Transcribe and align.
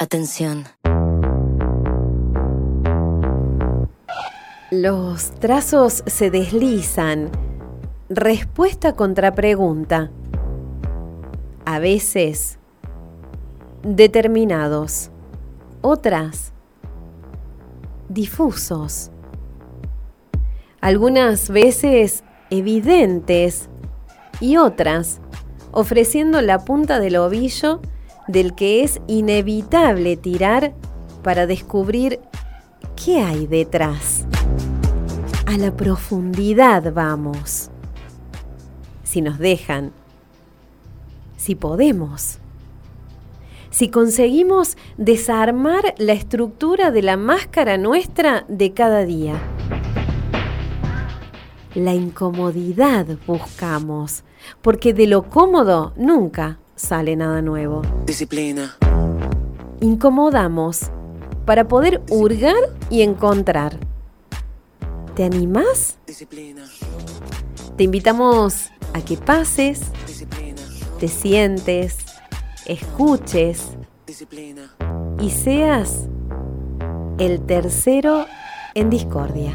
Atención. 0.00 0.64
Los 4.72 5.30
trazos 5.38 6.02
se 6.06 6.32
deslizan. 6.32 7.30
Respuesta 8.08 8.96
contra 8.96 9.34
pregunta. 9.36 10.10
A 11.64 11.78
veces 11.78 12.58
determinados. 13.84 15.12
Otras 15.80 16.52
difusos. 18.08 19.12
Algunas 20.80 21.50
veces 21.50 22.24
evidentes 22.50 23.68
y 24.40 24.56
otras 24.56 25.20
ofreciendo 25.70 26.40
la 26.40 26.64
punta 26.64 26.98
del 26.98 27.14
ovillo 27.16 27.80
del 28.28 28.54
que 28.54 28.82
es 28.82 29.00
inevitable 29.06 30.16
tirar 30.16 30.74
para 31.22 31.46
descubrir 31.46 32.20
qué 33.02 33.20
hay 33.20 33.46
detrás. 33.46 34.26
A 35.46 35.56
la 35.58 35.74
profundidad 35.76 36.92
vamos. 36.92 37.70
Si 39.02 39.20
nos 39.20 39.38
dejan, 39.38 39.92
si 41.36 41.54
podemos, 41.54 42.38
si 43.70 43.88
conseguimos 43.88 44.76
desarmar 44.96 45.94
la 45.98 46.12
estructura 46.12 46.90
de 46.90 47.02
la 47.02 47.16
máscara 47.16 47.76
nuestra 47.76 48.44
de 48.48 48.72
cada 48.72 49.04
día. 49.04 49.34
La 51.74 51.92
incomodidad 51.92 53.06
buscamos, 53.26 54.22
porque 54.62 54.94
de 54.94 55.08
lo 55.08 55.28
cómodo 55.28 55.92
nunca 55.96 56.60
sale 56.76 57.16
nada 57.16 57.42
nuevo. 57.42 57.82
Disciplina. 58.06 58.76
Incomodamos 59.80 60.90
para 61.44 61.68
poder 61.68 62.02
hurgar 62.10 62.54
y 62.90 63.02
encontrar. 63.02 63.78
¿Te 65.14 65.24
animás? 65.24 65.98
Disciplina. 66.06 66.64
Te 67.76 67.84
invitamos 67.84 68.70
a 68.94 69.00
que 69.04 69.16
pases, 69.16 69.80
Disciplina. 70.06 70.62
te 70.98 71.08
sientes, 71.08 71.98
escuches 72.66 73.70
Disciplina. 74.06 74.70
y 75.20 75.30
seas 75.30 76.08
el 77.18 77.40
tercero 77.46 78.26
en 78.74 78.90
discordia. 78.90 79.52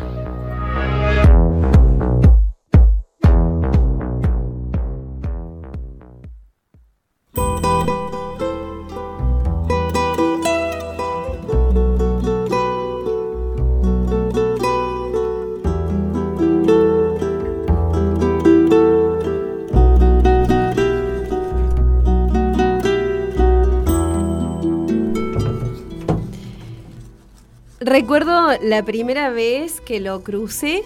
Recuerdo 28.09 28.57
la 28.63 28.81
primera 28.81 29.29
vez 29.29 29.81
que 29.81 29.99
lo 29.99 30.23
crucé, 30.23 30.83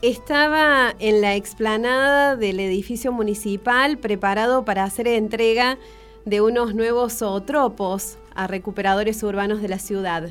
estaba 0.00 0.94
en 1.00 1.20
la 1.20 1.34
explanada 1.34 2.36
del 2.36 2.60
edificio 2.60 3.10
municipal 3.10 3.98
preparado 3.98 4.64
para 4.64 4.84
hacer 4.84 5.08
entrega 5.08 5.76
de 6.24 6.40
unos 6.40 6.76
nuevos 6.76 7.14
zootropos 7.14 8.16
a 8.36 8.46
recuperadores 8.46 9.24
urbanos 9.24 9.60
de 9.60 9.70
la 9.70 9.80
ciudad. 9.80 10.30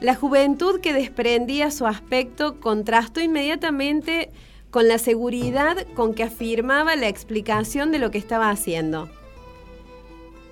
La 0.00 0.14
juventud 0.14 0.80
que 0.80 0.94
desprendía 0.94 1.70
su 1.70 1.86
aspecto 1.86 2.58
contrastó 2.58 3.20
inmediatamente 3.20 4.30
con 4.70 4.88
la 4.88 4.96
seguridad 4.96 5.86
con 5.94 6.14
que 6.14 6.22
afirmaba 6.22 6.96
la 6.96 7.08
explicación 7.08 7.92
de 7.92 7.98
lo 7.98 8.10
que 8.10 8.16
estaba 8.16 8.48
haciendo. 8.48 9.10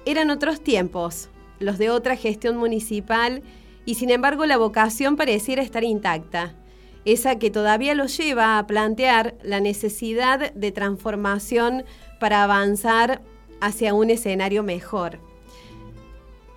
Eran 0.05 0.29
otros 0.29 0.61
tiempos, 0.61 1.31
los 1.61 1.79
de 1.79 1.89
otra 1.89 2.15
gestión 2.15 2.59
municipal, 2.59 3.43
y 3.85 3.95
sin 3.95 4.11
embargo 4.11 4.47
la 4.47 4.57
vocación 4.57 5.17
pareciera 5.17 5.63
estar 5.63 5.85
intacta, 5.85 6.55
esa 7.05 7.39
que 7.39 7.51
todavía 7.51 7.95
lo 7.95 8.07
lleva 8.07 8.59
a 8.59 8.67
plantear 8.67 9.35
la 9.43 9.61
necesidad 9.61 10.53
de 10.53 10.73
transformación 10.73 11.85
para 12.19 12.43
avanzar 12.43 13.21
hacia 13.61 13.95
un 13.95 14.11
escenario 14.11 14.63
mejor. 14.63 15.19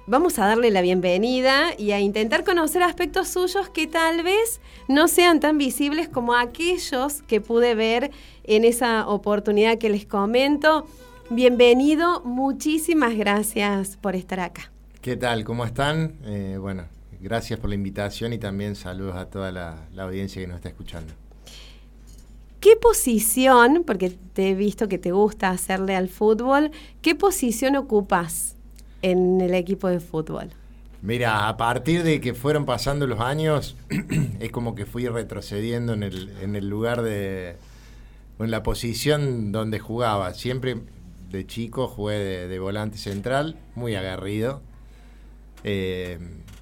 Vamos 0.09 0.39
a 0.39 0.45
darle 0.45 0.71
la 0.71 0.81
bienvenida 0.81 1.71
y 1.77 1.91
a 1.91 1.99
intentar 1.99 2.45
conocer 2.45 2.81
aspectos 2.81 3.27
suyos 3.27 3.67
que 3.67 3.87
tal 3.87 4.23
vez 4.23 4.61
no 4.87 5.09
sean 5.09 5.41
tan 5.41 5.57
visibles 5.57 6.07
como 6.07 6.33
aquellos 6.33 7.23
que 7.23 7.41
pude 7.41 7.75
ver 7.75 8.11
en 8.45 8.63
esa 8.63 9.05
oportunidad 9.05 9.77
que 9.77 9.89
les 9.89 10.05
comento. 10.05 10.87
Bienvenido, 11.29 12.21
muchísimas 12.23 13.17
gracias 13.17 13.97
por 13.97 14.15
estar 14.15 14.39
acá. 14.39 14.71
¿Qué 15.01 15.17
tal? 15.17 15.43
¿Cómo 15.43 15.65
están? 15.65 16.15
Eh, 16.23 16.57
bueno, 16.57 16.85
gracias 17.19 17.59
por 17.59 17.69
la 17.69 17.75
invitación 17.75 18.33
y 18.33 18.37
también 18.37 18.75
saludos 18.75 19.15
a 19.15 19.29
toda 19.29 19.51
la, 19.51 19.87
la, 19.93 20.03
audiencia 20.03 20.41
que 20.41 20.47
nos 20.47 20.57
está 20.57 20.69
escuchando. 20.69 21.13
¿Qué 22.59 22.75
posición, 22.75 23.83
porque 23.85 24.09
te 24.33 24.49
he 24.49 24.55
visto 24.55 24.87
que 24.87 24.97
te 24.97 25.11
gusta 25.11 25.49
hacerle 25.49 25.95
al 25.95 26.09
fútbol, 26.09 26.71
qué 27.01 27.15
posición 27.15 27.75
ocupas 27.75 28.55
en 29.01 29.41
el 29.41 29.53
equipo 29.53 29.87
de 29.87 29.99
fútbol? 29.99 30.49
Mira, 31.01 31.47
a 31.47 31.57
partir 31.57 32.03
de 32.03 32.19
que 32.19 32.33
fueron 32.33 32.65
pasando 32.65 33.05
los 33.05 33.19
años, 33.19 33.75
es 34.39 34.51
como 34.51 34.73
que 34.73 34.85
fui 34.85 35.07
retrocediendo 35.07 35.93
en 35.93 36.03
el, 36.03 36.29
en 36.41 36.55
el 36.55 36.67
lugar 36.67 37.03
de, 37.03 37.55
en 38.39 38.51
la 38.51 38.63
posición 38.63 39.51
donde 39.51 39.79
jugaba. 39.79 40.33
Siempre 40.33 40.77
de 41.29 41.45
chico 41.45 41.87
jugué 41.87 42.15
de, 42.15 42.47
de 42.47 42.59
volante 42.59 42.97
central, 42.97 43.57
muy 43.75 43.95
agarrido. 43.95 44.61
Eh, 45.63 46.17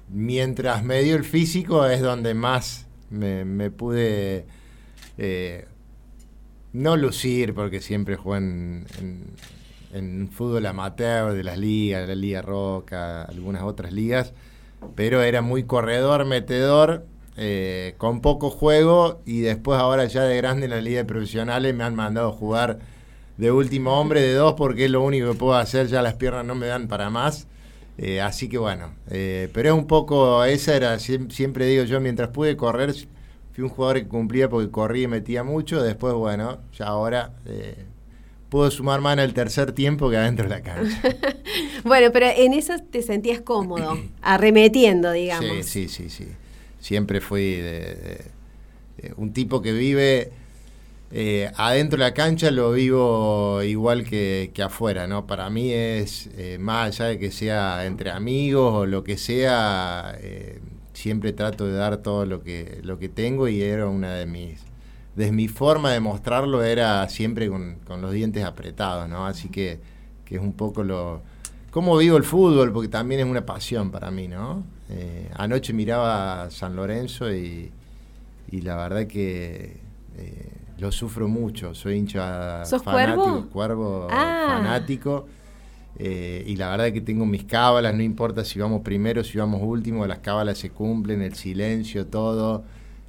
mientras 0.08 0.84
me 0.84 1.02
dio 1.02 1.16
el 1.16 1.24
físico 1.24 1.86
es 1.86 2.00
donde 2.00 2.34
más 2.34 2.86
me, 3.10 3.70
pude 3.70 4.46
eh, 5.18 5.66
no 6.72 6.96
lucir, 6.96 7.54
porque 7.54 7.80
siempre 7.80 8.16
jugué 8.16 8.38
en, 8.38 8.86
en, 9.92 10.28
fútbol 10.28 10.66
amateur 10.66 11.32
de 11.32 11.42
las 11.42 11.58
ligas, 11.58 12.06
la 12.06 12.14
Liga 12.14 12.42
Roca, 12.42 13.22
algunas 13.22 13.62
otras 13.62 13.92
ligas, 13.92 14.34
pero 14.94 15.22
era 15.22 15.40
muy 15.40 15.64
corredor, 15.64 16.26
metedor, 16.26 17.06
eh, 17.38 17.94
con 17.98 18.20
poco 18.20 18.50
juego 18.50 19.20
y 19.26 19.40
después 19.40 19.78
ahora 19.78 20.06
ya 20.06 20.22
de 20.22 20.36
grande 20.38 20.64
en 20.64 20.70
la 20.70 20.80
liga 20.80 20.98
de 20.98 21.04
profesionales 21.04 21.74
me 21.74 21.84
han 21.84 21.94
mandado 21.94 22.32
jugar 22.32 22.78
de 23.36 23.50
último 23.50 24.00
hombre 24.00 24.22
de 24.22 24.32
dos 24.32 24.54
porque 24.54 24.86
es 24.86 24.90
lo 24.90 25.02
único 25.02 25.32
que 25.32 25.38
puedo 25.38 25.54
hacer, 25.54 25.86
ya 25.88 26.00
las 26.00 26.14
piernas 26.14 26.46
no 26.46 26.54
me 26.54 26.66
dan 26.66 26.88
para 26.88 27.10
más. 27.10 27.46
Eh, 27.98 28.20
así 28.20 28.48
que 28.48 28.58
bueno, 28.58 28.92
eh, 29.10 29.48
pero 29.54 29.70
es 29.70 29.74
un 29.74 29.86
poco, 29.86 30.44
esa 30.44 30.76
era, 30.76 30.98
siempre 30.98 31.66
digo 31.66 31.84
yo, 31.84 31.98
mientras 32.00 32.28
pude 32.28 32.56
correr, 32.56 32.94
fui 33.52 33.64
un 33.64 33.70
jugador 33.70 34.02
que 34.02 34.08
cumplía 34.08 34.50
porque 34.50 34.70
corría 34.70 35.04
y 35.04 35.08
metía 35.08 35.42
mucho, 35.44 35.82
después 35.82 36.12
bueno, 36.12 36.58
ya 36.76 36.86
ahora 36.86 37.32
eh, 37.46 37.86
puedo 38.50 38.70
sumar 38.70 39.00
en 39.14 39.18
el 39.20 39.32
tercer 39.32 39.72
tiempo 39.72 40.10
que 40.10 40.18
adentro 40.18 40.46
de 40.46 40.50
la 40.50 40.60
cancha. 40.60 41.00
bueno, 41.84 42.10
pero 42.12 42.26
en 42.26 42.52
eso 42.52 42.74
te 42.90 43.00
sentías 43.00 43.40
cómodo, 43.40 43.98
arremetiendo, 44.20 45.12
digamos. 45.12 45.64
Sí, 45.64 45.88
sí, 45.88 45.88
sí, 45.88 46.10
sí. 46.10 46.28
Siempre 46.80 47.22
fui 47.22 47.54
de, 47.54 47.80
de, 47.80 48.24
de 48.98 49.14
un 49.16 49.32
tipo 49.32 49.62
que 49.62 49.72
vive... 49.72 50.32
Eh, 51.12 51.52
adentro 51.56 51.98
de 51.98 52.04
la 52.04 52.14
cancha 52.14 52.50
lo 52.50 52.72
vivo 52.72 53.62
igual 53.62 54.04
que, 54.04 54.52
afuera, 54.64 55.06
¿no? 55.06 55.26
Para 55.26 55.48
mí 55.50 55.72
es, 55.72 56.28
eh, 56.36 56.58
más 56.58 57.00
allá 57.00 57.10
de 57.10 57.18
que 57.18 57.30
sea 57.30 57.86
entre 57.86 58.10
amigos 58.10 58.74
o 58.74 58.86
lo 58.86 59.04
que 59.04 59.16
sea, 59.16 60.16
eh, 60.20 60.60
siempre 60.94 61.32
trato 61.32 61.66
de 61.66 61.74
dar 61.74 61.98
todo 61.98 62.26
lo 62.26 62.42
que, 62.42 62.80
lo 62.82 62.98
que 62.98 63.08
tengo 63.08 63.48
y 63.48 63.62
era 63.62 63.86
una 63.86 64.14
de 64.14 64.26
mis, 64.26 64.60
de 65.14 65.30
mi 65.30 65.46
forma 65.48 65.92
de 65.92 66.00
mostrarlo 66.00 66.64
era 66.64 67.08
siempre 67.08 67.48
con, 67.48 67.76
con 67.86 68.02
los 68.02 68.12
dientes 68.12 68.44
apretados, 68.44 69.08
¿no? 69.08 69.26
Así 69.26 69.48
que, 69.48 69.78
que, 70.24 70.36
es 70.36 70.40
un 70.42 70.54
poco 70.54 70.82
lo... 70.82 71.22
cómo 71.70 71.96
vivo 71.98 72.16
el 72.16 72.24
fútbol, 72.24 72.72
porque 72.72 72.88
también 72.88 73.20
es 73.20 73.26
una 73.26 73.46
pasión 73.46 73.92
para 73.92 74.10
mí, 74.10 74.26
¿no? 74.28 74.64
Eh, 74.90 75.30
anoche 75.36 75.72
miraba 75.72 76.50
San 76.50 76.76
Lorenzo 76.76 77.32
y, 77.32 77.70
y 78.50 78.60
la 78.62 78.76
verdad 78.76 79.06
que 79.06 79.86
lo 80.78 80.92
sufro 80.92 81.28
mucho, 81.28 81.74
soy 81.74 81.96
hincha 81.96 82.64
¿Sos 82.64 82.82
fanático, 82.82 83.22
cuervo, 83.22 83.48
cuervo 83.50 84.08
ah. 84.10 84.46
fanático. 84.48 85.26
Eh, 85.98 86.44
y 86.46 86.56
la 86.56 86.70
verdad 86.70 86.92
que 86.92 87.00
tengo 87.00 87.24
mis 87.24 87.44
cábalas, 87.44 87.94
no 87.94 88.02
importa 88.02 88.44
si 88.44 88.58
vamos 88.58 88.82
primero, 88.82 89.24
si 89.24 89.38
vamos 89.38 89.62
último, 89.62 90.06
las 90.06 90.18
cábalas 90.18 90.58
se 90.58 90.70
cumplen, 90.70 91.22
el 91.22 91.34
silencio, 91.34 92.06
todo. 92.06 92.64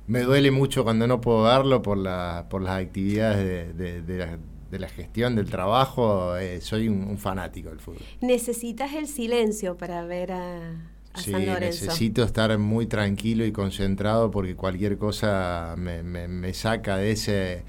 Me 0.07 0.21
duele 0.21 0.51
mucho 0.51 0.85
cuando 0.85 1.05
no 1.05 1.19
puedo 1.19 1.43
verlo 1.43 1.81
por, 1.81 1.97
la, 1.97 2.45
por 2.49 2.61
las 2.61 2.81
actividades 2.81 3.45
de, 3.45 3.73
de, 3.73 4.01
de, 4.01 4.37
de 4.71 4.79
la 4.79 4.87
gestión 4.87 5.35
del 5.35 5.49
trabajo, 5.49 6.37
eh, 6.37 6.61
soy 6.61 6.87
un, 6.87 7.03
un 7.03 7.17
fanático 7.17 7.69
del 7.69 7.79
fútbol. 7.79 8.01
Necesitas 8.21 8.93
el 8.93 9.07
silencio 9.07 9.75
para 9.75 10.05
ver 10.05 10.31
a, 10.31 10.91
a 11.17 11.23
Sí, 11.23 11.31
San 11.31 11.45
Lorenzo. 11.45 11.87
necesito 11.87 12.23
estar 12.23 12.57
muy 12.57 12.85
tranquilo 12.87 13.45
y 13.45 13.51
concentrado 13.51 14.31
porque 14.31 14.55
cualquier 14.55 14.97
cosa 14.97 15.75
me, 15.77 16.03
me- 16.03 16.27
me 16.27 16.53
saca 16.53 16.97
de 16.97 17.11
ese, 17.11 17.63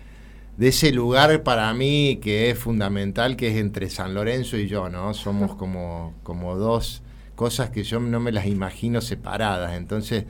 de 0.57 0.69
ese 0.69 0.93
lugar 0.93 1.43
para 1.45 1.73
mí 1.75 2.19
que 2.23 2.51
es 2.51 2.59
fundamental, 2.59 3.37
que 3.37 3.49
es 3.49 3.57
entre 3.57 3.91
San 3.91 4.15
Lorenzo 4.15 4.57
y 4.59 4.69
yo, 4.69 4.89
¿no? 4.91 5.15
Somos 5.15 5.55
como, 5.57 6.15
como 6.23 6.57
dos 6.57 7.03
cosas 7.37 7.71
que 7.71 7.85
yo 7.85 8.01
no 8.01 8.21
me 8.21 8.33
las 8.33 8.47
imagino 8.47 9.01
separadas. 9.01 9.75
Entonces, 9.77 10.25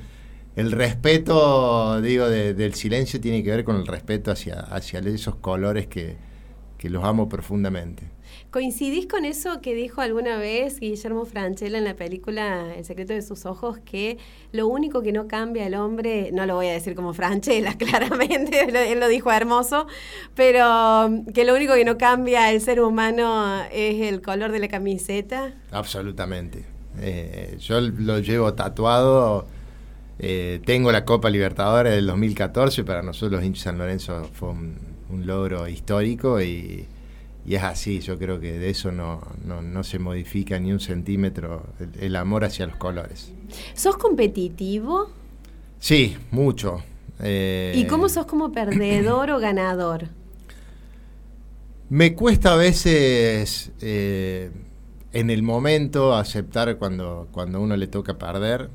el 0.57 0.73
respeto, 0.73 2.01
digo, 2.03 2.29
de- 2.29 2.55
del 2.55 2.75
silencio 2.75 3.21
tiene 3.21 3.43
que 3.45 3.51
ver 3.51 3.65
con 3.65 3.77
el 3.77 3.87
respeto 3.87 4.31
hacia, 4.33 4.61
hacia 4.61 5.01
esos 5.01 5.37
colores 5.37 5.87
que, 5.87 6.17
que 6.79 6.91
los 6.91 7.05
amo 7.05 7.29
profundamente. 7.29 8.05
¿Coincidís 8.51 9.07
con 9.07 9.27
eso 9.27 9.61
que 9.61 9.75
dijo 9.75 10.01
alguna 10.01 10.39
vez 10.39 10.81
Guillermo 10.81 11.27
Franchella 11.27 11.77
en 11.77 11.85
la 11.85 11.95
película 11.95 12.75
El 12.75 12.83
secreto 12.87 13.13
de 13.13 13.21
sus 13.21 13.45
ojos? 13.45 13.79
Que 13.85 14.17
lo 14.53 14.67
único 14.69 15.03
que 15.03 15.13
no 15.13 15.29
cambia 15.29 15.67
el 15.67 15.75
hombre, 15.75 16.31
no 16.33 16.47
lo 16.47 16.55
voy 16.55 16.69
a 16.69 16.73
decir 16.73 16.95
como 16.95 17.13
Franchella, 17.13 17.75
claramente, 17.79 18.63
él 18.63 19.01
lo- 19.01 19.09
dijo 19.09 19.31
hermoso, 19.31 19.87
pero 20.35 21.07
um, 21.07 21.27
que 21.27 21.45
lo 21.45 21.55
único 21.55 21.75
que 21.75 21.85
no 21.85 21.99
cambia 21.99 22.51
el 22.51 22.63
ser 22.63 22.81
humano 22.81 23.63
es 23.71 24.01
el 24.01 24.23
color 24.23 24.51
de 24.51 24.61
la 24.61 24.69
camiseta. 24.69 25.53
Absolutamente. 25.71 26.65
Eh, 27.01 27.57
yo 27.61 27.81
lo 27.83 28.19
llevo 28.21 28.55
tatuado. 28.55 29.47
eh, 30.19 30.61
tengo 30.65 30.91
la 30.91 31.05
Copa 31.05 31.29
Libertadores 31.29 31.93
del 31.93 32.07
2014. 32.07 32.83
Para 32.85 33.03
nosotros 33.03 33.33
los 33.33 33.45
hinchas 33.45 33.65
San 33.65 33.77
Lorenzo 33.79 34.25
fue 34.33 34.49
un 34.51 35.27
logro 35.27 35.69
histórico 35.69 36.41
y, 36.41 36.87
y 37.49 37.55
es 37.55 37.63
así. 37.63 38.01
Yo 38.01 38.19
creo 38.19 38.39
que 38.39 38.59
de 38.59 38.69
eso 38.69 38.93
no, 38.93 39.23
no, 39.43 39.63
no 39.63 39.83
se 39.83 39.99
modifica 39.99 40.59
ni 40.59 40.71
un 40.71 40.81
centímetro 40.81 41.65
el, 41.81 41.91
el 41.99 42.17
amor 42.17 42.45
hacia 42.45 42.67
los 42.67 42.77
colores. 42.77 43.33
¿Sos 43.73 43.97
competitivo? 43.97 45.11
Sí, 45.79 46.19
mucho. 46.31 46.83
Eh, 47.21 47.73
¿Y 47.75 47.87
cómo 47.87 48.11
sos 48.11 48.27
como 48.27 48.53
perdedor 48.53 49.31
o 49.31 49.39
ganador? 49.39 50.09
Me 51.89 52.15
cuesta 52.15 52.53
a 52.53 52.57
veces 52.57 53.73
eh, 53.81 54.51
en 55.15 55.31
el 55.31 55.43
momento 55.43 56.15
aceptar 56.15 56.77
cuando, 56.77 57.29
cuando 57.33 57.63
uno 57.63 57.79
le 57.79 57.87
toca 57.87 58.19
perder, 58.19 58.69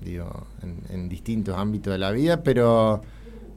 digo, 0.00 0.46
en, 0.62 0.80
en 0.88 1.10
distintos 1.10 1.58
ámbitos 1.58 1.92
de 1.92 1.98
la 1.98 2.10
vida, 2.10 2.42
pero, 2.42 3.02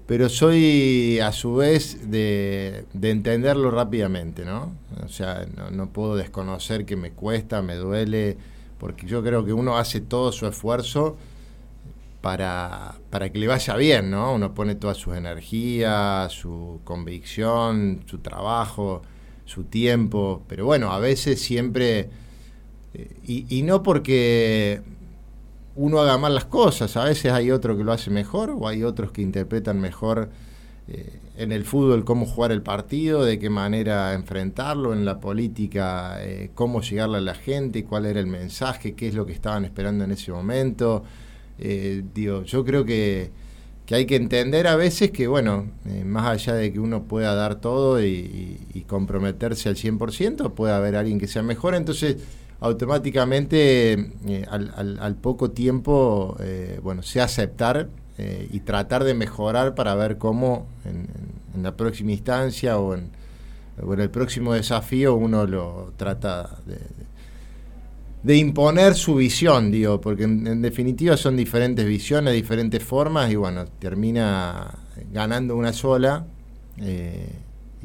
pero 0.08 0.30
soy 0.30 1.20
a 1.20 1.34
su 1.34 1.56
vez 1.56 2.10
de, 2.10 2.86
de 2.94 3.12
entenderlo 3.12 3.70
rápidamente, 3.72 4.46
¿no? 4.46 4.72
O 5.04 5.10
sea, 5.10 5.46
no, 5.72 5.90
puedo 5.90 6.16
desconocer 6.16 6.86
que 6.86 6.96
me 6.96 7.12
cuesta, 7.12 7.62
me 7.62 7.76
duele, 7.76 8.38
porque 8.80 9.06
yo 9.06 9.22
creo 9.22 9.44
que 9.44 9.52
uno 9.52 9.78
hace 9.78 10.00
todo 10.00 10.32
su 10.32 10.48
esfuerzo 10.48 11.18
para, 12.22 12.96
para 13.10 13.30
que 13.34 13.38
le 13.38 13.48
vaya 13.48 13.76
bien, 13.76 14.10
¿no? 14.10 14.34
Uno 14.34 14.54
pone 14.54 14.76
toda 14.76 14.94
su 14.94 15.14
energía, 15.14 16.30
su 16.30 16.80
convicción, 16.86 18.04
su 18.06 18.20
trabajo, 18.20 19.02
su 19.44 19.66
tiempo, 19.66 20.42
pero 20.48 20.66
bueno, 20.66 20.94
a 20.94 21.00
veces 21.00 21.42
siempre, 21.42 22.10
eh, 22.94 23.46
y 23.50 23.62
no 23.64 23.84
porque 23.84 24.82
uno 25.78 26.00
haga 26.00 26.18
mal 26.18 26.36
las 26.36 26.46
cosas, 26.46 26.98
a 26.98 27.06
veces 27.06 27.32
hay 27.32 27.52
otro 27.52 27.78
que 27.78 27.84
lo 27.84 27.94
hace 27.94 28.10
mejor 28.12 28.50
o 28.52 28.68
hay 28.68 28.84
otros 28.84 29.12
que 29.12 29.22
interpretan 29.22 29.80
mejor 29.80 30.30
eh, 30.88 31.20
en 31.38 31.52
el 31.52 31.66
fútbol 31.66 32.04
cómo 32.06 32.26
jugar 32.26 32.52
el 32.52 32.62
partido, 32.62 33.24
de 33.26 33.40
qué 33.40 33.50
manera 33.50 34.14
enfrentarlo, 34.14 34.94
en 34.94 35.06
la 35.06 35.20
política 35.20 36.18
eh, 36.24 36.50
cómo 36.56 36.82
llegarle 36.82 37.18
a 37.18 37.22
la 37.22 37.36
gente, 37.36 37.84
cuál 37.86 38.06
era 38.06 38.20
el 38.20 38.28
mensaje, 38.28 38.94
qué 38.96 39.08
es 39.08 39.14
lo 39.16 39.26
que 39.26 39.34
estaban 39.34 39.66
esperando 39.66 40.04
en 40.04 40.12
ese 40.12 40.32
momento. 40.32 41.04
Eh, 41.60 42.04
digo, 42.14 42.44
yo 42.44 42.64
creo 42.66 42.86
que, 42.86 43.32
que 43.86 43.96
hay 43.96 44.06
que 44.06 44.16
entender 44.16 44.68
a 44.68 44.76
veces 44.76 45.12
que, 45.12 45.28
bueno, 45.28 45.68
eh, 45.86 46.04
más 46.06 46.26
allá 46.28 46.54
de 46.56 46.72
que 46.74 46.80
uno 46.80 47.04
pueda 47.04 47.36
dar 47.36 47.56
todo 47.56 48.02
y, 48.04 48.60
y- 48.74 48.82
comprometerse 48.88 49.68
al 49.70 49.76
100%, 49.76 50.52
puede 50.54 50.74
haber 50.74 50.96
alguien 50.96 51.20
que 51.20 51.28
sea 51.28 51.44
mejor, 51.44 51.76
entonces 51.76 52.18
automáticamente 52.60 53.94
eh, 54.28 54.46
al, 54.50 55.16
poco 55.16 55.52
tiempo, 55.52 56.36
eh, 56.40 56.80
bueno, 56.82 57.04
sé 57.04 57.22
aceptar 57.22 57.90
eh, 58.18 58.48
y 58.52 58.62
tratar 58.62 59.04
de 59.04 59.14
mejorar 59.14 59.76
para 59.76 59.96
ver 59.96 60.18
cómo 60.18 60.68
en, 60.86 61.08
la 61.62 61.76
próxima 61.76 62.12
instancia 62.12 62.78
o 62.78 62.94
en, 62.94 63.10
o 63.82 63.94
en 63.94 64.00
el 64.00 64.12
próximo 64.12 64.54
desafío 64.54 65.16
uno 65.16 65.48
lo 65.48 65.92
trata 65.98 66.60
de, 68.24 68.38
imponer 68.38 68.94
su 68.94 69.16
visión, 69.16 69.72
digo, 69.72 70.02
porque 70.02 70.24
en, 70.24 70.46
en 70.46 70.62
definitiva 70.62 71.16
son 71.16 71.38
diferentes 71.38 71.86
visiones, 71.86 72.34
diferentes 72.34 72.84
formas 72.84 73.32
y 73.32 73.36
bueno, 73.38 73.66
termina 73.80 74.76
ganando 75.12 75.56
una 75.56 75.74
sola 75.74 76.26
eh, 76.80 77.30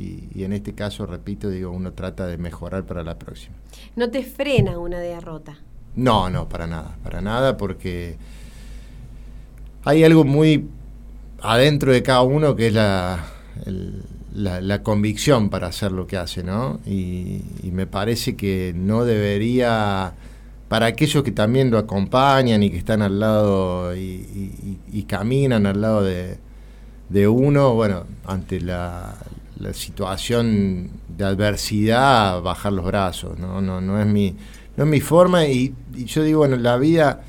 y, 0.03 0.39
y 0.41 0.45
en 0.45 0.53
este 0.53 0.73
caso, 0.75 1.07
repito, 1.07 1.49
digo, 1.51 1.71
uno 1.71 1.93
trata 1.93 2.27
de 2.27 2.39
mejorar 2.39 2.85
para 2.85 3.03
la 3.03 3.19
próxima. 3.19 3.55
No 3.97 4.11
te 4.11 4.23
frena 4.23 4.79
una 4.79 4.99
derrota. 4.99 5.57
No, 5.95 6.31
no, 6.31 6.49
para 6.49 6.67
nada, 6.67 6.97
para 7.03 7.21
nada, 7.21 7.57
porque 7.57 8.17
hay 9.85 10.05
algo 10.05 10.25
muy 10.25 10.69
adentro 11.41 11.93
de 11.93 12.03
cada 12.03 12.23
uno 12.23 12.55
que 12.57 12.69
es 12.69 12.75
la, 12.75 13.25
el- 13.67 14.03
la, 14.35 14.63
la 14.63 14.83
convicción 14.83 15.51
para 15.51 15.67
hacer 15.67 15.93
lo 15.93 16.07
que 16.07 16.17
hace, 16.17 16.43
¿no? 16.43 16.81
Y, 16.87 17.43
y 17.63 17.71
me 17.71 17.87
parece 17.87 18.35
que 18.35 18.73
no 18.75 19.05
debería, 19.05 20.15
para 20.69 20.87
aquellos 20.87 21.23
que 21.23 21.33
también 21.33 21.71
lo 21.71 21.77
acompañan 21.77 22.63
y 22.63 22.71
que 22.71 22.79
están 22.79 23.03
al 23.03 23.21
lado 23.21 23.95
y, 23.95 24.01
y- 24.01 24.79
y- 24.93 24.99
y 25.01 25.03
caminan 25.03 25.67
al 25.67 25.83
lado 25.83 26.03
de, 26.03 26.39
de 27.11 27.29
uno, 27.29 27.75
bueno, 27.75 28.05
ante 28.25 28.61
la, 28.63 29.15
la 29.63 29.73
situación 29.73 30.91
de 31.17 31.25
adversidad, 31.25 32.43
bajar 32.43 32.73
los 32.73 32.85
brazos, 32.85 33.39
¿no? 33.39 33.61
No, 33.61 33.81
no 33.81 34.01
es 34.01 34.07
mi, 34.07 34.35
no 34.77 34.85
es 34.85 34.91
mi 34.91 35.01
forma 35.01 35.47
y, 35.47 35.75
yo 36.05 36.23
digo, 36.23 36.41
bueno, 36.41 36.57
la 36.57 36.77
vida 36.77 37.23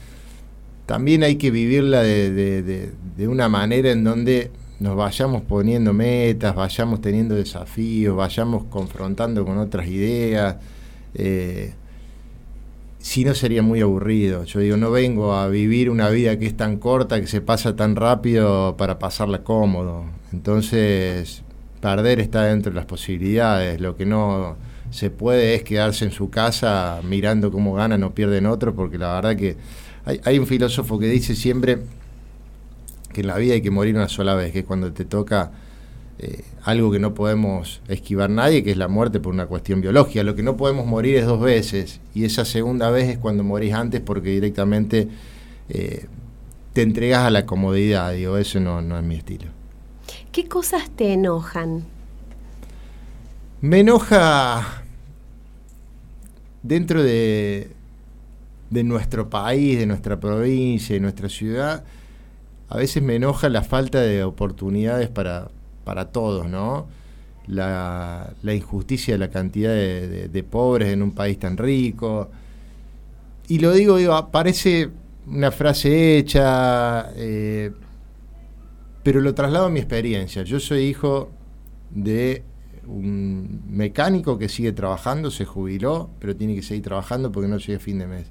también 0.86 1.24
hay 1.24 1.36
que 1.36 1.52
vivirla 1.52 2.02
de- 2.02 2.92
de 3.18 3.28
una 3.28 3.48
manera 3.48 3.92
en 3.92 4.04
donde 4.04 4.52
nos 4.80 4.96
vayamos 4.98 5.44
poniendo 5.44 5.94
metas, 5.94 6.56
vayamos 6.56 7.00
teniendo 7.00 7.36
desafíos, 7.36 8.16
vayamos 8.18 8.66
confrontando 8.66 9.46
con 9.46 9.58
otras 9.58 9.88
ideas. 9.88 10.58
eh, 11.16 11.74
si 13.00 13.26
no 13.26 13.36
sería 13.36 13.62
muy 13.62 13.82
aburrido. 13.82 14.46
Yo 14.46 14.60
digo, 14.62 14.78
no 14.78 14.90
vengo 14.90 15.34
a 15.36 15.48
vivir 15.50 15.90
una 15.90 16.10
vida 16.10 16.40
que 16.40 16.46
es 16.46 16.56
tan 16.56 16.78
corta, 16.78 17.20
que 17.20 17.28
se 17.28 17.42
pasa 17.42 17.75
tan 17.75 17.96
rápido 17.98 18.75
para 18.78 18.98
pasarla 18.98 19.44
cómodo. 19.44 20.06
Entonces, 20.32 21.44
perder 21.84 22.22
está 22.22 22.44
dentro 22.46 22.72
de 22.72 22.78
las 22.78 22.86
posibilidades. 22.86 23.82
Lo 23.82 23.98
que 23.98 24.06
no 24.06 24.56
se 24.90 25.10
puede 25.10 25.54
es 25.54 25.63
quedarse 25.63 26.06
en 26.06 26.12
su 26.12 26.30
casa 26.30 27.02
mirando 27.04 27.52
cómo 27.52 27.74
ganan 27.74 28.02
o 28.04 28.16
pierden 28.16 28.46
otros, 28.46 28.74
porque 28.74 28.98
la 28.98 29.16
verdad 29.16 29.36
que 29.36 29.58
hay, 30.24 30.40
un 30.40 30.48
filósofo 30.48 30.98
que 30.98 31.08
dice 31.08 31.36
siempre 31.36 31.80
que 33.12 33.20
en 33.20 33.28
la 33.28 33.38
vida 33.38 33.56
hay 33.56 33.62
que 33.62 33.70
morir 33.70 33.96
una 33.96 34.08
sola 34.08 34.34
vez, 34.34 34.54
que 34.54 34.60
es 34.60 34.66
cuando 34.66 34.94
te 34.94 35.04
toca 35.04 35.52
eh, 36.20 36.46
algo 36.63 36.90
que 36.90 37.00
no 37.00 37.13
podemos 37.13 37.82
esquivar 37.90 38.30
nadie, 38.30 38.63
que 38.63 38.72
es 38.72 38.78
la 38.78 38.88
muerte 38.88 39.20
por 39.20 39.34
una 39.34 39.48
cuestión 39.48 39.82
biológica. 39.82 40.24
Lo 40.24 40.36
que 40.36 40.44
no 40.44 40.56
podemos 40.56 40.86
morir 40.86 41.18
es 41.18 41.25
dos 41.25 41.42
veces, 41.42 42.00
y 42.16 42.24
esa 42.24 42.46
segunda 42.46 42.92
vez 42.92 43.10
es 43.10 43.18
cuando 43.18 43.44
morís 43.44 43.74
antes 43.74 44.00
porque 44.00 44.30
directamente 44.30 45.10
eh, 45.68 46.06
te 46.72 46.82
entregas 46.82 47.25
a 47.25 47.30
la 47.30 47.46
comodidad. 47.46 48.13
Digo, 48.13 48.38
eso 48.38 48.62
no 48.62 48.98
es 48.98 49.04
mi 49.04 49.16
estilo. 49.16 49.62
¿Qué 50.34 50.50
cosas 50.50 50.90
te 50.90 51.13
enojan? 51.13 51.86
Me 53.62 53.80
enoja 53.80 54.84
dentro 56.63 57.02
de, 57.04 57.72
de 58.72 58.84
nuestro 58.84 59.30
país, 59.30 59.78
de 59.78 59.86
nuestra 59.86 60.20
provincia, 60.20 60.96
de 60.96 61.00
nuestra 61.00 61.30
ciudad, 61.30 61.84
a 62.68 62.78
veces 62.78 63.04
me 63.04 63.16
enoja 63.16 63.48
la 63.50 63.62
falta 63.62 64.02
de 64.02 64.24
oportunidades 64.24 65.08
para, 65.08 65.52
para 65.84 66.06
todos, 66.06 66.50
¿no? 66.50 66.88
La, 67.46 68.34
la 68.42 68.54
injusticia 68.56 69.13
de 69.13 69.20
la 69.20 69.30
cantidad 69.30 69.72
de, 69.72 70.46
pobres 70.50 70.90
en 70.90 71.04
un 71.04 71.12
país 71.12 71.38
tan 71.38 71.58
rico. 71.58 72.32
Y 73.48 73.60
lo 73.60 73.74
digo, 73.74 73.98
digo, 73.98 74.32
parece 74.32 74.90
una 75.28 75.52
frase 75.52 76.18
hecha, 76.18 77.12
eh, 77.16 77.72
pero 79.03 79.22
lo 79.22 79.36
traslado 79.36 79.65
a 79.65 79.69
mi 79.69 79.79
experiencia. 79.79 80.43
Yo 80.43 80.60
soy 80.60 80.86
hijo 80.86 81.29
de 81.91 82.43
un 82.88 83.62
mecánico 83.69 84.38
que 84.38 84.50
sigue 84.50 84.72
trabajando, 84.72 85.29
se 85.29 85.45
jubiló, 85.45 86.10
pero 86.19 86.36
tiene 86.36 86.55
que 86.55 86.62
seguir 86.62 86.83
trabajando 86.83 87.31
porque 87.31 87.50
no 87.50 87.57
llega 87.57 87.79
fin 87.79 88.00
de 88.00 88.07
mes. 88.07 88.27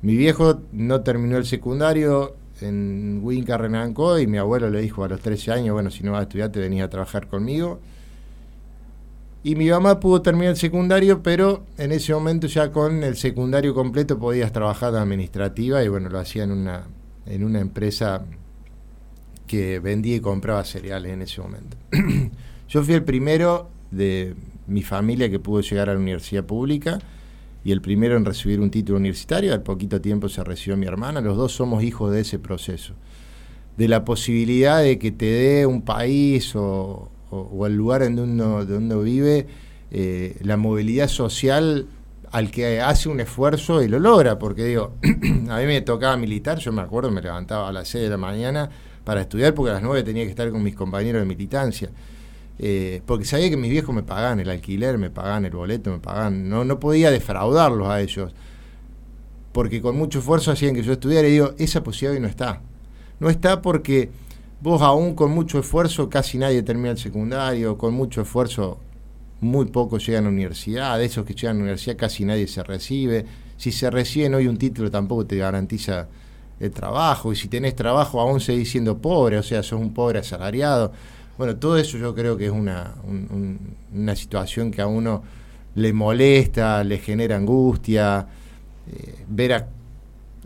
Mi 0.00 0.16
viejo 0.16 0.60
no 0.72 1.02
terminó 1.02 1.36
el 1.36 1.46
secundario 1.46 2.34
en 2.60 3.20
Winca 3.22 3.56
Renancó 3.56 4.18
y 4.18 4.26
mi 4.26 4.38
abuelo 4.38 4.70
le 4.70 4.80
dijo 4.80 5.04
a 5.04 5.08
los 5.08 5.20
13 5.20 5.52
años, 5.52 5.74
bueno, 5.74 5.90
si 5.90 6.02
no 6.02 6.12
vas 6.12 6.20
a 6.20 6.22
estudiar 6.24 6.50
te 6.50 6.60
venís 6.60 6.82
a 6.82 6.90
trabajar 6.90 7.28
conmigo. 7.28 7.78
Y 9.44 9.56
mi 9.56 9.68
mamá 9.70 9.98
pudo 9.98 10.22
terminar 10.22 10.50
el 10.50 10.56
secundario, 10.56 11.22
pero 11.22 11.64
en 11.76 11.90
ese 11.90 12.14
momento 12.14 12.46
ya 12.46 12.70
con 12.70 13.02
el 13.02 13.16
secundario 13.16 13.74
completo 13.74 14.18
podías 14.18 14.52
trabajar 14.52 14.94
administrativa 14.94 15.82
y 15.82 15.88
bueno, 15.88 16.08
lo 16.08 16.20
hacía 16.20 16.44
en 16.44 16.52
una, 16.52 16.84
en 17.26 17.42
una 17.42 17.60
empresa 17.60 18.24
que 19.52 19.80
vendía 19.80 20.16
y 20.16 20.20
compraba 20.20 20.64
cereales 20.64 21.12
en 21.12 21.20
ese 21.20 21.42
momento. 21.42 21.76
Yo 22.70 22.82
fui 22.82 22.94
el 22.94 23.04
primero 23.04 23.68
de 23.90 24.34
mi 24.66 24.80
familia 24.80 25.28
que 25.28 25.38
pudo 25.38 25.60
llegar 25.60 25.90
a 25.90 25.92
la 25.92 26.00
universidad 26.00 26.44
pública 26.44 26.98
y 27.62 27.70
el 27.72 27.82
primero 27.82 28.16
en 28.16 28.24
recibir 28.24 28.60
un 28.60 28.70
título 28.70 28.96
universitario. 28.96 29.52
Al 29.52 29.62
poquito 29.62 30.00
tiempo 30.00 30.30
se 30.30 30.42
recibió 30.42 30.78
mi 30.78 30.86
hermana. 30.86 31.20
Los 31.20 31.36
dos 31.36 31.52
somos 31.52 31.84
hijos 31.84 32.10
de 32.12 32.20
ese 32.20 32.38
proceso. 32.38 32.94
De 33.76 33.88
la 33.88 34.06
posibilidad 34.06 34.80
de 34.80 34.98
que 34.98 35.12
te 35.12 35.26
dé 35.26 35.66
un 35.66 35.82
país 35.82 36.56
o, 36.56 37.10
el 37.66 37.76
lugar 37.76 38.04
en 38.04 38.16
donde 38.16 38.42
uno, 38.42 38.64
donde 38.64 38.96
vive 39.02 39.46
eh, 39.90 40.38
la 40.40 40.56
movilidad 40.56 41.08
social 41.08 41.88
al 42.30 42.50
que 42.50 42.80
hace 42.80 43.10
un 43.10 43.20
esfuerzo 43.20 43.82
y 43.82 43.88
lo 43.88 43.98
logra, 43.98 44.38
porque 44.38 44.64
digo, 44.64 44.94
a 45.50 45.58
mí 45.58 45.66
me 45.66 45.82
tocaba 45.82 46.16
militar, 46.16 46.56
yo 46.56 46.72
me 46.72 46.80
acuerdo, 46.80 47.10
me 47.10 47.20
levantaba 47.20 47.68
a 47.68 47.72
las 47.72 47.88
6 47.88 48.04
de 48.04 48.08
la 48.08 48.16
mañana 48.16 48.70
para 49.04 49.22
estudiar 49.22 49.54
porque 49.54 49.70
a 49.70 49.74
las 49.74 49.82
9 49.82 50.02
tenía 50.02 50.24
que 50.24 50.30
estar 50.30 50.50
con 50.50 50.62
mis 50.62 50.74
compañeros 50.74 51.22
de 51.22 51.26
militancia. 51.26 51.90
Eh, 52.58 53.02
porque 53.06 53.24
sabía 53.24 53.50
que 53.50 53.56
mis 53.56 53.70
viejos 53.70 53.94
me 53.94 54.02
pagaban 54.02 54.38
el 54.40 54.50
alquiler, 54.50 54.98
me 54.98 55.10
pagaban 55.10 55.44
el 55.44 55.52
boleto, 55.52 55.90
me 55.90 55.98
pagaban, 55.98 56.48
no, 56.48 56.64
no 56.64 56.78
podía 56.78 57.10
defraudarlos 57.10 57.88
a 57.88 58.00
ellos, 58.00 58.34
porque 59.52 59.80
con 59.80 59.96
mucho 59.96 60.20
esfuerzo 60.20 60.52
hacían 60.52 60.74
que 60.74 60.82
yo 60.82 60.92
estudiara 60.92 61.26
y 61.28 61.32
digo, 61.32 61.54
esa 61.58 61.82
posibilidad 61.82 62.14
hoy 62.14 62.20
no 62.20 62.28
está. 62.28 62.60
No 63.18 63.30
está 63.30 63.62
porque 63.62 64.10
vos 64.60 64.82
aún 64.82 65.14
con 65.14 65.32
mucho 65.32 65.58
esfuerzo, 65.58 66.08
casi 66.08 66.38
nadie 66.38 66.62
termina 66.62 66.90
el 66.90 66.98
secundario, 66.98 67.76
con 67.76 67.94
mucho 67.94 68.22
esfuerzo 68.22 68.78
muy 69.40 69.66
pocos 69.66 70.06
llegan 70.06 70.24
a 70.24 70.28
la 70.28 70.34
universidad, 70.34 70.98
de 70.98 71.06
esos 71.06 71.24
que 71.26 71.34
llegan 71.34 71.56
a 71.56 71.58
la 71.58 71.62
universidad 71.64 71.96
casi 71.96 72.24
nadie 72.24 72.46
se 72.46 72.62
recibe, 72.62 73.26
si 73.56 73.72
se 73.72 73.90
reciben 73.90 74.34
hoy 74.34 74.46
un 74.46 74.56
título 74.56 74.90
tampoco 74.90 75.26
te 75.26 75.36
garantiza 75.36 76.08
el 76.62 76.70
trabajo, 76.70 77.32
y 77.32 77.36
si 77.36 77.48
tenés 77.48 77.74
trabajo 77.74 78.20
aún 78.20 78.40
seguís 78.40 78.70
siendo 78.70 78.98
pobre, 78.98 79.36
o 79.36 79.42
sea, 79.42 79.62
sos 79.62 79.80
un 79.80 79.92
pobre 79.92 80.20
asalariado. 80.20 80.92
Bueno, 81.36 81.56
todo 81.56 81.76
eso 81.76 81.98
yo 81.98 82.14
creo 82.14 82.36
que 82.36 82.46
es 82.46 82.52
una, 82.52 82.94
una 83.92 84.14
situación 84.14 84.70
que 84.70 84.80
a 84.80 84.86
uno 84.86 85.22
le 85.74 85.92
molesta, 85.92 86.84
le 86.84 86.98
genera 86.98 87.36
angustia, 87.36 88.26
eh, 88.90 89.24
ver 89.28 89.52
a 89.54 89.68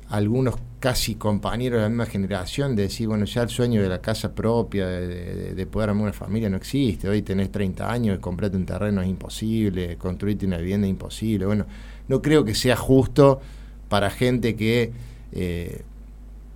algunos 0.08 0.54
casi 0.78 1.16
compañeros 1.16 1.78
de 1.78 1.82
la 1.82 1.88
misma 1.88 2.06
generación 2.06 2.76
de 2.76 2.84
decir, 2.84 3.08
bueno, 3.08 3.24
ya 3.24 3.42
el 3.42 3.48
sueño 3.48 3.82
de 3.82 3.88
la 3.88 4.00
casa 4.00 4.34
propia, 4.34 4.86
de, 4.86 5.66
poder 5.66 5.90
armar 5.90 6.04
una 6.04 6.12
familia 6.12 6.48
no 6.48 6.56
existe. 6.56 7.08
Hoy 7.08 7.22
tenés 7.22 7.50
30 7.50 7.90
años, 7.90 8.18
comprarte 8.20 8.56
un 8.56 8.66
terreno 8.66 9.02
es 9.02 9.08
imposible, 9.08 9.96
construirte 9.96 10.46
una 10.46 10.58
vivienda 10.58 10.86
es 10.86 10.92
imposible. 10.92 11.46
Bueno, 11.46 11.66
no 12.08 12.22
creo 12.22 12.44
que 12.44 12.54
sea 12.54 12.76
justo 12.76 13.40
para 13.88 14.10
gente 14.10 14.54
que 14.54 14.92
eh, 15.32 15.82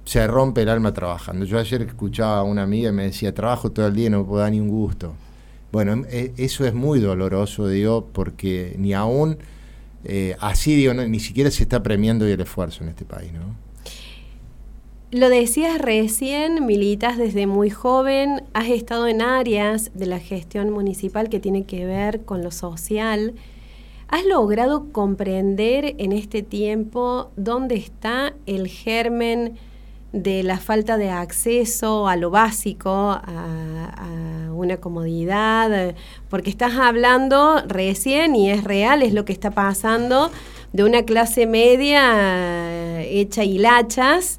se 0.04 0.26
rompe 0.26 0.62
el 0.62 0.68
alma 0.68 0.92
trabajando. 0.92 1.44
Yo 1.44 1.58
ayer 1.58 1.82
escuchaba 1.82 2.38
a 2.38 2.42
una 2.42 2.62
amiga 2.62 2.90
y 2.90 2.92
me 2.92 3.04
decía, 3.04 3.34
trabajo 3.34 3.70
todo 3.70 3.86
el 3.86 3.94
día 3.94 4.06
y 4.06 4.10
no 4.10 4.26
puedo 4.26 4.42
dar 4.42 4.50
ni 4.50 4.60
un 4.60 4.68
gusto. 4.68 5.14
Bueno, 5.72 6.04
e, 6.08 6.32
eso 6.36 6.66
es 6.66 6.74
muy 6.74 7.00
doloroso, 7.00 7.68
digo, 7.68 8.08
porque 8.12 8.74
ni 8.78 8.92
aún 8.92 9.38
eh, 10.04 10.36
así, 10.40 10.74
digo, 10.74 10.94
ni 10.94 11.20
siquiera 11.20 11.50
se 11.50 11.62
está 11.62 11.82
premiando 11.82 12.26
el 12.26 12.40
esfuerzo 12.40 12.82
en 12.82 12.90
este 12.90 13.04
país, 13.04 13.32
¿no? 13.32 13.54
Lo 15.12 15.28
decías 15.28 15.80
recién, 15.80 16.66
militas 16.66 17.18
desde 17.18 17.48
muy 17.48 17.68
joven, 17.68 18.44
has 18.52 18.68
estado 18.68 19.08
en 19.08 19.22
áreas 19.22 19.90
de 19.92 20.06
la 20.06 20.20
gestión 20.20 20.70
municipal 20.70 21.28
que 21.28 21.40
tiene 21.40 21.64
que 21.64 21.84
ver 21.84 22.24
con 22.24 22.44
lo 22.44 22.52
social. 22.52 23.34
¿Has 24.06 24.24
logrado 24.24 24.92
comprender 24.92 25.96
en 25.98 26.12
este 26.12 26.42
tiempo 26.42 27.32
dónde 27.36 27.74
está 27.74 28.34
el 28.46 28.68
germen 28.68 29.58
de 30.12 30.42
la 30.42 30.58
falta 30.58 30.96
de 30.96 31.10
acceso 31.10 32.08
a 32.08 32.16
lo 32.16 32.30
básico, 32.30 32.90
a, 32.90 34.48
una 34.52 34.76
comodidad, 34.76 35.94
porque 36.28 36.50
estás 36.50 36.74
hablando 36.74 37.62
recién 37.66 38.36
y 38.36 38.50
es 38.50 38.62
real, 38.62 39.02
es 39.02 39.14
lo 39.14 39.24
que 39.24 39.32
está 39.32 39.50
pasando, 39.50 40.30
de 40.74 40.84
una 40.84 41.04
clase 41.04 41.46
media 41.46 43.02
hecha 43.02 43.42
hilachas, 43.42 44.38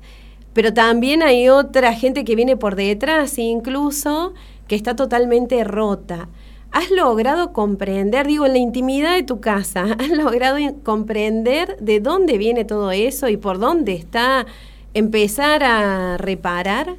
pero 0.53 0.73
también 0.73 1.23
hay 1.23 1.49
otra 1.49 1.93
gente 1.93 2.23
que 2.23 2.35
viene 2.35 2.55
por 2.55 2.75
detrás 2.75 3.39
incluso, 3.39 4.33
que 4.67 4.75
está 4.75 4.95
totalmente 4.95 5.63
rota. 5.63 6.29
¿Has 6.71 6.89
logrado 6.91 7.51
comprender, 7.51 8.27
digo, 8.27 8.45
en 8.45 8.53
la 8.53 8.59
intimidad 8.59 9.15
de 9.15 9.23
tu 9.23 9.41
casa, 9.41 9.83
has 9.99 10.09
logrado 10.09 10.57
comprender 10.83 11.77
de 11.79 11.99
dónde 11.99 12.37
viene 12.37 12.63
todo 12.63 12.91
eso 12.91 13.27
y 13.27 13.37
por 13.37 13.59
dónde 13.59 13.93
está 13.93 14.45
empezar 14.93 15.63
a 15.63 16.17
reparar? 16.17 16.95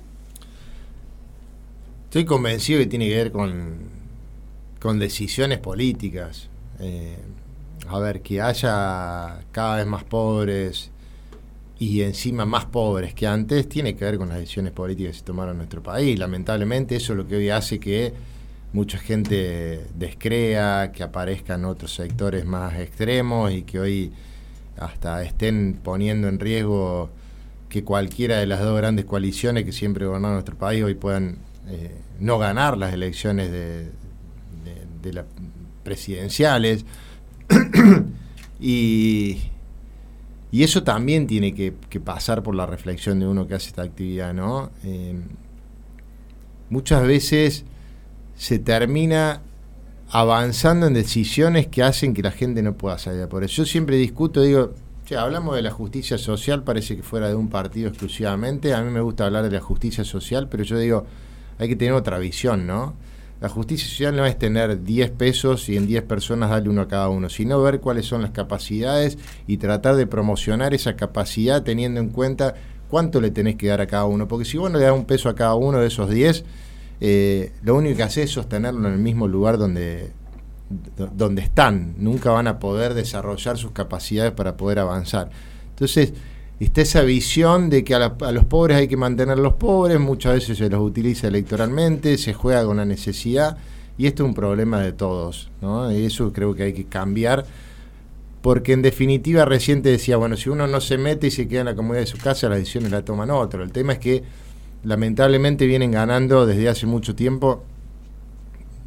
Estoy 2.05 2.25
convencido 2.25 2.81
que 2.81 2.87
tiene 2.87 3.09
que 3.09 3.17
ver 3.17 3.33
con, 3.33 3.75
con 4.81 4.99
decisiones 4.99 5.59
políticas. 5.59 6.49
Eh, 6.81 7.17
a 7.89 7.99
ver, 7.99 8.23
que 8.23 8.41
haya 8.41 9.41
cada 9.51 9.77
vez 9.77 9.87
más 9.87 10.05
pobres 10.05 10.91
y 11.79 12.03
encima 12.03 12.45
más 12.47 12.67
pobres 12.67 13.13
que 13.13 13.27
antes, 13.27 13.69
tiene 13.69 13.97
que 13.97 14.05
ver 14.05 14.17
con 14.17 14.29
las 14.29 14.39
decisiones 14.39 14.73
políticas 14.73 15.13
que 15.15 15.19
se 15.19 15.25
tomaron 15.25 15.53
en 15.53 15.59
nuestro 15.59 15.83
país. 15.83 16.19
Lamentablemente 16.19 16.97
eso 16.97 17.13
es 17.13 17.17
lo 17.17 17.27
que 17.27 17.37
hoy 17.37 17.51
hace 17.51 17.81
que 17.81 18.13
mucha 18.73 18.99
gente 18.99 19.87
descrea, 19.95 20.93
que 20.93 21.03
aparezcan 21.03 21.65
otros 21.65 21.93
sectores 21.95 22.45
más 22.45 22.79
extremos 22.79 23.53
y 23.53 23.63
que 23.63 23.81
hoy 23.81 24.13
hasta 24.79 25.23
estén 25.23 25.81
poniendo 25.83 26.29
en 26.29 26.39
riesgo 26.39 27.11
que 27.73 27.85
cualquiera 27.85 28.37
de 28.37 28.45
las 28.45 28.61
dos 28.61 28.77
grandes 28.77 29.07
coaliciones 29.07 29.65
que 29.65 29.73
siempre 29.73 30.05
gobernaron 30.05 30.35
nuestro 30.35 30.59
país 30.59 30.85
hoy 30.85 30.95
puedan 30.95 31.39
eh, 31.71 31.97
no 32.21 32.39
ganar 32.39 32.77
las 32.77 32.93
elecciones 32.93 33.51
de, 33.51 33.91
las 35.11 35.25
presidenciales. 35.83 36.85
y, 38.61 39.39
y, 40.51 40.63
eso 40.63 40.83
también 40.83 41.27
tiene 41.27 41.55
que, 41.55 41.73
pasar 41.99 42.43
por 42.43 42.55
la 42.55 42.67
reflexión 42.67 43.19
de 43.21 43.27
uno 43.27 43.49
que 43.49 43.55
hace 43.55 43.69
esta 43.69 43.81
actividad, 43.81 44.35
¿no? 44.35 44.71
Eh, 44.85 45.19
muchas 46.69 47.07
veces 47.07 47.65
se 48.37 48.59
termina 48.59 49.41
avanzando 50.11 50.89
en 50.89 50.93
decisiones 50.93 51.69
que 51.69 51.83
hacen 51.83 52.13
que 52.13 52.21
la 52.21 52.33
gente 52.33 52.63
no 52.63 52.75
pueda 52.75 52.99
salir 52.99 53.27
por 53.29 53.45
eso. 53.45 53.63
Yo 53.63 53.65
siempre 53.65 53.97
discuto, 53.97 54.43
digo, 54.43 54.75
hablamos 55.17 55.57
de 55.57 55.63
la 55.63 55.71
justicia 55.71 56.19
social, 56.19 56.63
parece 56.63 56.97
que 56.97 57.03
fuera 57.03 57.29
de 57.29 57.35
un 57.35 57.49
partido 57.49 57.89
exclusivamente. 57.89 58.75
A 58.75 58.83
mí 58.83 58.91
me 58.91 59.01
gusta 59.01 59.27
hablar 59.27 59.45
de 59.45 59.51
la 59.51 59.61
justicia 59.61 60.05
social, 60.05 60.49
pero 60.49 60.63
yo 60.63 60.79
digo, 60.79 61.07
hay 61.59 61.69
que 61.69 61.77
tener 61.77 61.95
otra 61.95 62.19
visión, 62.19 62.67
¿no? 62.67 62.95
La 63.41 63.49
justicia 63.49 63.89
social 63.89 64.15
no 64.15 64.25
es 64.25 64.39
tener 64.39 64.85
10 64.85 65.11
pesos 65.11 65.69
y 65.69 65.77
en 65.77 65.87
10 65.87 66.05
personas 66.05 66.51
darle 66.51 66.69
uno 66.69 66.83
a 66.83 66.89
cada 66.89 67.09
uno, 67.09 67.29
sino 67.29 67.61
ver 67.61 67.81
cuáles 67.81 68.07
son 68.07 68.23
las 68.23 68.31
capacidades 68.31 69.19
y 69.49 69.57
tratar 69.57 69.97
de 69.97 70.07
promocionar 70.07 70.75
esa 70.75 70.95
capacidad 70.95 71.63
teniendo 71.65 71.99
en 71.99 72.11
cuenta 72.11 72.55
cuánto 72.89 73.21
le 73.21 73.33
tenés 73.33 73.57
que 73.57 73.67
dar 73.67 73.81
a 73.81 73.89
cada 73.89 74.05
uno. 74.05 74.29
Porque 74.29 74.45
si 74.45 74.59
vos 74.59 74.71
no 74.71 74.79
le 74.79 74.85
das 74.85 74.95
un 74.95 75.07
peso 75.07 75.29
a 75.29 75.35
cada 75.35 75.57
uno 75.57 75.79
de 75.79 75.89
esos 75.89 76.09
10, 76.09 76.45
eh, 77.01 77.53
lo 77.63 77.75
único 77.75 77.97
que 77.97 78.05
hace 78.05 78.23
es 78.23 78.31
sostenerlo 78.31 78.87
en 78.87 78.95
el 78.95 79.01
mismo 79.01 79.27
lugar 79.27 79.59
donde, 79.59 80.13
donde 81.15 81.43
están, 81.43 81.95
nunca 81.99 82.31
van 82.31 82.47
a 82.47 82.59
poder 82.59 82.95
desarrollar 82.95 83.59
sus 83.59 83.73
capacidades 83.73 84.33
para 84.33 84.57
poder 84.57 84.79
avanzar. 84.79 85.31
Entonces, 85.71 86.13
está 86.61 86.83
esa 86.83 87.03
visión 87.03 87.71
de 87.71 87.85
que 87.85 87.95
a, 87.95 88.09
los 88.33 88.45
pobres 88.45 88.77
hay 88.77 88.89
que 88.89 88.97
mantenerlos 88.97 89.55
pobres, 89.55 89.99
muchas 89.99 90.35
veces 90.35 90.59
se 90.59 90.69
los 90.69 90.81
utiliza 90.81 91.29
electoralmente, 91.29 92.19
se 92.19 92.35
juega 92.35 92.65
con 92.65 92.77
la 92.77 92.85
necesidad, 92.85 93.57
y 93.99 94.07
esto 94.07 94.23
es 94.23 94.29
un 94.29 94.35
problema 94.35 94.81
de 94.81 94.93
todos, 94.93 95.51
¿no? 95.61 95.91
Y 95.93 96.05
eso 96.05 96.33
creo 96.33 96.55
que 96.55 96.65
hay 96.65 96.73
que 96.73 96.85
cambiar, 96.85 97.45
porque 98.41 98.73
en 98.73 98.83
definitiva 98.83 99.45
reciente 99.45 99.91
decía, 99.91 100.17
bueno, 100.17 100.37
si 100.37 100.51
uno 100.51 100.67
no 100.67 100.81
se 100.81 100.99
mete 100.99 101.29
y 101.29 101.31
se 101.31 101.47
queda 101.49 101.61
en 101.61 101.67
la 101.67 101.75
comodidad 101.75 102.03
de 102.03 102.07
su 102.07 102.19
casa, 102.19 102.49
las 102.49 102.59
decisiones 102.59 102.91
las 102.91 103.05
toman 103.05 103.31
otros. 103.31 103.65
El 103.65 103.73
tema 103.73 103.95
es 103.95 103.99
que 103.99 104.25
lamentablemente 104.85 105.67
vienen 105.67 105.93
ganando 105.93 106.47
desde 106.47 106.69
hace 106.69 106.87
mucho 106.87 107.15
tiempo 107.15 107.63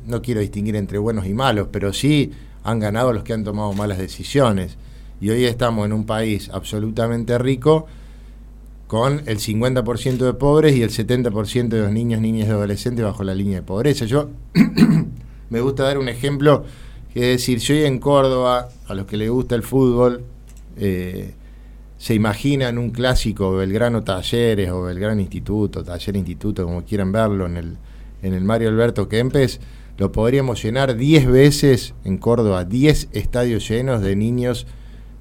no 0.06 0.22
quiero 0.22 0.42
distinguir 0.42 0.76
entre 0.76 0.98
buenos 0.98 1.26
y 1.26 1.34
malos, 1.34 1.68
pero 1.72 1.94
sí 1.94 2.32
han 2.64 2.80
ganado 2.80 3.14
los 3.14 3.24
que 3.24 3.34
han 3.34 3.44
tomado 3.44 3.74
malas 3.74 3.98
decisiones. 3.98 4.78
Y 5.22 5.30
hoy 5.30 5.46
estamos 5.46 5.86
en 5.86 5.94
un 5.94 6.06
país 6.06 6.50
absolutamente 6.52 7.38
rico 7.38 7.88
con 8.88 9.24
el 9.26 9.40
50% 9.40 10.18
de 10.18 10.34
pobres 10.34 10.76
y 10.76 10.84
el 10.84 10.90
70% 10.90 11.70
de 11.70 11.82
los 11.82 11.92
niños, 11.92 12.22
niñas 12.22 12.48
y 12.48 12.52
adolescentes 12.52 13.04
bajo 13.04 13.24
la 13.24 13.34
línea 13.34 13.58
de 13.58 13.64
pobreza. 13.64 14.06
Yo 14.06 14.30
me 15.50 15.62
gusta 15.62 15.84
dar 15.84 15.98
un 15.98 16.10
ejemplo, 16.10 16.66
que 17.14 17.34
es 17.34 17.40
decir, 17.40 17.60
yo 17.60 17.74
hoy 17.74 17.86
en 17.86 18.00
Córdoba, 18.00 18.70
a 18.88 18.94
los 18.94 19.06
que 19.06 19.18
les 19.18 19.30
gusta 19.30 19.56
el 19.56 19.64
fútbol, 19.64 20.24
eh, 20.78 21.34
se 21.98 22.14
imaginan 22.14 22.78
un 22.78 22.92
clásico 22.92 23.54
Belgrano 23.54 24.04
Talleres 24.04 24.70
o 24.70 24.84
Belgrano 24.84 25.22
Instituto, 25.22 25.84
Taller 25.84 26.16
Instituto, 26.18 26.64
como 26.66 26.84
quieran 26.84 27.12
verlo, 27.12 27.46
en 27.46 27.58
el, 27.58 27.78
en 28.22 28.34
el 28.34 28.44
Mario 28.44 28.70
Alberto 28.70 29.08
Kempes, 29.08 29.60
lo 29.98 30.12
podríamos 30.12 30.62
llenar 30.64 30.96
10 30.96 31.28
veces 31.28 31.94
en 32.04 32.18
Córdoba, 32.18 32.66
10 32.66 33.10
estadios 33.14 33.68
llenos 33.68 34.02
de 34.02 34.16
niños 34.16 34.68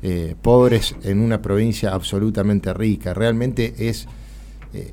eh, 0.02 0.34
pobres 0.42 0.96
en 1.02 1.20
una 1.20 1.40
provincia 1.40 1.94
absolutamente 1.94 2.74
rica. 2.74 3.14
Realmente 3.14 3.74
es 3.78 4.06
eh, 4.74 4.92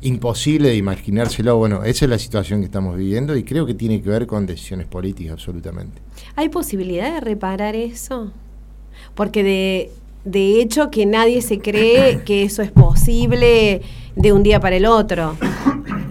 imposible 0.00 0.68
de 0.68 0.76
imaginárselo. 0.76 1.56
Bueno, 1.56 1.84
esa 1.84 2.04
es 2.04 2.10
la 2.10 2.18
situación 2.18 2.60
que 2.60 2.66
estamos 2.66 2.96
viviendo 2.96 3.36
y 3.36 3.42
creo 3.42 3.66
que 3.66 3.74
tiene 3.74 4.00
que 4.00 4.08
ver 4.08 4.26
con 4.26 4.46
decisiones 4.46 4.86
políticas 4.86 5.32
absolutamente. 5.32 6.00
¿Hay 6.36 6.48
posibilidad 6.48 7.12
de 7.12 7.20
reparar 7.20 7.74
eso? 7.74 8.32
Porque 9.14 9.42
de, 9.42 9.90
de 10.24 10.60
hecho 10.60 10.90
que 10.90 11.06
nadie 11.06 11.42
se 11.42 11.58
cree 11.58 12.22
que 12.24 12.44
eso 12.44 12.62
es 12.62 12.70
posible 12.70 13.82
de 14.14 14.32
un 14.32 14.42
día 14.42 14.60
para 14.60 14.76
el 14.76 14.86
otro. 14.86 15.36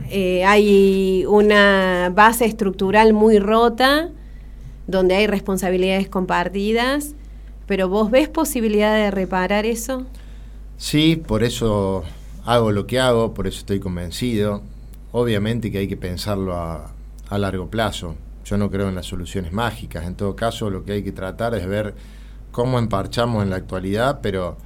Eh, 0.09 0.45
hay 0.45 1.25
una 1.27 2.11
base 2.13 2.45
estructural 2.45 3.13
muy 3.13 3.39
rota, 3.39 4.09
donde 4.87 5.15
hay 5.15 5.27
responsabilidades 5.27 6.07
compartidas, 6.07 7.13
pero 7.65 7.89
¿vos 7.89 8.09
ves 8.09 8.29
posibilidad 8.29 8.95
de 8.95 9.11
reparar 9.11 9.65
eso? 9.65 10.05
Sí, 10.77 11.15
por 11.17 11.43
eso 11.43 12.03
hago 12.45 12.71
lo 12.71 12.87
que 12.87 12.99
hago, 12.99 13.33
por 13.33 13.47
eso 13.47 13.59
estoy 13.59 13.79
convencido. 13.79 14.61
Obviamente 15.11 15.71
que 15.71 15.79
hay 15.79 15.87
que 15.87 15.97
pensarlo 15.97 16.55
a, 16.55 16.93
a 17.29 17.37
largo 17.37 17.69
plazo. 17.69 18.15
Yo 18.45 18.57
no 18.57 18.71
creo 18.71 18.87
en 18.87 18.95
las 18.95 19.05
soluciones 19.05 19.51
mágicas. 19.51 20.05
En 20.05 20.15
todo 20.15 20.35
caso, 20.35 20.69
lo 20.69 20.85
que 20.85 20.93
hay 20.93 21.03
que 21.03 21.11
tratar 21.11 21.53
es 21.55 21.67
ver 21.67 21.95
cómo 22.51 22.79
emparchamos 22.79 23.43
en 23.43 23.49
la 23.49 23.57
actualidad, 23.57 24.19
pero 24.21 24.57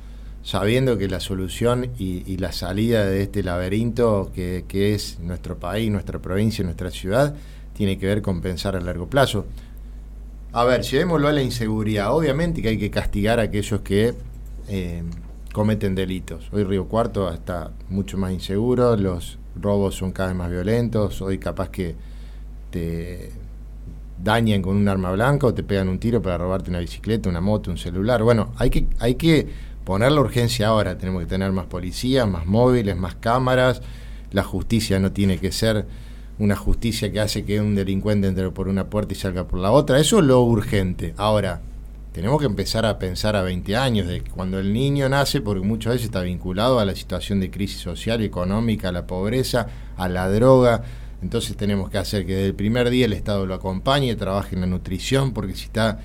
sabiendo 0.44 0.98
que 0.98 1.08
la 1.08 1.20
solución 1.20 1.92
y, 1.98 2.38
la 2.38 2.52
salida 2.52 3.06
de 3.06 3.24
este 3.24 3.44
laberinto 3.44 4.32
que, 4.34 4.94
es 4.94 5.20
nuestro 5.20 5.58
país, 5.58 5.92
nuestra 5.92 6.20
provincia, 6.20 6.64
nuestra 6.64 6.90
ciudad, 6.90 7.36
tiene 7.74 7.98
que 7.98 8.08
ver 8.08 8.22
con 8.22 8.42
pensar 8.42 8.76
a 8.76 8.82
largo 8.82 9.08
plazo. 9.08 9.46
A 10.54 10.66
ver, 10.66 10.82
llevémoslo 10.82 11.28
a 11.28 11.32
la 11.32 11.42
inseguridad. 11.42 12.14
Obviamente 12.14 12.62
que 12.62 12.70
hay 12.70 12.78
que 12.78 12.92
castigar 12.92 13.40
a 13.40 13.44
aquellos 13.44 13.82
que 13.82 14.14
eh, 14.68 15.04
cometen 15.54 15.96
delitos. 15.96 16.50
Hoy 16.52 16.64
Río 16.64 16.88
Cuarto 16.88 17.32
está 17.32 17.72
mucho 17.90 18.18
más 18.18 18.32
inseguro, 18.32 18.98
los 18.98 19.38
robos 19.56 19.96
son 19.96 20.12
cada 20.12 20.30
vez 20.30 20.38
más 20.38 20.50
violentos, 20.50 21.22
hoy 21.22 21.38
capaz 21.38 21.70
que 21.70 21.96
te 22.70 23.32
dañan 24.24 24.62
con 24.62 24.76
un 24.76 24.88
arma 24.88 25.12
blanca 25.12 25.48
o 25.48 25.54
te 25.54 25.64
pegan 25.64 25.90
un 25.90 26.00
tiro 26.00 26.22
para 26.22 26.38
robarte 26.38 26.70
una 26.70 26.80
bicicleta, 26.80 27.30
una 27.30 27.42
moto, 27.42 27.72
un 27.72 27.78
celular. 27.78 28.24
Bueno, 28.24 28.54
hay 28.58 28.70
que, 28.70 28.88
hay 29.00 29.16
que 29.16 29.71
poner 29.84 30.12
la 30.12 30.22
urgencia 30.22 30.68
ahora. 30.68 30.98
Tenemos 30.98 31.22
que 31.22 31.28
tener 31.28 31.52
más 31.52 31.66
policías, 31.66 32.28
más 32.28 32.46
móviles, 32.46 32.96
más 32.98 33.16
cámaras. 33.16 33.82
La 34.32 34.44
justicia 34.44 35.00
no 35.00 35.12
tiene 35.12 35.38
que 35.38 35.52
ser 35.52 35.86
una 36.40 36.56
justicia 36.56 37.12
que 37.12 37.20
hace 37.20 37.46
que 37.46 37.60
un 37.60 37.76
delincuente 37.76 38.28
entre 38.28 38.50
por 38.50 38.68
una 38.68 38.90
puerta 38.90 39.14
y 39.14 39.16
salga 39.16 39.48
por 39.48 39.60
la 39.60 39.72
otra. 39.72 40.00
Eso 40.00 40.20
es 40.20 40.26
lo 40.26 40.42
urgente. 40.42 41.14
Ahora, 41.18 41.62
tenemos 42.14 42.40
que 42.40 42.46
empezar 42.46 42.86
a 42.86 43.00
pensar 43.00 43.36
a 43.36 43.42
20 43.42 43.76
años, 43.78 44.08
de 44.08 44.22
cuando 44.22 44.60
el 44.60 44.74
niño 44.74 45.08
nace, 45.08 45.40
porque 45.40 45.66
muchas 45.66 45.94
veces 45.94 46.06
está 46.08 46.22
vinculado 46.22 46.80
a 46.80 46.86
la 46.86 46.96
situación 46.96 47.40
de 47.40 47.50
crisis 47.50 47.80
social 47.80 48.22
económica, 48.22 48.90
a 48.90 48.92
la 48.92 49.08
pobreza, 49.08 49.68
a 49.98 50.10
la 50.10 50.30
droga. 50.30 50.84
Entonces 51.22 51.56
tenemos 51.56 51.90
que 51.90 52.00
hacer 52.00 52.26
que 52.26 52.34
desde 52.34 52.48
el 52.48 52.56
primer 52.56 52.90
día 52.90 53.06
el 53.06 53.14
Estado 53.14 53.46
lo 53.46 53.54
acompañe, 53.54 54.16
trabaje 54.16 54.56
en 54.56 54.62
la 54.62 54.68
nutrición, 54.68 55.34
porque 55.34 55.56
si 55.56 55.66
está 55.66 56.00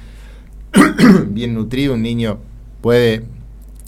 bien 1.29 1.55
nutrido, 1.55 1.95
un 1.95 2.03
niño 2.03 2.39
puede 2.83 3.25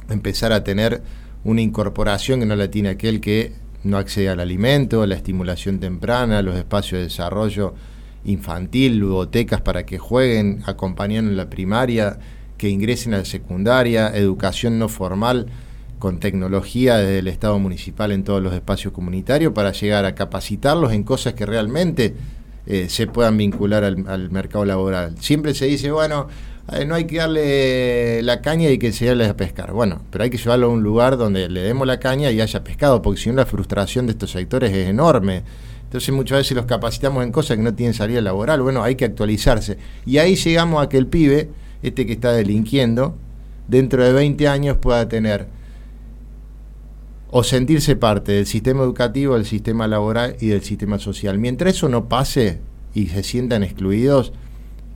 empezar 0.09 0.53
a 0.53 0.65
tener 0.65 1.03
una 1.45 1.63
incorporación 1.63 2.41
que 2.41 2.47
no 2.47 2.57
la 2.57 2.71
tiene 2.71 2.91
aquel 2.91 3.21
que 3.21 3.53
no 3.85 3.97
accede 3.97 4.29
al 4.29 4.41
alimento, 4.41 5.07
la 5.07 5.15
estimulación 5.15 5.79
temprana, 5.81 6.43
los 6.43 6.57
espacios 6.57 6.99
de 6.99 7.05
desarrollo 7.05 7.75
infantil, 8.25 8.99
ludotecas 8.99 9.61
para 9.61 9.87
que 9.87 9.99
jueguen, 9.99 10.63
acompañando 10.67 11.31
en 11.31 11.37
la 11.37 11.49
primaria, 11.49 12.19
que 12.57 12.69
ingresen 12.69 13.15
a 13.15 13.19
la 13.19 13.25
secundaria, 13.25 14.09
educación 14.09 14.79
no 14.79 14.89
formal 14.89 15.47
con 15.99 16.19
tecnología 16.19 16.97
desde 16.97 17.21
el 17.21 17.29
Estado 17.29 17.59
municipal 17.59 18.13
en 18.13 18.25
todos 18.25 18.43
los 18.43 18.53
espacios 18.53 18.93
comunitarios 18.93 19.53
para 19.53 19.73
llegar 19.73 20.05
a 20.05 20.15
capacitarlos 20.15 20.93
en 20.93 21.03
cosas 21.03 21.35
que 21.35 21.47
realmente 21.47 22.15
eh, 22.67 22.89
se 22.89 23.07
puedan 23.07 23.37
vincular 23.37 23.85
al, 23.85 24.05
al 24.09 24.31
mercado 24.31 24.65
laboral. 24.65 25.17
Siempre 25.19 25.55
se 25.55 25.67
dice, 25.67 25.91
bueno, 25.91 26.29
eh, 26.73 26.85
no 26.85 26.95
hay 26.95 27.05
que 27.05 27.17
darle 27.17 28.23
la 28.23 28.43
caña 28.43 28.71
y 28.71 28.79
que 28.79 28.93
se 28.93 29.07
lleve 29.07 29.27
a 29.27 29.37
pescar. 29.37 29.73
Bueno, 29.73 30.03
pero 30.11 30.25
hay 30.25 30.31
que 30.31 30.37
llevarlo 30.37 30.67
a 30.67 30.71
un 30.71 30.83
lugar 30.83 31.17
donde 31.17 31.49
le 31.49 31.63
demos 31.63 31.87
la 31.87 31.99
caña 31.99 32.31
y 32.31 32.41
haya 32.41 32.63
pescado, 32.63 33.01
porque 33.01 33.21
si 33.21 33.31
no 33.31 33.37
la 33.37 33.47
frustración 33.47 34.07
de 34.07 34.13
estos 34.13 34.33
sectores 34.33 34.73
es 34.73 34.89
enorme. 34.89 35.43
Entonces 35.85 36.15
muchas 36.15 36.39
veces 36.39 36.55
los 36.55 36.67
capacitamos 36.67 37.25
en 37.25 37.33
cosas 37.33 37.57
que 37.57 37.63
no 37.63 37.75
tienen 37.75 37.95
salida 37.95 38.21
laboral. 38.21 38.61
Bueno, 38.61 38.83
hay 38.83 38.97
que 38.97 39.07
actualizarse. 39.07 39.79
Y 40.05 40.19
ahí 40.19 40.35
llegamos 40.35 40.85
a 40.85 40.89
que 40.91 40.99
el 40.99 41.07
pibe, 41.07 41.49
este 41.83 42.05
que 42.05 42.13
está 42.13 42.33
delinquiendo, 42.33 43.15
dentro 43.69 44.05
de 44.05 44.13
20 44.13 44.49
años 44.49 44.77
pueda 44.77 45.09
tener 45.09 45.47
o 47.31 47.43
sentirse 47.45 47.97
parte 47.97 48.33
del 48.33 48.47
sistema 48.47 48.83
educativo, 48.83 49.35
del 49.35 49.47
sistema 49.47 49.87
laboral 49.87 50.37
y 50.41 50.49
del 50.49 50.63
sistema 50.63 50.99
social. 50.99 51.39
Mientras 51.39 51.75
eso 51.75 51.89
no 51.89 52.09
pase 52.09 52.59
y 52.95 53.07
se 53.07 53.23
sientan 53.23 53.63
excluidos, 53.63 54.33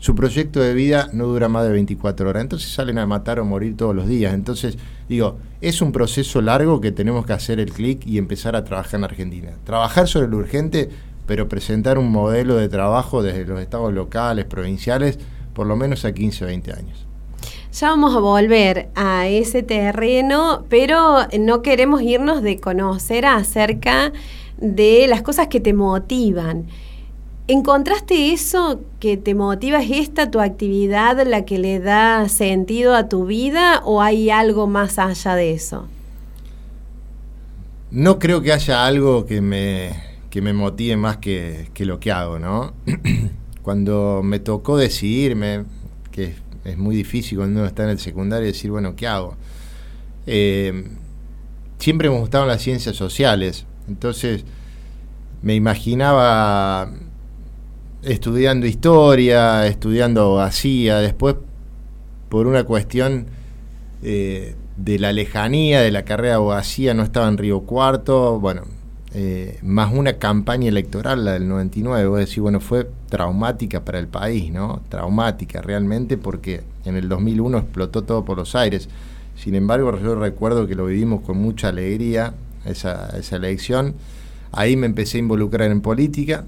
su 0.03 0.17
proyecto 0.17 0.59
de 0.59 0.75
vida 0.75 1.11
no 1.12 1.29
dura 1.29 1.49
más 1.49 1.62
de 1.62 1.71
24 1.71 2.29
horas. 2.29 2.43
Entonces 2.43 2.73
salen 2.73 2.99
a 2.99 3.07
matar 3.07 3.38
o 3.38 3.45
morir 3.45 3.77
todos 3.77 3.95
los 3.95 4.09
días. 4.09 4.35
Entonces, 4.35 4.77
digo, 5.09 5.38
es 5.61 5.81
un 5.81 5.93
proceso 5.93 6.43
largo 6.43 6.81
que 6.81 6.91
tenemos 6.91 7.25
que 7.25 7.35
hacer 7.35 7.61
el 7.61 7.73
clic 7.73 8.05
y 8.05 8.19
empezar 8.19 8.57
a 8.57 8.65
trabajar 8.65 8.99
en 8.99 9.05
Argentina. 9.05 9.51
Trabajar 9.62 10.09
sobre 10.09 10.27
lo 10.27 10.38
urgente, 10.38 10.91
pero 11.25 11.49
presentar 11.49 11.99
un 11.99 12.11
modelo 12.11 12.57
de 12.57 12.69
trabajo 12.69 13.23
desde 13.23 13.45
los 13.45 13.61
estados 13.61 13.95
locales, 13.95 14.45
provinciales, 14.45 15.21
por 15.55 15.69
lo 15.69 15.77
menos 15.77 16.05
a 16.05 16.11
15 16.11 16.47
o 16.47 16.49
20 16.49 16.73
años. 16.73 17.07
Ya 17.73 17.91
vamos 17.91 18.17
a 18.17 18.19
volver 18.19 18.88
a 18.97 19.29
ese 19.29 19.62
terreno, 19.62 20.65
pero 20.69 21.29
no 21.38 21.62
queremos 21.62 22.03
irnos 22.03 22.43
de 22.43 22.59
conocer 22.59 23.25
acerca 23.25 24.12
de 24.57 25.07
las 25.07 25.23
cosas 25.23 25.47
que 25.47 25.61
te 25.61 25.73
motivan. 25.75 26.67
¿Encontraste 27.53 28.33
eso 28.33 28.81
que 28.99 29.19
te 29.19 29.35
motiva? 29.35 29.83
¿Es 29.83 29.91
esta 29.91 30.31
tu 30.31 30.41
actividad 30.41 31.23
la 31.27 31.45
que 31.45 31.59
le 31.59 31.81
da 31.81 32.27
sentido 32.31 32.95
a 32.95 33.11
tu 33.11 33.27
vida 33.27 33.83
o 33.85 34.01
hay 34.01 34.31
algo 34.31 34.67
más 34.67 34.99
allá 34.99 35.35
de 35.35 35.53
eso? 35.53 35.87
No 37.91 38.19
creo 38.19 38.41
que 38.41 38.55
haya 38.55 38.87
algo 38.87 39.27
que 39.27 39.43
me, 39.43 39.91
que 40.31 40.41
me 40.41 40.55
motive 40.55 40.97
más 40.97 41.19
que, 41.19 41.69
lo 41.81 42.01
que 42.01 42.11
hago, 42.11 42.38
¿no? 42.38 42.73
Cuando 43.62 44.23
me 44.25 44.38
tocó 44.38 44.79
decidirme, 44.79 45.67
que 46.11 46.35
es 46.65 46.79
muy 46.79 46.97
difícil 46.97 47.37
cuando 47.37 47.61
uno 47.61 47.69
está 47.69 47.83
en 47.85 47.91
el 47.91 47.99
secundario 47.99 48.47
decir, 48.47 48.71
bueno, 48.71 48.97
¿qué 48.97 49.07
hago? 49.07 49.37
Eh, 50.27 50.88
siempre 51.79 52.09
me 52.09 52.19
gustaban 52.19 52.49
las 52.49 52.62
ciencias 52.62 52.97
sociales, 52.97 53.67
entonces 53.88 54.47
me 55.43 55.55
imaginaba 55.55 56.91
estudiando 58.03 58.67
historia, 58.67 59.67
estudiando 59.67 60.23
abogacía, 60.23 60.99
después 60.99 61.37
por 62.29 62.47
una 62.47 62.65
cuestión 62.65 63.27
eh, 64.03 64.57
de 64.77 64.99
la 64.99 65.12
lejanía 65.12 65.81
de 65.81 65.91
la 65.91 66.05
carrera 66.05 66.31
de 66.31 66.35
abogacía 66.37 66.95
no 66.95 67.03
estaba 67.03 67.29
en 67.29 67.38
Río 67.38 67.61
Cuarto, 67.61 68.41
bueno, 68.41 68.62
eh, 69.15 69.59
más 69.62 69.93
una 69.93 70.15
campaña 70.15 70.69
electoral, 70.69 71.25
la 71.25 71.33
del 71.33 71.47
99, 71.47 72.09
voy 72.09 72.17
a 72.17 72.21
decir, 72.21 72.41
bueno, 72.41 72.61
fue 72.61 72.88
traumática 73.11 73.85
para 73.85 73.99
el 73.99 74.09
país, 74.09 74.51
¿no? 74.51 74.83
Traumática 74.88 75.61
realmente 75.61 76.17
porque 76.17 76.62
en 76.87 76.97
el 76.97 77.09
2001 77.09 77.59
explotó 77.59 78.03
todo 78.03 78.25
por 78.25 78.38
los 78.38 78.55
aires. 78.55 78.88
Sin 79.37 79.55
embargo, 79.55 79.97
yo 80.03 80.15
recuerdo 80.15 80.67
que 80.67 80.75
lo 80.75 80.87
vivimos 80.87 81.21
con 81.21 81.37
mucha 81.37 81.69
alegría, 81.69 82.35
esa, 82.65 83.11
esa 83.19 83.37
elección. 83.37 83.95
Ahí 84.51 84.77
me 84.77 84.87
empecé 84.87 85.19
a 85.19 85.21
involucrar 85.21 85.71
en 85.71 85.83
política, 85.83 86.45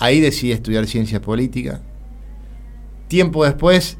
Ahí 0.00 0.20
decidí 0.20 0.52
estudiar 0.52 0.86
ciencias 0.86 1.20
políticas. 1.20 1.80
Tiempo 3.06 3.44
después 3.44 3.98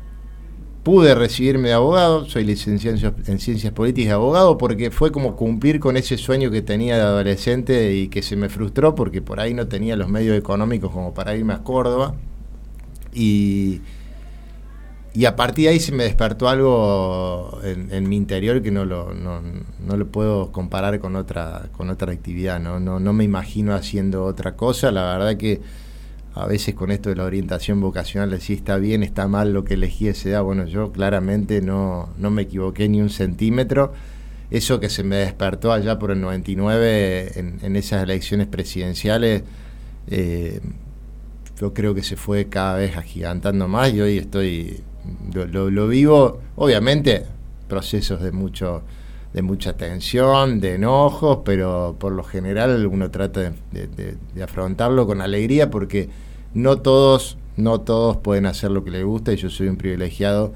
pude 0.83 1.15
recibirme 1.15 1.69
de 1.69 1.75
abogado, 1.75 2.25
soy 2.25 2.43
licenciado 2.45 3.15
en 3.27 3.39
ciencias 3.39 3.73
políticas 3.75 4.09
y 4.09 4.13
abogado, 4.13 4.57
porque 4.57 4.91
fue 4.91 5.13
como 5.13 5.37
cumplir 5.37 5.79
con 5.79 5.99
ese 5.99 6.17
sueño 6.17 6.51
que 6.51 6.63
tenía 6.63 6.97
de 6.97 7.03
adolescente 7.03 7.95
y 7.95 8.09
que 8.09 8.23
se 8.23 8.35
me 8.35 8.49
frustró 8.49 8.95
porque 8.95 9.21
por 9.21 9.41
ahí 9.41 9.53
no 9.53 9.69
tenía 9.69 9.95
los 9.95 10.09
medios 10.09 10.39
económicos 10.39 10.91
como 10.91 11.13
para 11.13 11.37
irme 11.37 11.53
a 11.53 11.63
Córdoba. 11.63 12.15
Y, 13.13 13.83
y 15.13 15.27
a 15.27 15.37
partir 15.37 15.67
de 15.67 15.73
ahí 15.73 15.81
se 15.81 15.93
me 15.93 16.05
despertó 16.05 16.49
algo 16.49 17.61
en, 17.63 18.09
mi 18.09 18.17
interior 18.17 18.63
que 18.63 18.71
no 18.71 18.87
lo, 18.87 19.13
no, 19.13 19.43
no, 19.87 19.97
lo 19.99 20.07
puedo 20.07 20.51
comparar 20.51 20.99
con 20.99 21.15
otra, 21.15 21.69
con 21.73 21.91
otra 21.91 22.11
actividad, 22.11 22.59
¿no? 22.59 22.81
No, 22.81 23.01
no 23.01 23.13
me 23.13 23.25
imagino 23.25 23.75
haciendo 23.75 24.25
otra 24.25 24.57
cosa, 24.57 24.91
la 24.93 25.03
verdad 25.03 25.37
que 25.37 25.61
a 26.35 26.47
veces 26.47 26.75
con 26.75 26.91
esto 26.91 27.09
de 27.11 27.17
la 27.17 27.25
orientación 27.25 27.81
vocacional, 27.81 28.41
si 28.41 28.55
está 28.55 28.77
bien, 28.77 29.03
está 29.03 29.29
mal 29.29 29.53
lo 29.53 29.65
que 29.65 29.75
elegí 29.75 30.09
esa 30.09 30.29
edad, 30.29 30.43
bueno, 30.43 30.67
yo 30.67 30.93
claramente 30.93 31.61
no, 31.61 32.11
no 32.19 32.31
me 32.31 32.43
equivoqué 32.43 32.89
ni 32.89 33.01
un 33.01 33.11
centímetro. 33.11 33.93
Eso 34.51 34.81
que 34.81 34.89
se 34.89 35.05
me 35.05 35.17
despertó 35.17 35.73
allá 35.73 35.99
por 35.99 36.11
el 36.11 36.21
99 36.21 37.39
en, 37.39 37.59
en 37.63 37.77
esas 37.77 38.03
elecciones 38.03 38.49
presidenciales, 38.49 39.45
eh, 40.09 40.61
yo 41.61 41.75
creo 41.75 41.95
que 41.95 42.03
se 42.03 42.17
fue 42.17 42.47
cada 42.49 42.77
vez 42.77 42.97
agigantando 42.97 43.69
más 43.69 43.93
y 43.93 44.01
hoy 44.01 44.19
estoy, 44.19 44.81
lo, 45.33 45.89
vivo, 45.89 46.41
obviamente, 46.57 47.27
procesos 47.69 48.23
de 48.23 48.33
mucho 48.33 48.83
de 49.33 49.43
mucha 49.43 49.77
tensión, 49.77 50.61
de 50.61 50.75
enojos, 50.75 51.41
pero 51.45 51.97
por 51.99 52.13
lo 52.13 52.25
general 52.25 52.87
uno 52.87 53.11
trata 53.11 53.53
de, 53.73 54.43
afrontarlo 54.43 55.07
con 55.07 55.21
alegría 55.21 55.71
porque 55.71 56.09
no 56.53 56.79
todos, 56.79 57.37
no 57.57 57.81
todos 57.81 58.17
pueden 58.17 58.47
hacer 58.47 58.71
lo 58.71 58.83
que 58.85 58.91
les 58.91 59.05
gusta 59.05 59.33
y 59.33 59.37
yo 59.37 59.51
soy 59.51 59.69
un 59.69 59.77
privilegiado 59.77 60.53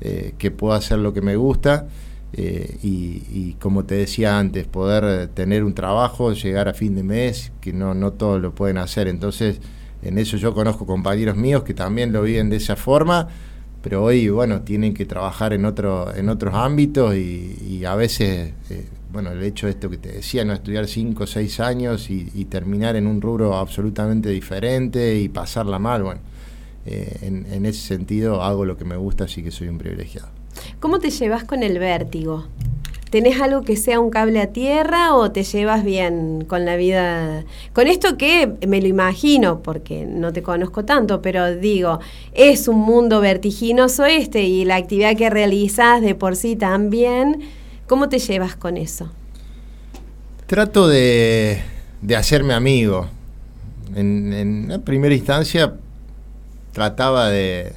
eh, 0.00 0.34
que 0.38 0.50
puedo 0.50 0.74
hacer 0.74 0.98
lo 0.98 1.14
que 1.14 1.22
me 1.22 1.36
gusta 1.36 1.88
eh, 2.34 2.76
y, 2.82 3.54
como 3.54 3.84
te 3.84 3.94
decía 3.94 4.38
antes, 4.38 4.66
poder 4.66 5.28
tener 5.28 5.64
un 5.64 5.74
trabajo, 5.74 6.32
llegar 6.32 6.68
a 6.68 6.74
fin 6.74 6.94
de 6.94 7.02
mes, 7.02 7.52
que 7.60 7.72
no, 7.72 7.94
no 7.94 8.12
todos 8.12 8.40
lo 8.40 8.54
pueden 8.54 8.76
hacer. 8.76 9.08
Entonces, 9.08 9.60
en 10.02 10.18
eso 10.18 10.36
yo 10.36 10.54
conozco 10.54 10.86
compañeros 10.86 11.36
míos 11.36 11.62
que 11.62 11.74
también 11.74 12.12
lo 12.12 12.22
viven 12.22 12.50
de 12.50 12.56
esa 12.56 12.76
forma, 12.76 13.28
pero 13.88 14.04
hoy, 14.04 14.28
bueno, 14.28 14.60
tienen 14.60 14.92
que 14.92 15.06
trabajar 15.06 15.54
en, 15.54 15.64
otro, 15.64 16.14
en 16.14 16.28
otros 16.28 16.52
ámbitos 16.54 17.16
y, 17.16 17.86
a 17.86 17.94
veces, 17.94 18.52
eh, 18.68 18.86
bueno, 19.10 19.32
el 19.32 19.42
hecho 19.42 19.64
de 19.64 19.72
esto 19.72 19.88
que 19.88 19.96
te 19.96 20.12
decía, 20.12 20.44
no 20.44 20.52
estudiar 20.52 20.86
5 20.86 21.24
o 21.24 21.26
6 21.26 21.60
años 21.60 22.10
y, 22.10 22.44
terminar 22.50 22.96
en 22.96 23.06
un 23.06 23.22
rubro 23.22 23.56
absolutamente 23.56 24.28
diferente 24.28 25.18
y 25.18 25.30
pasarla 25.30 25.78
mal, 25.78 26.02
bueno, 26.02 26.20
eh, 26.84 27.16
en, 27.22 27.46
en 27.50 27.64
ese 27.64 27.80
sentido 27.80 28.42
hago 28.42 28.66
lo 28.66 28.76
que 28.76 28.84
me 28.84 28.98
gusta, 28.98 29.24
así 29.24 29.42
que 29.42 29.50
soy 29.50 29.68
un 29.68 29.78
privilegiado. 29.78 30.28
¿Cómo 30.80 30.98
te 30.98 31.08
llevas 31.08 31.44
con 31.44 31.62
el 31.62 31.78
vértigo? 31.78 32.44
¿Tenés 33.10 33.40
algo 33.40 33.62
que 33.62 33.76
sea 33.76 34.00
un 34.00 34.10
cable 34.10 34.40
a 34.40 34.48
tierra 34.48 35.14
o 35.14 35.30
te 35.30 35.42
llevas 35.42 35.82
bien 35.82 36.44
con 36.46 36.66
la 36.66 36.76
vida? 36.76 37.44
Con 37.72 37.86
esto 37.86 38.18
que 38.18 38.52
me 38.66 38.82
lo 38.82 38.86
imagino, 38.86 39.62
porque 39.62 40.04
no 40.04 40.32
te 40.32 40.42
conozco 40.42 40.84
tanto, 40.84 41.22
pero 41.22 41.56
digo, 41.56 42.00
es 42.34 42.68
un 42.68 42.80
mundo 42.80 43.20
vertiginoso 43.20 44.04
este 44.04 44.42
y 44.42 44.66
la 44.66 44.76
actividad 44.76 45.16
que 45.16 45.30
realizas 45.30 46.02
de 46.02 46.14
por 46.14 46.36
sí 46.36 46.54
también. 46.54 47.40
¿Cómo 47.86 48.10
te 48.10 48.18
llevas 48.18 48.56
con 48.56 48.76
eso? 48.76 49.10
Trato 50.46 50.86
de, 50.86 51.62
hacerme 52.14 52.52
amigo. 52.52 53.08
En, 53.94 54.34
en 54.34 54.68
la 54.68 54.78
primera 54.80 55.14
instancia 55.14 55.74
trataba 56.72 57.30
de, 57.30 57.72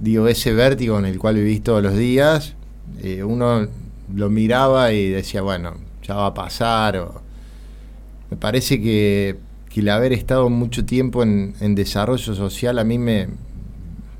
digo, 0.00 0.28
ese 0.28 0.54
vértigo 0.54 0.98
en 0.98 1.04
el 1.04 1.18
cual 1.18 1.36
vivís 1.36 1.62
todos 1.62 1.82
los 1.82 1.94
días, 1.94 2.55
uno 3.24 3.66
lo 4.14 4.30
miraba 4.30 4.92
y 4.92 5.10
decía, 5.10 5.42
bueno, 5.42 5.74
ya 6.02 6.14
va 6.14 6.26
a 6.26 6.34
pasar. 6.34 6.96
O... 6.98 7.20
Me 8.30 8.36
parece 8.36 8.80
que, 8.80 9.38
el 9.74 9.88
haber 9.90 10.14
estado 10.14 10.48
mucho 10.48 10.86
tiempo 10.86 11.22
en, 11.22 11.74
desarrollo 11.74 12.34
social 12.34 12.78
a 12.78 12.84
mí 12.84 12.96
me, 12.96 13.28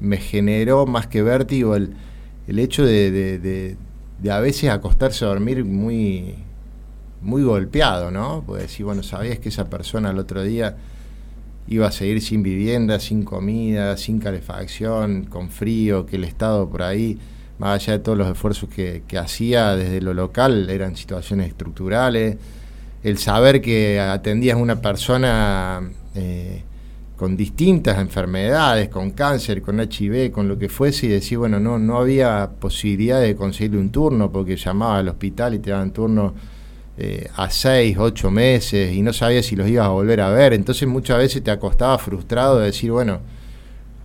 me 0.01 0.19
generó 0.19 0.85
más 0.85 1.07
que 1.07 1.23
vértigo 1.23 1.77
el, 1.77 1.97
el 2.47 2.59
hecho 2.59 2.85
de, 2.85 3.11
de, 3.39 4.31
a 4.31 4.41
veces 4.41 4.69
acostarse 4.69 5.25
a 5.25 5.29
dormir 5.29 5.65
muy, 5.65 6.35
muy 7.23 7.43
golpeado, 7.43 8.11
¿no? 8.11 8.45
Pues 8.47 8.63
decir, 8.63 8.85
bueno, 8.85 9.03
sabías 9.03 9.39
que 9.39 9.49
esa 9.49 9.71
persona 9.71 10.11
el 10.11 10.19
otro 10.19 10.43
día 10.43 10.77
iba 11.69 11.87
a 11.87 11.93
seguir 11.93 12.21
sin 12.21 12.43
vivienda, 12.43 13.01
sin 13.01 13.25
comida, 13.25 13.97
sin 13.97 14.19
calefacción, 14.19 15.25
con 15.25 15.49
frío, 15.49 16.05
que 16.05 16.17
el 16.17 16.25
Estado 16.25 16.69
por 16.69 16.83
ahí, 16.83 17.19
más 17.59 17.83
allá 17.83 17.95
de 17.95 17.99
todos 18.01 18.19
los 18.19 18.29
esfuerzos 18.29 18.69
que, 18.69 19.03
hacía 19.19 19.77
desde 19.77 20.01
lo 20.01 20.15
local, 20.15 20.69
eran 20.71 20.97
situaciones 20.97 21.49
estructurales. 21.49 22.37
El 23.03 23.19
saber 23.19 23.61
que 23.61 24.01
atendías 24.01 24.57
a 24.57 24.61
una 24.61 24.81
persona 24.81 25.81
eh, 26.15 26.63
con 27.17 27.37
distintas 27.37 27.99
enfermedades, 27.99 28.89
con 28.89 29.13
cáncer, 29.13 29.63
con 29.63 29.81
HIV, 29.81 30.31
con 30.31 30.49
lo 30.49 30.59
que 30.59 30.69
fuese, 30.69 31.07
y 31.07 31.09
decir, 31.09 31.39
bueno, 31.39 31.59
no, 31.59 31.79
no 31.79 31.99
había 31.99 32.51
posibilidad 32.61 33.21
de 33.21 33.35
conseguirle 33.35 33.79
un 33.79 33.91
turno 33.91 34.31
porque 34.31 34.57
llamaba 34.57 34.99
al 34.99 35.09
hospital 35.09 35.55
y 35.55 35.59
te 35.61 35.71
daban 35.71 35.93
turno 35.93 36.35
eh, 36.99 37.29
a 37.37 37.51
seis, 37.51 37.97
ocho 37.99 38.31
meses 38.31 38.95
y 38.95 39.03
no 39.03 39.13
sabías 39.13 39.45
si 39.45 39.57
los 39.57 39.69
ibas 39.69 39.87
a 39.87 39.91
volver 39.91 40.21
a 40.21 40.31
ver. 40.31 40.53
Entonces 40.53 40.87
muchas 40.87 41.19
veces 41.19 41.43
te 41.43 41.51
acostaba 41.51 41.97
frustrado 41.99 42.59
de 42.59 42.67
decir, 42.67 42.91
bueno, 42.91 43.21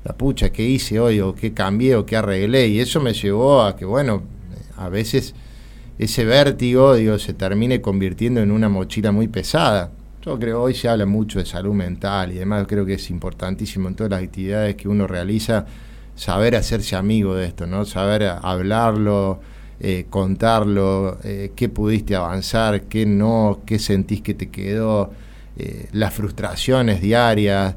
la 0.04 0.14
pucha, 0.14 0.52
¿qué 0.52 0.64
hice 0.64 1.00
hoy? 1.00 1.20
o 1.20 1.36
qué 1.36 1.54
cambié 1.54 1.96
o 1.96 2.06
qué 2.06 2.18
arreglé. 2.18 2.68
Y 2.68 2.80
eso 2.80 3.00
me 3.00 3.14
llevó 3.14 3.62
a 3.62 3.76
que, 3.76 3.86
bueno, 3.86 4.24
a 4.78 4.90
veces 4.90 5.36
ese 6.00 6.26
vértigo, 6.26 6.96
digo, 6.96 7.20
se 7.20 7.34
termine 7.34 7.82
convirtiendo 7.82 8.42
en 8.42 8.52
una 8.52 8.70
mochila 8.70 9.12
muy 9.12 9.28
pesada. 9.28 9.92
Yo 10.24 10.40
creo 10.40 10.64
hoy 10.64 10.74
se 10.74 10.88
habla 10.88 11.06
mucho 11.06 11.40
de 11.40 11.46
salud 11.46 11.74
mental 11.74 12.32
y 12.32 12.36
demás, 12.36 12.66
creo 12.68 12.86
que 12.86 12.94
es 12.96 13.10
importantísimo 13.10 13.88
en 13.88 13.96
todas 13.96 14.12
las 14.12 14.24
actividades 14.24 14.76
que 14.76 14.88
uno 14.88 15.08
realiza 15.08 15.66
saber 16.16 16.56
hacerse 16.56 16.96
amigo 16.96 17.36
de 17.36 17.48
esto, 17.48 17.66
¿no? 17.66 17.86
Saber 17.86 18.24
hablarlo, 18.24 19.40
eh, 19.80 20.06
contarlo, 20.10 21.18
eh, 21.24 21.54
qué 21.56 21.70
pudiste 21.70 22.16
avanzar, 22.16 22.84
qué 22.84 23.06
no, 23.08 23.62
qué 23.66 23.80
sentís 23.80 24.22
que 24.22 24.36
te 24.36 24.50
quedó, 24.50 25.12
eh, 25.58 25.88
las 25.92 26.14
frustraciones 26.14 27.02
diarias. 27.02 27.76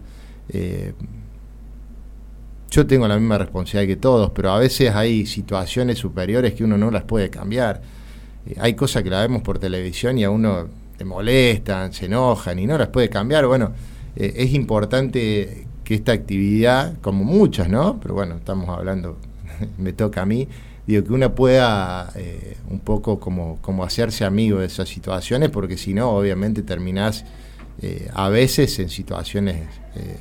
Yo 2.74 2.86
tengo 2.86 3.06
la 3.06 3.16
misma 3.16 3.38
responsabilidad 3.38 3.94
que 3.94 4.00
todos, 4.00 4.30
pero 4.30 4.50
a 4.50 4.58
veces 4.58 4.94
hay 4.94 5.26
situaciones 5.26 5.98
superiores 5.98 6.54
que 6.54 6.64
uno 6.64 6.76
no 6.76 6.90
las 6.90 7.04
puede 7.04 7.30
cambiar. 7.30 7.82
hay 8.58 8.74
cosas 8.74 9.02
que 9.02 9.10
la 9.10 9.20
vemos 9.20 9.42
por 9.42 9.58
televisión 9.58 10.18
y 10.18 10.24
a 10.24 10.30
uno 10.30 10.68
te 10.96 11.04
molestan, 11.04 11.92
se 11.92 12.06
enojan 12.06 12.58
y 12.58 12.66
no 12.66 12.76
las 12.76 12.88
puede 12.88 13.08
cambiar. 13.08 13.46
Bueno, 13.46 13.72
es 14.16 14.52
importante 14.54 15.66
que 15.84 15.94
esta 15.94 16.12
actividad, 16.12 16.98
como 17.00 17.24
muchas, 17.24 17.68
¿no? 17.68 18.00
Pero 18.00 18.14
bueno, 18.14 18.36
estamos 18.36 18.68
hablando, 18.68 19.18
me 19.78 19.92
toca 19.92 20.22
a 20.22 20.26
mí, 20.26 20.48
digo, 20.86 21.04
que 21.04 21.12
uno 21.12 21.34
pueda 21.34 22.10
eh, 22.16 22.56
un 22.70 22.80
poco 22.80 23.20
como, 23.20 23.58
como 23.60 23.84
hacerse 23.84 24.24
amigo 24.24 24.58
de 24.58 24.66
esas 24.66 24.88
situaciones, 24.88 25.50
porque 25.50 25.76
si 25.76 25.94
no, 25.94 26.10
obviamente 26.10 26.62
terminás 26.62 27.24
eh, 27.82 28.10
a 28.14 28.28
veces 28.28 28.78
en 28.78 28.88
situaciones 28.88 29.56
eh, 29.96 30.16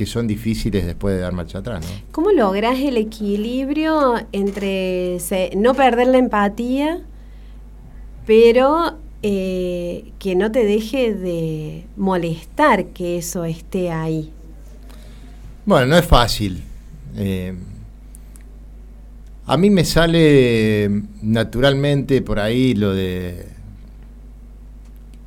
que 0.00 0.06
son 0.06 0.26
difíciles 0.26 0.86
después 0.86 1.14
de 1.14 1.20
dar 1.20 1.34
marcha 1.34 1.58
atrás. 1.58 1.84
¿no? 1.84 1.90
¿Cómo 2.10 2.32
logras 2.32 2.78
el 2.78 2.96
equilibrio 2.96 4.14
entre 4.32 5.18
no 5.54 5.74
perder 5.74 6.06
la 6.06 6.16
empatía, 6.16 7.02
pero 8.24 8.96
que 9.20 10.34
no 10.36 10.50
te 10.50 10.64
deje 10.64 11.12
de 11.12 11.84
molestar 11.98 12.86
que 12.86 13.18
eso 13.18 13.44
esté 13.44 13.90
ahí? 13.90 14.32
Bueno, 15.66 15.88
no 15.88 15.98
es 15.98 16.06
fácil. 16.06 16.62
A 19.44 19.56
mí 19.58 19.68
me 19.68 19.84
sale 19.84 20.90
naturalmente 21.20 22.22
por 22.22 22.38
ahí 22.38 22.72
lo 22.72 22.94
de 22.94 23.48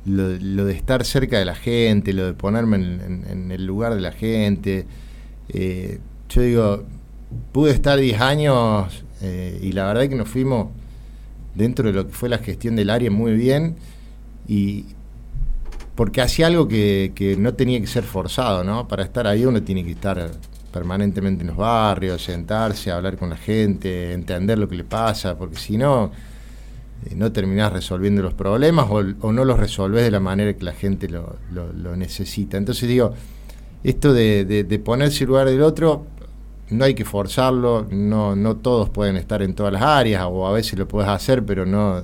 lo, 0.06 0.64
de 0.64 0.72
estar 0.72 1.04
cerca 1.04 1.38
de 1.38 1.44
la 1.44 1.54
gente, 1.54 2.12
lo 2.12 2.26
de 2.26 2.34
ponerme 2.34 2.76
en, 2.76 3.50
el 3.50 3.66
lugar 3.66 3.94
de 3.94 4.00
la 4.00 4.12
gente. 4.12 4.86
Eh, 5.48 6.00
yo 6.28 6.42
digo, 6.42 6.84
pude 7.52 7.72
estar 7.72 7.98
10 7.98 8.20
años 8.20 9.04
eh, 9.22 9.58
y 9.62 9.72
la 9.72 9.86
verdad 9.86 10.08
que 10.08 10.16
nos 10.16 10.28
fuimos 10.28 10.68
dentro 11.54 11.88
de 11.88 11.94
lo 11.94 12.06
que 12.06 12.12
fue 12.12 12.28
la 12.28 12.38
gestión 12.38 12.76
del 12.76 12.90
área 12.90 13.10
muy 13.10 13.32
bien 13.34 13.76
y 14.48 14.86
porque 15.94 16.20
hacía 16.20 16.48
algo 16.48 16.66
que, 16.66 17.12
que 17.14 17.36
no 17.36 17.54
tenía 17.54 17.80
que 17.80 17.86
ser 17.86 18.02
forzado, 18.02 18.64
¿no? 18.64 18.88
Para 18.88 19.04
estar 19.04 19.26
ahí 19.26 19.44
uno 19.44 19.62
tiene 19.62 19.84
que 19.84 19.92
estar 19.92 20.32
permanentemente 20.72 21.42
en 21.42 21.48
los 21.48 21.56
barrios, 21.56 22.24
sentarse, 22.24 22.90
hablar 22.90 23.16
con 23.16 23.30
la 23.30 23.36
gente, 23.36 24.12
entender 24.12 24.58
lo 24.58 24.68
que 24.68 24.74
le 24.74 24.82
pasa, 24.82 25.38
porque 25.38 25.56
si 25.56 25.76
no, 25.76 26.10
no 27.14 27.32
terminás 27.32 27.72
resolviendo 27.72 28.22
los 28.22 28.34
problemas 28.34 28.88
o, 28.90 29.32
no 29.32 29.44
los 29.44 29.58
resolvés 29.58 30.04
de 30.04 30.10
la 30.10 30.20
manera 30.20 30.54
que 30.54 30.64
la 30.64 30.72
gente 30.72 31.08
lo, 31.08 31.36
necesita. 31.96 32.56
Entonces 32.56 32.88
digo, 32.88 33.12
esto 33.82 34.12
de, 34.12 34.82
ponerse 34.84 35.24
en 35.24 35.28
lugar 35.28 35.48
del 35.48 35.62
otro, 35.62 36.06
no 36.70 36.84
hay 36.84 36.94
que 36.94 37.04
forzarlo, 37.04 37.86
no, 37.90 38.34
no 38.34 38.56
todos 38.56 38.88
pueden 38.88 39.16
estar 39.16 39.42
en 39.42 39.54
todas 39.54 39.72
las 39.72 39.82
áreas, 39.82 40.24
o 40.26 40.46
a 40.46 40.52
veces 40.52 40.78
lo 40.78 40.88
puedes 40.88 41.10
hacer, 41.10 41.44
pero 41.44 41.66
no, 41.66 42.02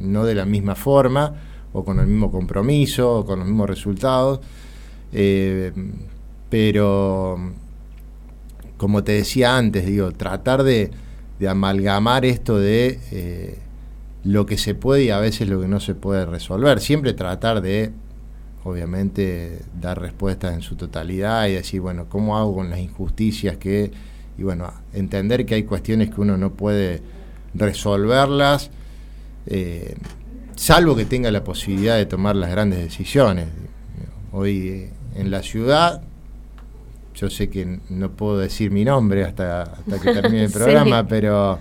no 0.00 0.24
de 0.24 0.34
la 0.34 0.44
misma 0.44 0.74
forma, 0.74 1.34
o 1.72 1.84
con 1.84 2.00
el 2.00 2.06
mismo 2.06 2.32
compromiso, 2.32 3.18
o 3.18 3.24
con 3.24 3.38
los 3.38 3.48
mismos 3.48 3.68
resultados. 3.68 4.40
Eh, 5.12 5.72
pero 6.48 7.38
como 8.76 9.04
te 9.04 9.12
decía 9.12 9.56
antes, 9.56 9.86
digo, 9.86 10.10
tratar 10.12 10.62
de, 10.62 10.90
amalgamar 11.48 12.24
esto 12.24 12.58
de 12.58 12.98
eh, 13.12 13.58
lo 14.24 14.46
que 14.46 14.58
se 14.58 14.74
puede 14.74 15.04
y 15.04 15.10
a 15.10 15.18
veces 15.18 15.48
lo 15.48 15.60
que 15.60 15.68
no 15.68 15.80
se 15.80 15.94
puede 15.94 16.26
resolver. 16.26 16.80
Siempre 16.80 17.12
tratar 17.12 17.60
de, 17.60 17.92
obviamente, 18.64 19.60
dar 19.80 20.00
respuestas 20.00 20.54
en 20.54 20.62
su 20.62 20.76
totalidad 20.76 21.46
y 21.48 21.52
decir, 21.52 21.80
bueno, 21.80 22.06
¿cómo 22.08 22.36
hago 22.36 22.54
con 22.54 22.70
las 22.70 22.80
injusticias 22.80 23.56
que... 23.56 23.90
Y 24.38 24.42
bueno, 24.42 24.72
entender 24.94 25.44
que 25.44 25.54
hay 25.54 25.64
cuestiones 25.64 26.10
que 26.10 26.20
uno 26.20 26.36
no 26.38 26.52
puede 26.52 27.02
resolverlas, 27.52 28.70
eh, 29.46 29.96
salvo 30.56 30.96
que 30.96 31.04
tenga 31.04 31.30
la 31.30 31.44
posibilidad 31.44 31.96
de 31.96 32.06
tomar 32.06 32.36
las 32.36 32.50
grandes 32.50 32.78
decisiones. 32.78 33.48
Hoy 34.32 34.88
en 35.14 35.30
la 35.30 35.42
ciudad 35.42 36.02
yo 37.14 37.28
sé 37.28 37.50
que 37.50 37.80
no 37.90 38.10
puedo 38.12 38.38
decir 38.38 38.70
mi 38.70 38.84
nombre 38.84 39.24
hasta, 39.24 39.62
hasta 39.62 39.98
que 39.98 40.12
termine 40.12 40.44
el 40.44 40.52
programa, 40.52 41.06
pero, 41.06 41.58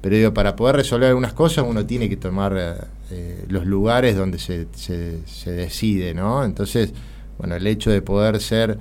pero 0.00 0.16
digo, 0.16 0.34
para 0.34 0.56
poder 0.56 0.76
resolver 0.76 1.08
algunas 1.08 1.34
cosas 1.34 1.64
uno 1.68 1.84
tiene 1.84 2.08
que 2.08 2.16
tomar 2.16 2.88
eh, 3.10 3.44
los 3.48 3.66
lugares 3.66 4.16
donde 4.16 4.38
se, 4.38 4.66
se, 4.74 5.50
decide, 5.50 6.14
¿no? 6.14 6.44
Entonces, 6.44 6.92
bueno, 7.38 7.56
el 7.56 7.66
hecho 7.66 7.90
de 7.90 8.00
poder 8.00 8.40
ser 8.40 8.78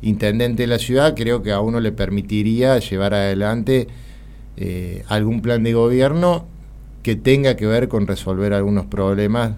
intendente 0.00 0.62
de 0.62 0.66
la 0.66 0.78
ciudad 0.78 1.14
creo 1.14 1.42
que 1.42 1.52
a 1.52 1.60
uno 1.60 1.80
le 1.80 1.92
permitiría 1.92 2.78
llevar 2.78 3.14
adelante 3.14 3.88
eh, 4.56 5.04
algún 5.08 5.42
plan 5.42 5.62
de 5.62 5.74
gobierno 5.74 6.46
que 7.02 7.16
tenga 7.16 7.56
que 7.56 7.66
ver 7.66 7.88
con 7.88 8.06
resolver 8.06 8.54
algunos 8.54 8.86
problemas 8.86 9.52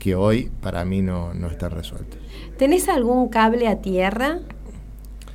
que 0.00 0.16
hoy 0.16 0.50
para 0.60 0.84
mí 0.84 1.00
no, 1.00 1.32
no 1.34 1.48
están 1.48 1.70
resueltos. 1.70 2.18
¿Tenés 2.58 2.88
algún 2.88 3.28
cable 3.28 3.68
a 3.68 3.80
tierra? 3.80 4.40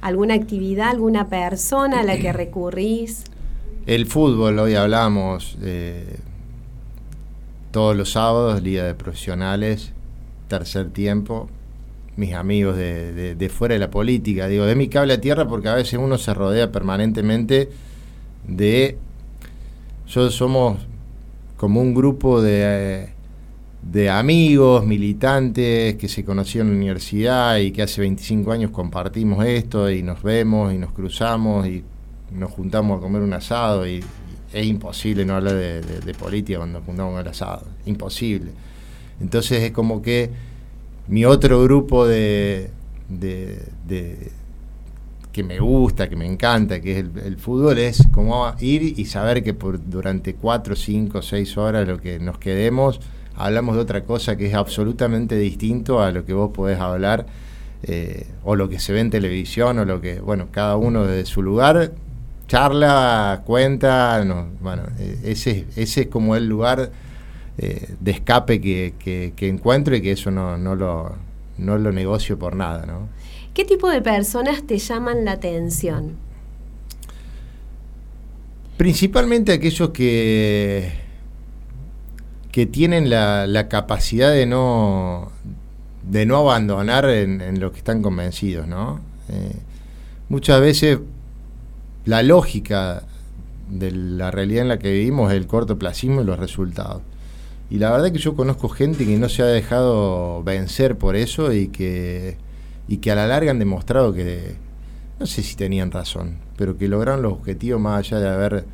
¿Alguna 0.02 0.34
actividad, 0.34 0.90
alguna 0.90 1.28
persona 1.28 2.02
a 2.02 2.04
la 2.04 2.18
que 2.18 2.34
recurrís? 2.34 3.24
El 3.86 4.06
fútbol, 4.06 4.60
hoy 4.60 4.76
hablamos 4.76 5.58
eh, 5.62 6.18
todos 7.72 7.96
los 7.96 8.12
sábados, 8.12 8.62
Liga 8.62 8.84
de 8.84 8.94
Profesionales, 8.94 9.94
tercer 10.48 10.90
tiempo, 10.92 11.50
mis 12.16 12.34
amigos 12.34 12.76
de, 12.76 13.36
de, 13.36 13.50
fuera 13.50 13.74
de 13.74 13.80
la 13.80 13.90
política, 13.90 14.48
digo, 14.48 14.66
de 14.66 14.76
mi 14.76 14.90
cable 14.90 15.14
a 15.14 15.22
tierra 15.22 15.48
porque 15.48 15.70
a 15.70 15.76
veces 15.76 16.00
uno 16.00 16.18
se 16.18 16.34
rodea 16.34 16.72
permanentemente 16.72 17.70
de... 18.48 18.98
Yo 20.08 20.30
somos 20.32 20.80
como 21.58 21.82
un 21.82 21.94
grupo 21.94 22.42
de 22.42 23.10
de 23.82 24.10
amigos, 24.10 24.86
militantes 24.86 25.96
que 25.96 26.08
se 26.08 26.26
conocieron 26.26 26.68
en 26.70 26.74
la 26.74 26.80
universidad 26.80 27.58
y 27.58 27.72
que 27.72 27.82
hace 27.82 28.02
25 28.02 28.52
años 28.52 28.72
compartimos 28.72 29.46
esto 29.46 29.90
y 29.90 30.04
nos 30.04 30.22
vemos 30.22 30.74
y 30.74 30.78
nos 30.78 30.92
cruzamos 30.92 31.66
y 31.68 31.84
nos 32.32 32.52
juntamos 32.52 32.98
a 32.98 33.02
comer 33.02 33.22
un 33.22 33.34
asado 33.34 33.88
y, 33.88 34.04
es 34.52 34.66
imposible 34.66 35.26
no 35.26 35.36
hablar 35.36 35.54
de, 35.54 36.14
política 36.16 36.58
cuando 36.58 36.82
juntamos 36.82 37.22
el 37.22 37.28
asado, 37.28 37.68
imposible. 37.86 38.52
Entonces 39.22 39.62
es 39.62 39.72
como 39.72 40.02
que 40.02 40.32
mi 41.08 41.24
otro 41.24 41.62
grupo 41.62 42.08
de, 42.08 42.72
que 45.32 45.44
me 45.44 45.60
gusta, 45.60 46.10
que 46.10 46.16
me 46.16 46.26
encanta, 46.26 46.82
que 46.82 46.94
es 46.94 46.98
el, 46.98 47.12
el, 47.24 47.38
fútbol, 47.38 47.78
es 47.78 48.02
como 48.12 48.52
ir 48.60 48.98
y 49.00 49.06
saber 49.06 49.44
que 49.44 49.54
por 49.54 49.88
durante 49.88 50.34
4, 50.34 50.76
5, 50.76 51.22
6 51.22 51.58
horas 51.58 51.88
lo 51.88 52.00
que 52.00 52.18
nos 52.18 52.40
quedemos 52.40 53.00
hablamos 53.40 53.76
de 53.76 53.82
otra 53.82 54.04
cosa 54.04 54.36
que 54.36 54.48
es 54.48 54.54
absolutamente 54.54 55.36
distinto 55.38 56.02
a 56.02 56.12
lo 56.12 56.26
que 56.26 56.34
vos 56.34 56.52
podés 56.52 56.80
hablar 56.80 57.26
eh, 57.84 58.28
o 58.44 58.56
lo 58.56 58.68
que 58.68 58.80
se 58.80 58.92
ve 58.92 59.00
en 59.00 59.10
televisión 59.10 59.80
o 59.80 59.86
lo 59.86 60.02
que, 60.02 60.20
bueno, 60.20 60.50
cada 60.52 60.76
uno 60.76 61.06
desde 61.06 61.26
su 61.26 61.42
lugar 61.42 61.94
charla, 62.50 63.44
cuenta, 63.46 64.22
bueno, 64.60 64.84
eh, 65.00 65.20
ese, 65.24 65.66
ese 65.78 66.02
es 66.02 66.08
como 66.08 66.36
el 66.36 66.48
lugar 66.48 66.92
eh, 67.58 67.96
de 67.98 68.12
escape 68.12 68.60
que, 68.60 68.94
que, 69.36 69.48
encuentro 69.48 69.96
y 69.96 70.02
que 70.02 70.12
eso 70.12 70.32
no, 70.32 70.58
no, 70.58 70.76
lo, 70.76 71.16
no 71.58 71.78
lo 71.78 71.94
negocio 71.94 72.38
por 72.38 72.58
nada, 72.58 72.86
¿no? 72.86 73.08
¿Qué 73.54 73.64
tipo 73.64 73.90
de 73.90 74.02
personas 74.02 74.64
te 74.68 74.78
llaman 74.78 75.24
la 75.24 75.34
atención? 75.34 76.18
Principalmente 78.78 79.54
aquellos 79.54 79.92
que 79.92 80.92
que 82.52 82.66
tienen 82.66 83.10
la, 83.10 83.68
capacidad 83.70 84.32
de 84.32 84.46
no, 84.46 85.32
de 86.04 86.26
no 86.26 86.38
abandonar 86.38 87.06
en, 87.10 87.60
lo 87.60 87.72
que 87.72 87.78
están 87.78 88.02
convencidos, 88.02 88.68
¿no? 88.68 89.00
Eh, 89.30 89.56
muchas 90.30 90.60
veces 90.60 91.00
la 92.10 92.24
lógica 92.24 93.04
de 93.70 93.92
la 93.92 94.32
realidad 94.32 94.64
en 94.64 94.70
la 94.70 94.80
que 94.80 94.92
vivimos 94.92 95.32
es 95.32 95.38
el 95.38 95.46
cortoplacismo 95.46 96.22
y 96.22 96.26
los 96.26 96.40
resultados. 96.40 97.04
Y 97.70 97.78
la 97.78 97.92
verdad 97.92 98.12
que 98.12 98.18
yo 98.18 98.36
conozco 98.36 98.68
gente 98.68 99.06
que 99.06 99.16
no 99.20 99.30
se 99.30 99.44
ha 99.44 99.46
dejado 99.46 100.42
vencer 100.44 100.98
por 100.98 101.16
eso 101.16 101.54
y 101.54 101.68
que, 101.68 102.38
y 102.88 102.98
que 102.98 103.12
a 103.12 103.16
la 103.16 103.28
larga 103.28 103.52
han 103.52 103.60
demostrado 103.60 104.12
que, 104.12 104.56
no 105.20 105.28
sé 105.28 105.44
si 105.44 105.56
tenían 105.56 105.92
razón, 105.92 106.38
pero 106.58 106.80
que 106.80 106.88
lograron 106.88 107.22
los 107.22 107.34
objetivos 107.34 107.80
más 107.80 108.00
allá 108.00 108.20
de 108.20 108.28
haber 108.28 108.66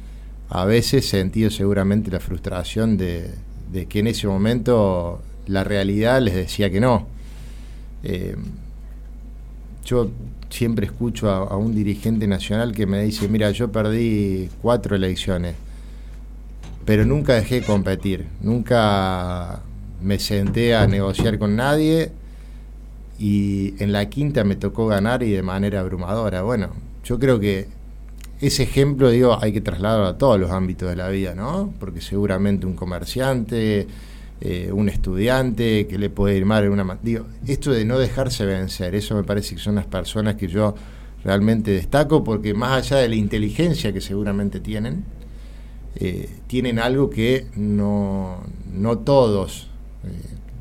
a 0.48 0.64
veces 0.64 1.10
sentido 1.10 1.50
seguramente 1.50 2.10
la 2.12 2.22
frustración 2.22 2.96
de, 2.96 3.32
de 3.70 3.86
que 3.88 4.00
en 4.00 4.08
ese 4.08 4.28
momento 4.28 5.22
la 5.48 5.66
realidad 5.66 6.22
les 6.22 6.36
decía 6.36 6.70
que 6.70 6.80
no. 6.80 7.06
Eh, 8.02 8.38
yo 9.84 10.10
siempre 10.56 10.86
escucho 10.86 11.30
a, 11.30 11.58
un 11.58 11.76
dirigente 11.76 12.28
nacional 12.28 12.74
que 12.74 12.86
me 12.86 13.04
dice, 13.04 13.28
mira, 13.28 13.52
yo 13.52 13.72
perdí 13.72 14.50
cuatro 14.62 14.96
elecciones, 14.96 15.56
pero 16.86 17.06
nunca 17.06 17.34
dejé 17.34 17.62
de 17.62 17.66
competir, 17.66 18.26
nunca 18.42 19.62
me 20.02 20.18
senté 20.20 20.76
a 20.76 20.88
negociar 20.88 21.38
con 21.38 21.56
nadie 21.56 22.12
y 23.20 23.74
en 23.80 23.92
la 23.92 24.10
quinta 24.10 24.44
me 24.44 24.56
tocó 24.56 24.88
ganar 24.88 25.24
y 25.24 25.32
de 25.32 25.42
manera 25.42 25.82
abrumadora. 25.82 26.42
Bueno, 26.42 26.70
yo 27.04 27.20
creo 27.20 27.40
que 27.40 27.68
ese 28.40 28.64
ejemplo, 28.64 29.10
digo, 29.10 29.38
hay 29.42 29.52
que 29.52 29.62
trasladarlo 29.62 30.08
a 30.08 30.18
todos 30.18 30.40
los 30.40 30.52
ámbitos 30.52 30.90
de 30.90 30.96
la 30.96 31.10
vida, 31.10 31.36
¿no? 31.36 31.74
Porque 31.80 32.02
seguramente 32.02 32.66
un 32.66 32.74
comerciante, 32.74 33.88
eh, 34.42 34.70
un 34.72 34.90
estudiante 34.90 35.88
que 35.88 35.98
le 35.98 36.10
puede 36.10 36.38
ir 36.38 36.46
mal 36.46 36.64
en 36.66 36.72
una... 36.72 37.00
Digo, 37.02 37.26
esto 37.48 37.72
de 37.72 37.86
no 37.86 37.98
dejarse 37.98 38.46
vencer, 38.46 38.96
eso 38.96 39.16
me 39.16 39.24
parece 39.24 39.56
que 39.56 39.62
son 39.62 39.76
las 39.76 39.86
personas 39.86 40.36
que 40.36 40.48
yo 40.48 40.76
realmente 41.24 41.72
destaco 41.72 42.24
porque 42.24 42.54
más 42.54 42.86
allá 42.86 42.98
de 43.02 43.10
la 43.10 43.16
inteligencia 43.16 43.94
que 43.94 44.02
seguramente 44.02 44.60
tienen, 44.60 45.06
eh, 45.96 46.30
tienen 46.48 46.80
algo 46.80 47.10
que 47.10 47.48
no, 47.56 48.44
no 48.74 48.98
todos 49.00 49.70
eh, 50.04 50.10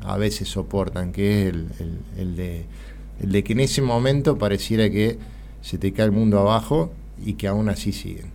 a 0.01 0.17
veces 0.17 0.47
soportan, 0.47 1.11
que 1.11 1.47
es 1.47 1.53
el, 1.53 1.67
el, 2.17 2.35
de, 2.35 2.65
el 3.21 3.31
de 3.31 3.43
que 3.43 3.53
en 3.53 3.59
ese 3.59 3.81
momento 3.81 4.37
pareciera 4.37 4.89
que 4.89 5.19
se 5.61 5.77
te 5.77 5.91
cae 5.91 6.05
el 6.05 6.11
mundo 6.11 6.39
abajo 6.39 6.93
y 7.23 7.33
que 7.33 7.47
aún 7.47 7.69
así 7.69 7.91
siguen. 7.91 8.34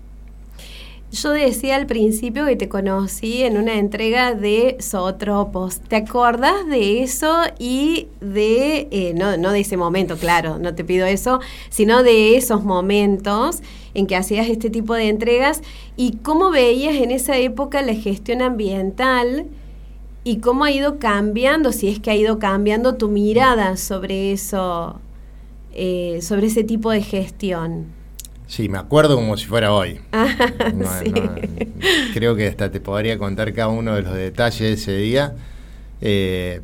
Yo 1.12 1.30
decía 1.30 1.74
al 1.74 1.86
principio 1.86 2.46
que 2.46 2.54
te 2.54 2.68
conocí 2.68 3.42
en 3.42 3.56
una 3.56 3.74
entrega 3.74 4.32
de 4.32 4.76
Zootropos. 4.80 5.80
¿Te 5.80 5.96
acordás 5.96 6.68
de 6.68 7.02
eso 7.02 7.42
y 7.58 8.06
de, 8.20 8.86
eh, 8.92 9.12
no, 9.16 9.36
no 9.36 9.50
de 9.50 9.58
ese 9.58 9.76
momento, 9.76 10.16
claro, 10.16 10.60
no 10.60 10.72
te 10.72 10.84
pido 10.84 11.06
eso, 11.06 11.40
sino 11.68 12.04
de 12.04 12.36
esos 12.36 12.62
momentos 12.62 13.60
en 13.92 14.06
que 14.06 14.14
hacías 14.14 14.48
este 14.48 14.70
tipo 14.70 14.94
de 14.94 15.08
entregas 15.08 15.62
y 15.96 16.18
cómo 16.18 16.50
veías 16.50 16.94
en 16.94 17.10
esa 17.10 17.36
época 17.38 17.82
la 17.82 17.94
gestión 17.94 18.40
ambiental 18.40 19.46
y 20.22 20.36
cómo 20.36 20.62
ha 20.62 20.70
ido 20.70 21.00
cambiando, 21.00 21.72
si 21.72 21.88
es 21.88 21.98
que 21.98 22.12
ha 22.12 22.16
ido 22.16 22.38
cambiando 22.38 22.94
tu 22.94 23.08
mirada 23.08 23.76
sobre 23.76 24.30
eso, 24.30 25.00
eh, 25.72 26.20
sobre 26.22 26.46
ese 26.46 26.62
tipo 26.62 26.92
de 26.92 27.02
gestión? 27.02 27.99
Sí, 28.50 28.68
me 28.68 28.78
acuerdo 28.78 29.14
como 29.14 29.36
si 29.36 29.46
fuera 29.46 29.72
hoy. 29.72 30.00
Ah, 30.12 31.02
creo 32.12 32.34
que 32.34 32.48
hasta 32.48 32.70
te 32.70 32.80
podría 32.80 33.16
contar 33.16 33.52
cada 33.52 33.68
uno 33.68 33.94
de 33.94 34.02
los 34.02 34.14
detalles 34.14 34.60
de 34.60 34.72
ese 34.72 34.96
día. 34.96 35.36
Eh, 36.00 36.60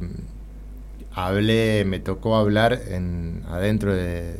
hablé, 1.12 1.85
me 1.85 2.01
tocó 2.01 2.37
hablar 2.37 2.81
en, 2.88 3.44
adentro 3.49 3.94
del 3.94 4.37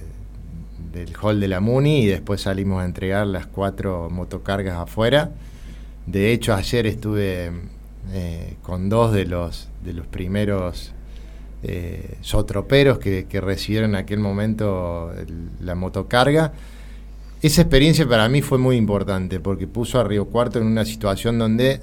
hall 1.23 1.39
de 1.39 1.47
la 1.47 1.61
Muni 1.61 2.01
y 2.01 2.07
después 2.07 2.41
salimos 2.41 2.83
a 2.83 2.85
entregar 2.85 3.29
las 3.29 3.47
cuatro 3.47 4.11
motocargas 4.11 4.77
afuera. 4.77 5.31
De 6.07 6.33
hecho, 6.33 6.53
ayer 6.53 6.87
estuve 6.87 7.53
eh, 8.13 8.57
con 8.63 8.89
dos 8.89 9.13
de 9.13 9.25
los, 9.25 9.69
de 9.85 9.93
los 9.93 10.07
primeros 10.09 10.93
eh, 11.63 12.17
sotroperos 12.23 12.99
que, 12.99 13.25
recibieron 13.41 13.91
en 13.91 13.97
aquel 13.97 14.19
momento 14.19 15.13
la 15.61 15.77
motocarga 15.77 16.53
esa 17.43 17.63
experiencia 17.63 18.09
para 18.09 18.29
mí 18.29 18.43
fue 18.43 18.59
muy 18.59 18.77
importante 18.77 19.41
porque 19.41 19.67
puso 19.67 20.01
a 20.01 20.05
Río 20.05 20.27
Cuarto 20.27 20.59
en 20.59 20.67
una 20.67 20.85
situación 20.85 21.39
donde 21.39 21.81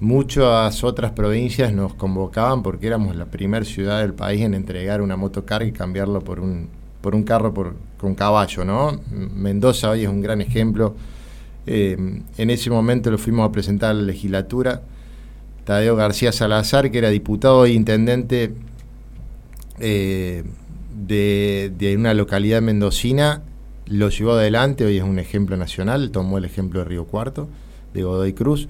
muchas 0.00 0.82
otras 0.82 1.12
provincias 1.12 1.72
nos 1.72 1.94
convocaban 1.94 2.62
porque 2.62 2.86
éramos 2.86 3.16
la 3.16 3.26
primera 3.26 3.64
ciudad 3.64 4.00
del 4.00 4.14
país 4.14 4.42
en 4.42 4.54
entregar 4.54 5.00
una 5.02 5.16
motocarga 5.16 5.66
y 5.66 5.72
cambiarlo 5.72 6.20
por 6.20 6.40
un, 6.40 6.68
por 7.00 7.14
un 7.14 7.22
carro 7.22 7.52
por, 7.52 7.74
con 7.98 8.14
caballo, 8.14 8.64
¿no? 8.64 9.00
Mendoza 9.10 9.90
hoy 9.90 10.02
es 10.02 10.08
un 10.08 10.22
gran 10.22 10.40
ejemplo. 10.40 10.94
Eh, 11.66 11.96
en 12.38 12.50
ese 12.50 12.70
momento 12.70 13.10
lo 13.10 13.18
fuimos 13.18 13.48
a 13.48 13.52
presentar 13.52 13.90
a 13.90 13.94
la 13.94 14.02
legislatura. 14.02 14.82
Tadeo 15.64 15.96
García 15.96 16.32
Salazar, 16.32 16.90
que 16.90 16.98
era 16.98 17.10
diputado 17.10 17.64
e 17.66 17.72
intendente 17.72 18.54
eh, 19.78 20.44
de, 21.06 21.72
de, 21.78 21.96
una 21.96 22.14
localidad 22.14 22.62
mendocina, 22.62 23.42
lo 23.90 24.08
llevó 24.08 24.32
adelante, 24.32 24.84
hoy 24.84 24.98
es 24.98 25.02
un 25.02 25.18
ejemplo 25.18 25.56
nacional, 25.56 26.12
tomó 26.12 26.38
el 26.38 26.44
ejemplo 26.44 26.80
de 26.80 26.86
Río 26.86 27.06
Cuarto, 27.06 27.48
de 27.92 28.04
Godoy 28.04 28.32
Cruz. 28.32 28.68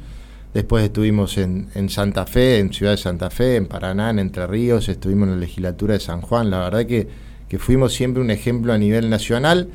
Después 0.55 0.83
estuvimos 0.83 1.37
en, 1.39 1.69
Santa 1.91 2.27
Fe, 2.27 2.59
en 2.59 2.73
Ciudad 2.73 2.93
de 2.93 2.99
Santa 2.99 3.31
Fe, 3.31 3.57
en 3.57 3.67
Paraná, 3.67 4.11
en 4.11 4.19
Entre 4.19 4.47
Ríos, 4.47 4.89
estuvimos 4.89 5.29
en 5.29 5.35
la 5.35 5.41
legislatura 5.41 5.95
de 5.95 6.01
San 6.01 6.23
Juan. 6.23 6.51
La 6.51 6.61
verdad 6.61 6.87
que, 6.87 7.07
que 7.49 7.59
fuimos 7.59 7.93
siempre 7.93 8.23
un 8.23 8.31
ejemplo 8.31 8.73
a 8.73 8.79
nivel 8.79 9.11
nacional. 9.11 9.69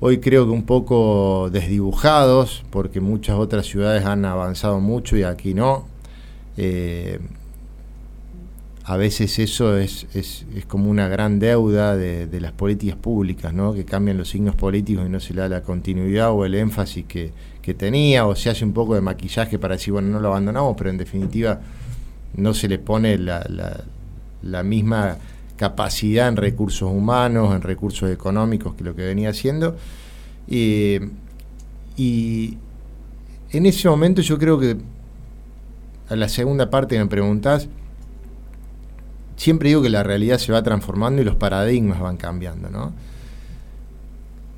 hoy 0.00 0.18
creo 0.18 0.44
que 0.44 0.52
un 0.52 0.64
poco 0.64 1.48
desdibujados, 1.50 2.64
porque 2.70 3.00
muchas 3.00 3.38
otras 3.38 3.66
ciudades 3.66 4.04
han 4.04 4.24
avanzado 4.26 4.80
mucho 4.80 5.16
y 5.16 5.22
aquí 5.22 5.54
no. 5.54 5.88
Eh, 6.58 7.18
a 8.88 8.96
veces 8.96 9.38
eso 9.38 9.76
es, 9.76 10.06
es, 10.14 10.46
como 10.66 10.88
una 10.90 11.08
gran 11.08 11.38
deuda 11.38 11.94
de, 11.94 12.40
las 12.40 12.52
políticas 12.52 12.96
públicas, 12.96 13.52
¿no? 13.52 13.74
que 13.74 13.84
cambian 13.84 14.16
los 14.16 14.30
signos 14.30 14.54
políticos 14.54 15.04
y 15.06 15.10
no 15.10 15.20
se 15.20 15.34
le 15.34 15.42
da 15.42 15.48
la 15.50 15.62
continuidad 15.62 16.32
o 16.32 16.46
el 16.46 16.54
énfasis 16.54 17.04
que, 17.04 17.32
tenía, 17.76 18.26
o 18.26 18.34
se 18.34 18.48
hace 18.48 18.64
un 18.64 18.72
poco 18.72 18.94
de 18.94 19.02
maquillaje 19.02 19.58
para 19.58 19.74
decir, 19.74 19.92
bueno, 19.92 20.08
no 20.08 20.20
lo 20.20 20.28
abandonamos, 20.28 20.74
pero 20.78 20.88
en 20.88 20.96
definitiva 20.96 21.60
no 22.34 22.54
se 22.54 22.66
le 22.66 22.78
pone 22.78 23.18
la, 23.18 23.46
la, 24.40 24.62
misma 24.62 25.18
capacidad 25.58 26.28
en 26.28 26.36
recursos 26.36 26.90
humanos, 26.90 27.54
en 27.54 27.60
recursos 27.60 28.10
económicos 28.10 28.74
que 28.74 28.84
lo 28.84 28.96
que 28.96 29.02
venía 29.02 29.28
haciendo. 29.28 29.76
y 30.48 30.96
en 33.50 33.66
ese 33.66 33.86
momento 33.90 34.22
yo 34.22 34.38
creo 34.38 34.58
que 34.58 34.78
a 36.08 36.16
la 36.16 36.30
segunda 36.30 36.70
parte 36.70 36.94
que 36.94 37.02
me 37.02 37.10
preguntás, 37.10 37.68
siempre 39.38 39.70
digo 39.70 39.80
que 39.80 39.88
la 39.88 40.02
realidad 40.02 40.36
se 40.36 40.52
va 40.52 40.62
transformando 40.62 41.22
y 41.22 41.24
los 41.24 41.36
paradigmas 41.36 42.00
van 42.00 42.18
cambiando, 42.18 42.68
¿no? 42.68 42.92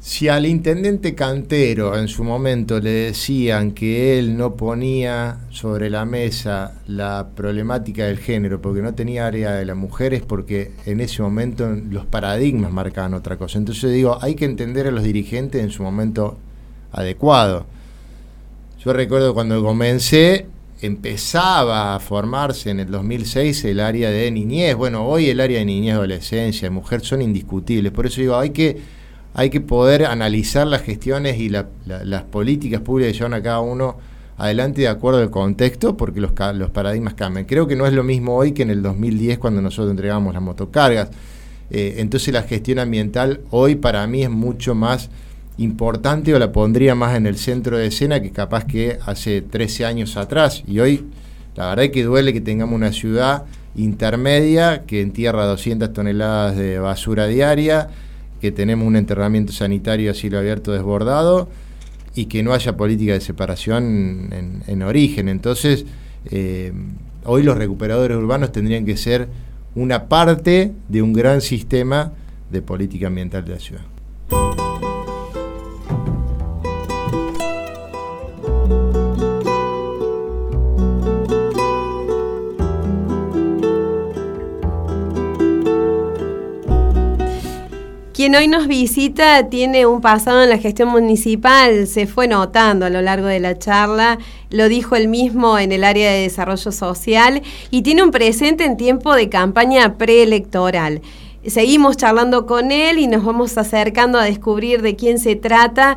Si 0.00 0.28
al 0.28 0.46
intendente 0.46 1.14
Cantero 1.14 1.98
en 1.98 2.08
su 2.08 2.24
momento 2.24 2.80
le 2.80 2.90
decían 2.90 3.72
que 3.72 4.18
él 4.18 4.34
no 4.38 4.56
ponía 4.56 5.40
sobre 5.50 5.90
la 5.90 6.06
mesa 6.06 6.80
la 6.86 7.28
problemática 7.36 8.06
del 8.06 8.16
género 8.16 8.62
porque 8.62 8.80
no 8.80 8.94
tenía 8.94 9.26
área 9.26 9.52
de 9.52 9.66
las 9.66 9.76
mujeres, 9.76 10.22
porque 10.22 10.72
en 10.86 11.02
ese 11.02 11.20
momento 11.20 11.68
los 11.68 12.06
paradigmas 12.06 12.72
marcaban 12.72 13.12
otra 13.12 13.36
cosa. 13.36 13.58
Entonces 13.58 13.92
digo, 13.92 14.16
hay 14.22 14.36
que 14.36 14.46
entender 14.46 14.86
a 14.86 14.90
los 14.90 15.04
dirigentes 15.04 15.62
en 15.62 15.70
su 15.70 15.82
momento 15.82 16.38
adecuado. 16.92 17.66
Yo 18.82 18.94
recuerdo 18.94 19.34
cuando 19.34 19.62
comencé, 19.62 20.46
empezaba 20.82 21.94
a 21.94 22.00
formarse 22.00 22.70
en 22.70 22.80
el 22.80 22.90
2006 22.90 23.64
el 23.64 23.80
área 23.80 24.10
de 24.10 24.30
niñez. 24.30 24.74
Bueno, 24.74 25.06
hoy 25.06 25.28
el 25.28 25.40
área 25.40 25.58
de 25.58 25.64
niñez, 25.64 25.94
adolescencia, 25.94 26.66
de 26.66 26.70
mujer 26.70 27.02
son 27.02 27.22
indiscutibles. 27.22 27.92
Por 27.92 28.06
eso 28.06 28.20
digo, 28.20 28.36
hay 28.36 28.50
que, 28.50 28.78
hay 29.34 29.50
que 29.50 29.60
poder 29.60 30.06
analizar 30.06 30.66
las 30.66 30.82
gestiones 30.82 31.38
y 31.38 31.48
las 31.50 32.22
políticas 32.30 32.80
públicas 32.80 33.12
que 33.12 33.18
llevan 33.18 33.34
a 33.34 33.42
cada 33.42 33.60
uno 33.60 33.98
adelante 34.38 34.80
de 34.80 34.88
acuerdo 34.88 35.20
al 35.20 35.30
contexto, 35.30 35.98
porque 35.98 36.20
los, 36.20 36.32
los 36.54 36.70
paradigmas 36.70 37.12
cambian. 37.12 37.44
Creo 37.44 37.66
que 37.66 37.76
no 37.76 37.86
es 37.86 37.92
lo 37.92 38.02
mismo 38.02 38.36
hoy 38.36 38.52
que 38.52 38.62
en 38.62 38.70
el 38.70 38.82
2010 38.82 39.38
cuando 39.38 39.60
nosotros 39.60 39.90
entregamos 39.90 40.32
las 40.32 40.42
motocargas. 40.42 41.10
Eh, 41.70 41.96
entonces 41.98 42.32
la 42.32 42.42
gestión 42.42 42.78
ambiental 42.78 43.42
hoy 43.50 43.76
para 43.76 44.06
mí 44.06 44.22
es 44.24 44.30
mucho 44.30 44.74
más 44.74 45.10
importante 45.58 46.34
o 46.34 46.38
la 46.38 46.52
pondría 46.52 46.94
más 46.94 47.16
en 47.16 47.26
el 47.26 47.36
centro 47.36 47.76
de 47.76 47.86
escena 47.86 48.20
que 48.20 48.30
capaz 48.30 48.64
que 48.64 48.98
hace 49.04 49.42
13 49.42 49.84
años 49.84 50.16
atrás. 50.16 50.62
Y 50.66 50.80
hoy, 50.80 51.04
la 51.56 51.70
verdad 51.70 51.86
es 51.86 51.90
que 51.90 52.04
duele 52.04 52.32
que 52.32 52.40
tengamos 52.40 52.74
una 52.74 52.92
ciudad 52.92 53.44
intermedia 53.76 54.84
que 54.86 55.00
entierra 55.00 55.44
200 55.44 55.92
toneladas 55.92 56.56
de 56.56 56.78
basura 56.78 57.26
diaria, 57.26 57.88
que 58.40 58.52
tenemos 58.52 58.86
un 58.86 58.96
enterramiento 58.96 59.52
sanitario 59.52 60.10
a 60.10 60.14
cielo 60.14 60.38
abierto 60.38 60.72
desbordado 60.72 61.48
y 62.14 62.26
que 62.26 62.42
no 62.42 62.52
haya 62.52 62.76
política 62.76 63.12
de 63.12 63.20
separación 63.20 64.62
en, 64.66 64.82
origen. 64.82 65.28
Entonces, 65.28 65.84
eh, 66.30 66.72
hoy 67.24 67.42
los 67.42 67.56
recuperadores 67.56 68.16
urbanos 68.16 68.50
tendrían 68.50 68.84
que 68.84 68.96
ser 68.96 69.28
una 69.74 70.08
parte 70.08 70.72
de 70.88 71.02
un 71.02 71.12
gran 71.12 71.40
sistema 71.40 72.12
de 72.50 72.62
política 72.62 73.06
ambiental 73.06 73.44
de 73.44 73.50
la 73.52 73.60
ciudad. 73.60 74.69
Quien 88.20 88.34
hoy 88.34 88.48
nos 88.48 88.66
visita 88.66 89.48
tiene 89.48 89.86
un 89.86 90.02
pasado 90.02 90.42
en 90.42 90.50
la 90.50 90.58
gestión 90.58 90.90
municipal, 90.90 91.86
se 91.86 92.06
fue 92.06 92.28
notando 92.28 92.84
a 92.84 92.90
lo 92.90 93.00
largo 93.00 93.26
de 93.26 93.40
la 93.40 93.58
charla, 93.58 94.18
lo 94.50 94.68
dijo 94.68 94.94
él 94.94 95.08
mismo 95.08 95.58
en 95.58 95.72
el 95.72 95.84
área 95.84 96.12
de 96.12 96.20
desarrollo 96.20 96.70
social 96.70 97.40
y 97.70 97.80
tiene 97.80 98.02
un 98.02 98.10
presente 98.10 98.66
en 98.66 98.76
tiempo 98.76 99.14
de 99.14 99.30
campaña 99.30 99.96
preelectoral. 99.96 101.00
Seguimos 101.46 101.96
charlando 101.96 102.44
con 102.44 102.72
él 102.72 102.98
y 102.98 103.06
nos 103.06 103.24
vamos 103.24 103.56
acercando 103.56 104.18
a 104.18 104.24
descubrir 104.24 104.82
de 104.82 104.96
quién 104.96 105.18
se 105.18 105.34
trata. 105.34 105.96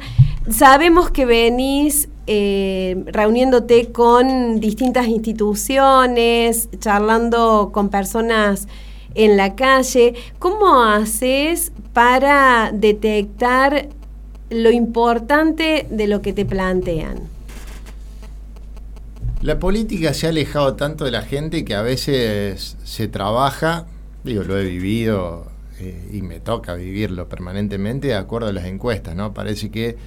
Sabemos 0.49 1.11
que 1.11 1.25
venís 1.25 2.07
eh, 2.27 3.03
reuniéndote 3.07 3.91
con 3.91 4.61
distintas 4.61 5.07
instituciones, 5.07 6.69
charlando 6.79 7.71
con 7.73 7.89
personas 7.89 8.69
en 9.13 9.35
la 9.35 9.55
calle. 9.55 10.13
¿Cómo 10.39 10.83
haces 10.83 11.73
para 11.93 12.71
detectar 12.73 13.87
lo 14.49 14.71
importante 14.71 15.87
de 15.89 16.07
lo 16.07 16.21
que 16.21 16.33
te 16.33 16.45
plantean? 16.45 17.19
La 19.41 19.59
política 19.59 20.13
se 20.13 20.27
ha 20.27 20.29
alejado 20.29 20.75
tanto 20.75 21.05
de 21.05 21.11
la 21.11 21.21
gente 21.21 21.65
que 21.65 21.75
a 21.75 21.81
veces 21.81 22.77
se 22.83 23.07
trabaja, 23.07 23.87
digo, 24.23 24.43
lo 24.43 24.57
he 24.57 24.63
vivido 24.63 25.47
eh, 25.79 26.11
y 26.13 26.21
me 26.21 26.39
toca 26.39 26.75
vivirlo 26.75 27.27
permanentemente 27.27 28.07
de 28.07 28.15
acuerdo 28.15 28.47
a 28.47 28.53
las 28.53 28.65
encuestas, 28.65 29.15
¿no? 29.15 29.33
Parece 29.33 29.69
que 29.69 29.97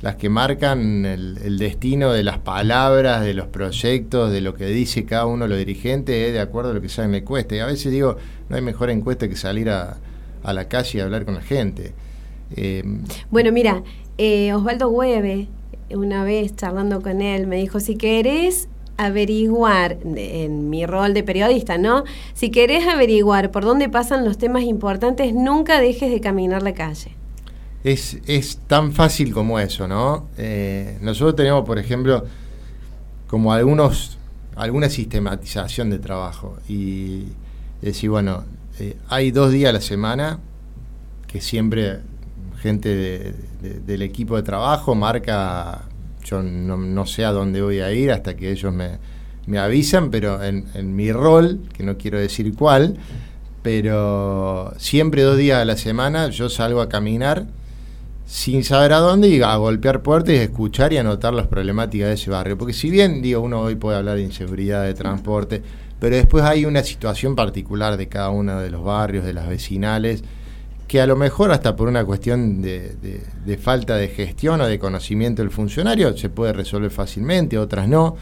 las 0.00 0.16
que 0.16 0.28
marcan 0.28 1.06
el, 1.06 1.58
destino 1.58 2.12
de 2.12 2.22
las 2.22 2.38
palabras, 2.38 3.24
de 3.24 3.34
los 3.34 3.48
proyectos, 3.48 4.30
de 4.30 4.40
lo 4.40 4.54
que 4.54 4.66
dice 4.66 5.04
cada 5.06 5.26
uno 5.26 5.44
de 5.44 5.48
los 5.48 5.58
dirigentes, 5.58 6.28
es 6.28 6.32
de 6.32 6.40
acuerdo 6.40 6.70
a 6.70 6.74
lo 6.74 6.80
que 6.80 6.88
sale 6.88 7.06
en 7.06 7.12
la 7.12 7.18
encuesta. 7.18 7.56
Y 7.56 7.60
a 7.60 7.66
veces 7.66 7.90
digo, 7.90 8.16
no 8.48 8.56
hay 8.56 8.62
mejor 8.62 8.90
encuesta 8.90 9.28
que 9.28 9.34
salir 9.34 9.70
a, 9.70 9.96
la 10.52 10.68
calle 10.68 10.98
y 10.98 11.00
hablar 11.00 11.24
con 11.24 11.34
la 11.34 11.40
gente. 11.40 11.92
Eh, 12.56 12.82
bueno, 13.30 13.52
mira, 13.52 13.82
eh, 14.18 14.52
Osvaldo 14.52 14.88
Hueve, 14.88 15.48
una 15.90 16.24
vez 16.24 16.54
charlando 16.56 17.00
con 17.02 17.22
él, 17.22 17.46
me 17.46 17.56
dijo, 17.56 17.80
si 17.80 17.96
querés 17.96 18.68
averiguar, 18.96 19.98
en 20.14 20.70
mi 20.70 20.86
rol 20.86 21.14
de 21.14 21.22
periodista, 21.22 21.78
¿no? 21.78 22.04
Si 22.34 22.50
querés 22.50 22.86
averiguar 22.86 23.50
por 23.50 23.64
dónde 23.64 23.88
pasan 23.88 24.24
los 24.24 24.38
temas 24.38 24.62
importantes, 24.62 25.34
nunca 25.34 25.80
dejes 25.80 26.10
de 26.10 26.20
caminar 26.20 26.62
la 26.62 26.74
calle 26.74 27.16
es, 27.84 28.18
es 28.26 28.56
tan 28.66 28.92
fácil 28.92 29.32
como 29.32 29.60
eso, 29.60 29.86
¿no? 29.86 30.28
Eh, 30.38 30.98
nosotros 31.02 31.36
tenemos, 31.36 31.64
por 31.66 31.78
ejemplo, 31.78 32.24
como 33.28 33.52
algunos, 33.52 34.18
alguna 34.56 34.88
sistematización 34.88 35.90
de 35.90 35.98
trabajo 35.98 36.56
y 36.66 37.24
decir, 37.82 38.08
bueno, 38.08 38.44
eh, 38.78 38.96
hay 39.08 39.30
dos 39.30 39.52
días 39.52 39.70
a 39.70 39.72
la 39.72 39.80
semana 39.80 40.40
que 41.26 41.40
siempre 41.40 42.00
gente 42.60 43.34
del 43.60 44.02
equipo 44.02 44.36
de 44.36 44.42
trabajo 44.42 44.94
marca, 44.94 45.82
yo 46.24 46.42
no, 46.42 47.06
sé 47.06 47.24
a 47.24 47.32
dónde 47.32 47.60
voy 47.60 47.80
a 47.80 47.92
ir 47.92 48.10
hasta 48.10 48.36
que 48.36 48.50
ellos 48.50 48.72
me, 48.72 49.58
avisan, 49.58 50.10
pero 50.10 50.42
en, 50.42 50.66
en 50.74 50.96
mi 50.96 51.12
rol, 51.12 51.60
que 51.76 51.82
no 51.82 51.98
quiero 51.98 52.18
decir 52.18 52.54
cuál, 52.54 52.96
pero 53.62 54.72
siempre 54.78 55.22
dos 55.22 55.36
días 55.36 55.60
a 55.60 55.64
la 55.64 55.76
semana 55.76 56.28
yo 56.28 56.48
salgo 56.48 56.80
a 56.80 56.88
caminar 56.88 57.46
sin 58.26 58.64
saber 58.64 58.92
a 58.92 58.98
dónde 58.98 59.28
y 59.28 59.42
a 59.42 59.56
golpear 59.56 60.02
puertas 60.02 60.34
y 60.34 60.38
escuchar 60.38 60.92
y 60.92 60.96
anotar 60.96 61.34
las 61.34 61.46
problemáticas 61.46 62.08
de 62.08 62.14
ese 62.14 62.30
barrio. 62.30 62.56
Porque 62.56 62.72
si 62.72 62.90
bien, 62.90 63.22
digo, 63.22 63.40
uno 63.40 63.60
hoy 63.60 63.74
puede 63.74 63.98
hablar 63.98 64.16
de 64.16 64.22
inseguridad 64.22 64.84
de 64.84 64.94
transporte, 64.94 65.62
pero 66.00 66.16
después 66.16 66.44
hay 66.44 66.64
una 66.64 66.82
situación 66.82 67.34
particular 67.34 67.96
de 67.96 68.08
cada 68.08 68.30
uno 68.30 68.60
de 68.60 68.70
los 68.70 68.84
barrios, 68.84 69.24
de 69.24 69.32
las 69.32 69.48
vecinales, 69.48 70.22
que 70.86 71.00
a 71.00 71.06
lo 71.06 71.16
mejor 71.16 71.50
hasta 71.50 71.76
por 71.76 71.88
una 71.88 72.04
cuestión 72.04 72.60
de, 72.60 72.94
de 73.44 73.56
falta 73.56 73.96
de 73.96 74.08
gestión 74.08 74.60
o 74.60 74.66
de 74.66 74.78
conocimiento 74.78 75.42
del 75.42 75.50
funcionario 75.50 76.16
se 76.16 76.28
puede 76.28 76.52
resolver 76.52 76.90
fácilmente, 76.90 77.58
otras 77.58 77.88
no. 77.88 78.16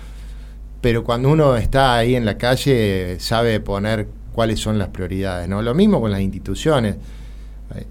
Pero 0.81 1.05
cuando 1.05 1.31
uno 1.31 1.57
está 1.57 1.97
ahí 1.97 2.15
en 2.15 2.25
la 2.25 2.39
calle 2.39 3.17
sabe 3.19 3.61
poner 3.61 4.09
cuáles 4.33 4.61
son 4.61 4.79
las 4.79 4.89
prioridades, 4.89 5.49
¿no? 5.49 5.61
Lo 5.63 5.75
mismo 5.75 6.01
con 6.01 6.11
las 6.11 6.21
instituciones 6.21 6.97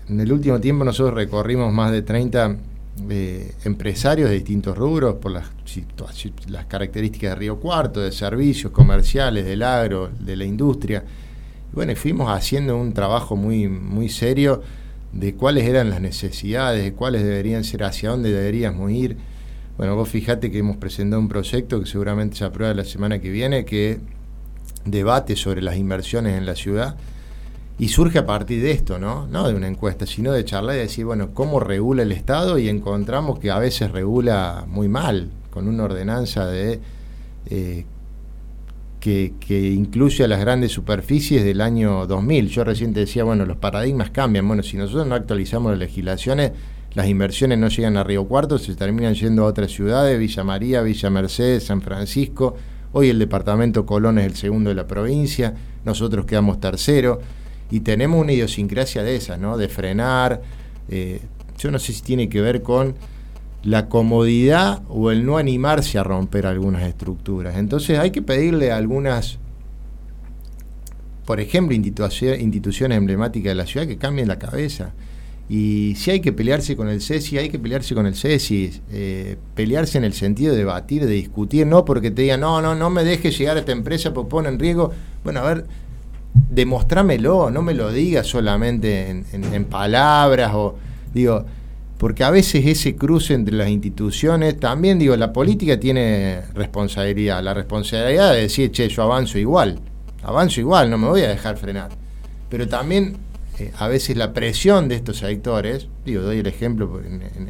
en 0.10 0.20
el 0.20 0.32
último 0.32 0.60
tiempo 0.60 0.84
nosotros 0.84 1.16
recorrimos 1.16 1.74
más 1.74 1.92
de 1.92 2.02
30 2.02 2.56
eh, 3.10 3.54
empresarios 3.64 4.30
de 4.30 4.36
distintos 4.36 4.78
rubros 4.78 5.16
por 5.16 5.32
las, 5.32 5.46
las 6.48 6.66
características 6.66 7.32
de 7.32 7.36
Río 7.36 7.60
Cuarto, 7.60 8.02
de 8.02 8.12
servicios 8.12 8.72
comerciales, 8.72 9.46
del 9.46 9.64
agro, 9.64 10.10
de 10.20 10.36
la 10.36 10.46
industria. 10.46 11.04
Y 11.72 11.76
bueno, 11.76 11.96
fuimos 11.96 12.30
haciendo 12.30 12.78
un 12.78 12.94
trabajo 12.94 13.36
muy, 13.36 13.68
muy 13.68 14.10
serio 14.10 14.62
de 15.14 15.36
cuáles 15.36 15.66
eran 15.68 15.90
las 15.90 16.02
necesidades, 16.02 16.84
de 16.84 16.94
cuáles 16.94 17.24
deberían 17.24 17.64
ser, 17.64 17.84
hacia 17.84 18.10
dónde 18.10 18.32
deberíamos 18.32 18.92
ir. 18.92 19.18
Bueno, 19.78 19.96
vos 19.96 20.10
fijate 20.10 20.52
que 20.52 20.60
hemos 20.60 20.78
presentado 20.78 21.22
un 21.22 21.30
proyecto 21.30 21.80
que 21.80 21.86
seguramente 21.86 22.38
se 22.38 22.44
aprueba 22.44 22.74
la 22.74 22.86
semana 22.86 23.20
que 23.20 23.30
viene, 23.30 23.66
que 23.66 24.00
debate 24.86 25.36
sobre 25.36 25.62
las 25.62 25.78
inversiones 25.78 26.38
en 26.38 26.46
la 26.46 26.56
ciudad 26.56 26.96
y 27.80 27.88
surge 27.88 28.20
a 28.20 28.26
partir 28.26 28.62
de 28.62 28.72
esto, 28.72 29.00
¿no? 29.00 29.28
No 29.28 29.48
de 29.48 29.56
una 29.56 29.68
encuesta, 29.68 30.06
sino 30.06 30.32
de 30.32 30.46
charlar 30.46 30.76
y 30.76 30.80
decir, 30.80 31.06
bueno, 31.06 31.34
¿cómo 31.34 31.60
regula 31.60 32.04
el 32.04 32.12
Estado? 32.12 32.60
Y 32.60 32.70
encontramos 32.70 33.40
que 33.40 33.50
a 33.50 33.60
veces 33.60 33.92
regula 33.92 34.66
muy 34.68 34.88
mal, 34.88 35.32
con 35.50 35.68
una 35.68 35.84
ordenanza 35.84 36.46
de 36.46 36.80
eh, 37.50 37.86
que, 39.00 39.34
incluye 39.50 40.24
a 40.24 40.28
las 40.28 40.40
grandes 40.40 40.72
superficies 40.72 41.44
del 41.44 41.60
año 41.62 42.06
2000. 42.06 42.50
Yo 42.50 42.64
recién 42.64 42.94
decía, 42.94 43.24
bueno, 43.24 43.46
los 43.46 43.58
paradigmas 43.58 44.12
cambian. 44.12 44.48
Bueno, 44.48 44.62
si 44.62 44.78
nosotros 44.78 45.08
no 45.08 45.16
actualizamos 45.16 45.72
las 45.72 45.80
legislaciones, 45.80 46.52
las 46.94 47.08
inversiones 47.08 47.58
no 47.58 47.68
llegan 47.68 47.98
a 47.98 48.04
Río 48.04 48.26
Cuarto, 48.26 48.60
se 48.60 48.76
terminan 48.76 49.16
yendo 49.16 49.44
a 49.44 49.48
otras 49.48 49.72
ciudades, 49.72 50.20
Villa 50.20 50.44
María, 50.44 50.82
Villa 50.84 51.10
Mercedes, 51.10 51.66
San 51.66 51.82
Francisco. 51.82 52.56
Hoy 52.94 53.10
el 53.10 53.18
departamento 53.18 53.86
Colón 53.86 54.20
es 54.20 54.26
el 54.26 54.36
segundo 54.36 54.70
de 54.70 54.76
la 54.76 54.86
provincia, 54.86 55.56
nosotros 55.84 56.26
quedamos 56.26 56.60
tercero 56.60 57.20
y 57.72 57.80
tenemos 57.80 58.22
una 58.22 58.34
idiosincrasia 58.34 59.02
de 59.02 59.16
esa, 59.16 59.38
¿no? 59.38 59.58
De 59.58 59.70
frenar. 59.70 60.42
Eh, 60.90 61.22
yo 61.58 61.72
no 61.72 61.80
sé 61.80 61.94
si 61.94 62.02
tiene 62.02 62.28
que 62.28 62.42
ver 62.42 62.62
con 62.62 62.96
la 63.64 63.88
comodidad 63.88 64.82
o 64.90 65.12
el 65.12 65.26
no 65.26 65.38
animarse 65.38 65.98
a 65.98 66.04
romper 66.04 66.46
algunas 66.46 66.84
estructuras. 66.84 67.56
Entonces 67.58 67.98
hay 67.98 68.12
que 68.12 68.22
pedirle 68.22 68.72
a 68.72 68.78
algunas, 68.78 69.40
por 71.26 71.40
ejemplo, 71.40 71.74
instituciones 71.74 72.98
emblemáticas 72.98 73.52
de 73.52 73.56
la 73.56 73.66
ciudad 73.66 73.88
que 73.88 73.98
cambien 73.98 74.28
la 74.28 74.38
cabeza. 74.38 74.94
Y 75.48 75.96
si 75.96 76.12
hay 76.12 76.22
que 76.22 76.32
pelearse 76.32 76.76
con 76.76 76.88
el 76.88 77.02
CESI, 77.02 77.38
hay 77.38 77.50
que 77.50 77.60
pelearse 77.60 77.94
con 77.94 78.06
el 78.06 78.16
CESI, 78.16 78.82
eh, 78.92 79.38
pelearse 79.54 79.98
en 79.98 80.06
el 80.06 80.14
sentido 80.14 80.54
de 80.54 80.60
debatir, 80.60 81.06
de 81.06 81.12
discutir, 81.12 81.68
no 81.68 81.84
porque 81.84 82.10
te 82.10 82.22
digan, 82.22 82.40
no, 82.40 82.62
no, 82.62 82.74
no 82.74 82.90
me 82.90 83.04
dejes 83.04 83.38
llegar 83.38 83.58
a 83.58 83.60
esta 83.60 83.74
empresa 83.74 84.14
porque 84.14 84.30
pone 84.30 84.50
en 84.50 84.60
riesgo. 84.60 84.92
Bueno, 85.24 85.42
a 85.42 85.54
ver, 85.54 85.66
demostrámelo, 86.34 87.50
no 87.50 87.62
me 87.62 87.74
lo 87.74 87.92
digas 87.92 88.28
solamente 88.28 89.10
en, 89.10 89.26
en 89.32 89.66
palabras 89.66 90.52
o, 90.54 90.76
digo, 91.14 91.46
porque 92.02 92.24
a 92.24 92.32
veces 92.32 92.66
ese 92.66 92.96
cruce 92.96 93.36
entre 93.36 93.54
las 93.54 93.70
instituciones, 93.70 94.60
también 94.60 94.98
digo, 94.98 95.16
la 95.16 95.32
política 95.32 95.80
tiene 95.80 96.42
responsabilidad, 96.56 97.44
la 97.44 97.54
responsabilidad 97.54 98.34
de 98.34 98.42
decir, 98.42 98.72
che, 98.72 98.90
yo 98.90 99.04
avanzo 99.04 99.38
igual, 99.38 99.80
avanzo 100.24 100.60
igual, 100.60 100.90
no 100.90 100.98
me 100.98 101.08
voy 101.08 101.22
a 101.22 101.30
dejar 101.30 101.58
frenar. 101.58 101.90
Pero 102.50 102.68
también 102.68 103.18
eh, 103.60 103.72
a 103.78 103.88
veces 103.88 104.18
la 104.18 104.34
presión 104.34 104.90
de 104.90 104.96
estos 104.96 105.18
sectores, 105.18 105.90
digo, 106.04 106.24
doy 106.24 106.40
el 106.40 106.48
ejemplo 106.48 107.00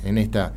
en, 0.04 0.18
esta 0.18 0.52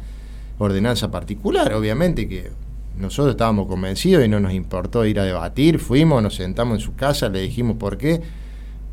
ordenanza 0.59 1.13
particular, 1.13 1.73
obviamente 1.73 2.29
que 2.29 2.51
nosotros 2.99 3.35
estábamos 3.35 3.67
convencidos 3.67 4.25
y 4.25 4.29
no 4.29 4.41
nos 4.41 4.53
importó 4.53 5.05
ir 5.05 5.19
a 5.21 5.25
debatir, 5.25 5.79
fuimos, 5.79 6.23
nos 6.23 6.37
sentamos 6.37 6.79
en 6.79 6.81
su 6.81 6.95
casa, 6.95 7.29
le 7.29 7.41
dijimos 7.41 7.77
por 7.77 7.99
qué 7.99 8.23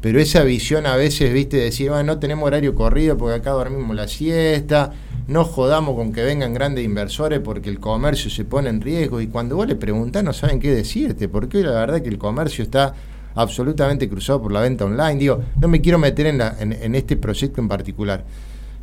pero 0.01 0.19
esa 0.19 0.43
visión 0.43 0.87
a 0.87 0.95
veces, 0.95 1.31
viste, 1.31 1.57
decir, 1.57 1.89
bueno, 1.89 2.03
no 2.15 2.19
tenemos 2.19 2.47
horario 2.47 2.73
corrido 2.73 3.17
porque 3.17 3.35
acá 3.35 3.51
dormimos 3.51 3.95
la 3.95 4.07
siesta, 4.07 4.91
no 5.27 5.45
jodamos 5.45 5.95
con 5.95 6.11
que 6.11 6.23
vengan 6.23 6.55
grandes 6.55 6.83
inversores 6.83 7.39
porque 7.39 7.69
el 7.69 7.79
comercio 7.79 8.31
se 8.31 8.43
pone 8.43 8.69
en 8.69 8.81
riesgo 8.81 9.21
y 9.21 9.27
cuando 9.27 9.55
vos 9.55 9.67
le 9.67 9.75
preguntás 9.75 10.23
no 10.23 10.33
saben 10.33 10.59
qué 10.59 10.73
decirte, 10.73 11.29
porque 11.29 11.61
la 11.61 11.73
verdad 11.73 12.01
que 12.01 12.09
el 12.09 12.17
comercio 12.17 12.63
está 12.63 12.95
absolutamente 13.35 14.09
cruzado 14.09 14.41
por 14.41 14.51
la 14.51 14.61
venta 14.61 14.85
online. 14.85 15.19
Digo, 15.19 15.43
no 15.61 15.67
me 15.67 15.81
quiero 15.81 15.99
meter 15.99 16.25
en, 16.25 16.41
en, 16.41 16.95
este 16.95 17.15
proyecto 17.15 17.61
en 17.61 17.67
particular, 17.67 18.25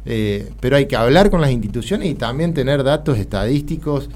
eh, 0.07 0.53
pero 0.61 0.77
hay 0.77 0.87
que 0.87 0.95
hablar 0.95 1.31
con 1.31 1.41
las 1.41 1.51
instituciones 1.51 2.09
y 2.09 2.15
también 2.15 2.55
tener 2.55 2.85
datos 2.85 3.19
estadísticos 3.19 4.09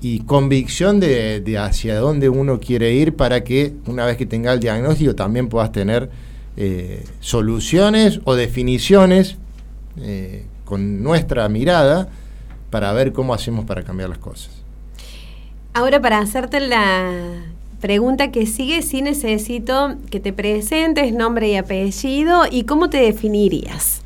y 0.00 0.20
convicción 0.20 1.00
de, 1.00 1.58
hacia 1.58 1.98
dónde 1.98 2.28
uno 2.28 2.58
quiere 2.58 2.92
ir 2.92 3.16
para 3.16 3.44
que 3.44 3.74
una 3.86 4.06
vez 4.06 4.16
que 4.16 4.26
tenga 4.26 4.52
el 4.52 4.60
diagnóstico 4.60 5.14
también 5.14 5.48
puedas 5.48 5.72
tener 5.72 6.10
eh, 6.56 7.04
soluciones 7.20 8.20
o 8.24 8.34
definiciones 8.34 9.36
eh, 10.00 10.44
con 10.64 11.02
nuestra 11.02 11.48
mirada 11.48 12.08
para 12.70 12.92
ver 12.92 13.12
cómo 13.12 13.34
hacemos 13.34 13.64
para 13.64 13.82
cambiar 13.82 14.08
las 14.08 14.18
cosas. 14.18 14.50
Ahora 15.74 16.00
para 16.00 16.18
hacerte 16.18 16.60
la 16.60 17.42
pregunta 17.80 18.30
que 18.30 18.46
sigue, 18.46 18.82
sí 18.82 19.02
necesito 19.02 19.96
que 20.10 20.20
te 20.20 20.32
presentes 20.32 21.12
nombre 21.12 21.48
y 21.48 21.56
apellido 21.56 22.42
y 22.50 22.64
cómo 22.64 22.90
te 22.90 22.98
definirías. 22.98 24.00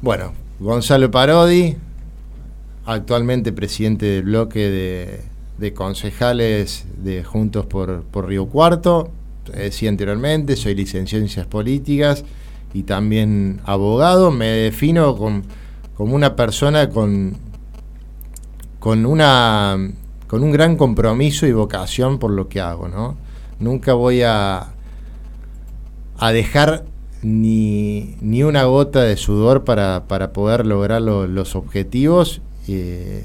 Bueno, 0.00 0.32
Gonzalo 0.60 1.10
Parodi, 1.10 1.76
actualmente 2.84 3.52
presidente 3.52 4.06
del 4.06 4.24
bloque 4.24 5.22
de, 5.58 5.74
concejales 5.74 6.84
de 6.98 7.24
Juntos 7.24 7.66
por, 7.66 8.04
Río 8.26 8.46
Cuarto. 8.46 9.10
Decía 9.52 9.90
anteriormente, 9.90 10.56
soy 10.56 10.74
licenciado 10.74 11.22
en 11.22 11.28
Ciencias 11.28 11.46
Políticas 11.46 12.24
y 12.72 12.84
también 12.84 13.60
abogado. 13.64 14.30
Me 14.30 14.46
defino 14.46 15.16
como 15.16 16.14
una 16.14 16.36
persona 16.36 16.90
con, 16.90 17.36
con, 18.78 19.06
una, 19.06 19.76
con 20.26 20.42
un 20.42 20.50
gran 20.50 20.76
compromiso 20.76 21.46
y 21.46 21.52
vocación 21.52 22.18
por 22.18 22.30
lo 22.30 22.48
que 22.48 22.60
hago. 22.60 22.88
¿no? 22.88 23.16
Nunca 23.58 23.94
voy 23.94 24.22
a, 24.22 24.72
a 26.18 26.32
dejar 26.32 26.84
ni, 27.22 28.42
una 28.42 28.64
gota 28.64 29.02
de 29.02 29.16
sudor 29.16 29.64
para, 29.64 30.32
poder 30.32 30.66
lograr 30.66 31.00
los 31.02 31.56
objetivos 31.56 32.42
eh, 32.68 33.24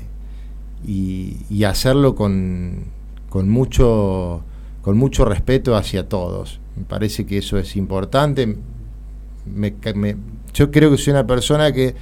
y, 0.86 1.64
hacerlo 1.64 2.16
con, 2.16 2.86
mucho, 3.34 4.44
con 4.82 4.98
mucho 4.98 5.26
respeto 5.26 5.76
hacia 5.76 6.08
todos. 6.08 6.60
Me 6.76 6.84
parece 6.84 7.26
que 7.26 7.38
eso 7.38 7.58
es 7.58 7.76
importante. 7.76 8.58
yo 10.54 10.72
creo 10.72 10.92
que 10.92 10.98
soy 10.98 11.12
una 11.12 11.28
persona 11.28 11.72
que 11.72 11.96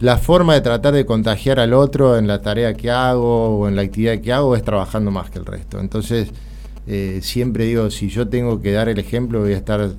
la 0.00 0.16
forma 0.16 0.54
de 0.54 0.60
tratar 0.60 0.94
de 0.94 1.04
contagiar 1.04 1.58
al 1.58 1.72
otro 1.72 2.16
en 2.18 2.28
la 2.28 2.40
tarea 2.40 2.74
que 2.74 2.90
hago 2.90 3.58
o 3.58 3.68
en 3.68 3.74
la 3.74 3.82
actividad 3.82 4.20
que 4.20 4.32
hago 4.32 4.54
es 4.54 4.62
trabajando 4.62 5.10
más 5.10 5.30
que 5.30 5.38
el 5.38 5.46
resto. 5.46 5.80
Entonces, 5.80 6.30
eh, 6.86 7.18
siempre 7.22 7.64
digo, 7.64 7.90
si 7.90 8.08
yo 8.08 8.28
tengo 8.28 8.62
que 8.62 8.72
dar 8.72 8.88
el 8.88 8.98
ejemplo, 8.98 9.40
voy 9.40 9.54
a 9.54 9.56
estar 9.56 9.90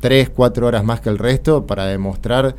tres, 0.00 0.30
cuatro 0.30 0.66
horas 0.66 0.84
más 0.84 1.00
que 1.00 1.10
el 1.10 1.18
resto 1.18 1.66
para 1.66 1.84
demostrar 1.86 2.56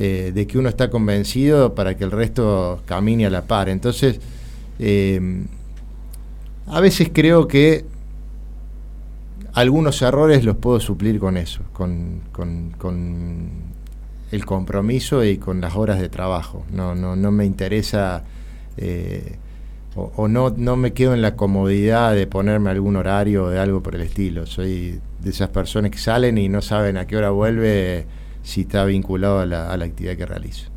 eh, 0.00 0.30
de 0.32 0.46
que 0.46 0.58
uno 0.58 0.68
está 0.68 0.90
convencido 0.90 1.74
para 1.74 1.96
que 1.96 2.04
el 2.04 2.12
resto 2.12 2.80
camine 2.86 3.26
a 3.26 3.30
la 3.30 3.48
par. 3.48 3.68
Entonces, 3.68 4.20
eh, 4.78 5.44
a 6.68 6.78
veces 6.80 7.10
creo 7.12 7.48
que 7.48 7.84
algunos 9.54 10.00
errores 10.00 10.44
los 10.44 10.56
puedo 10.56 10.78
suplir 10.78 11.18
con 11.18 11.36
eso, 11.36 11.62
con, 11.72 12.20
el 14.30 14.46
compromiso 14.46 15.24
y 15.24 15.36
con 15.36 15.60
las 15.60 15.74
horas 15.74 15.98
de 15.98 16.08
trabajo. 16.08 16.64
No, 16.70 16.94
no, 16.94 17.16
no 17.16 17.32
me 17.32 17.44
interesa 17.44 18.22
eh, 18.76 19.36
o, 19.96 20.28
no, 20.28 20.50
no 20.56 20.76
me 20.76 20.92
quedo 20.92 21.12
en 21.12 21.22
la 21.22 21.34
comodidad 21.34 22.14
de 22.14 22.28
ponerme 22.28 22.70
algún 22.70 22.94
horario 22.94 23.46
o 23.46 23.50
de 23.50 23.58
algo 23.58 23.82
por 23.82 23.96
el 23.96 24.02
estilo. 24.02 24.46
Soy 24.46 25.00
de 25.18 25.30
esas 25.30 25.48
personas 25.48 25.90
que 25.90 25.98
salen 25.98 26.38
y 26.38 26.48
no 26.48 26.62
saben 26.62 26.96
a 26.98 27.08
qué 27.08 27.16
hora 27.16 27.30
vuelve 27.30 28.06
si 28.48 28.62
está 28.62 28.86
vinculado 28.86 29.40
a 29.40 29.46
la, 29.46 29.72
actividad 29.74 30.16
que 30.16 30.24
realizo. 30.24 30.70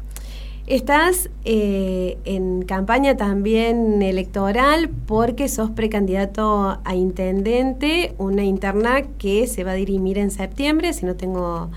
Estás 0.67 1.29
eh, 1.45 2.17
en 2.25 2.63
campaña 2.63 3.15
también 3.15 4.01
electoral 4.01 4.89
porque 4.89 5.47
sos 5.47 5.71
precandidato 5.71 6.79
a 6.83 6.95
intendente, 6.95 8.13
una 8.17 8.43
interna 8.43 9.03
que 9.17 9.47
se 9.47 9.63
va 9.63 9.71
a 9.71 9.75
dirimir 9.75 10.17
en 10.17 10.31
septiembre, 10.31 10.91
si 10.91 11.05
no 11.05 11.15
tengo 11.15 11.69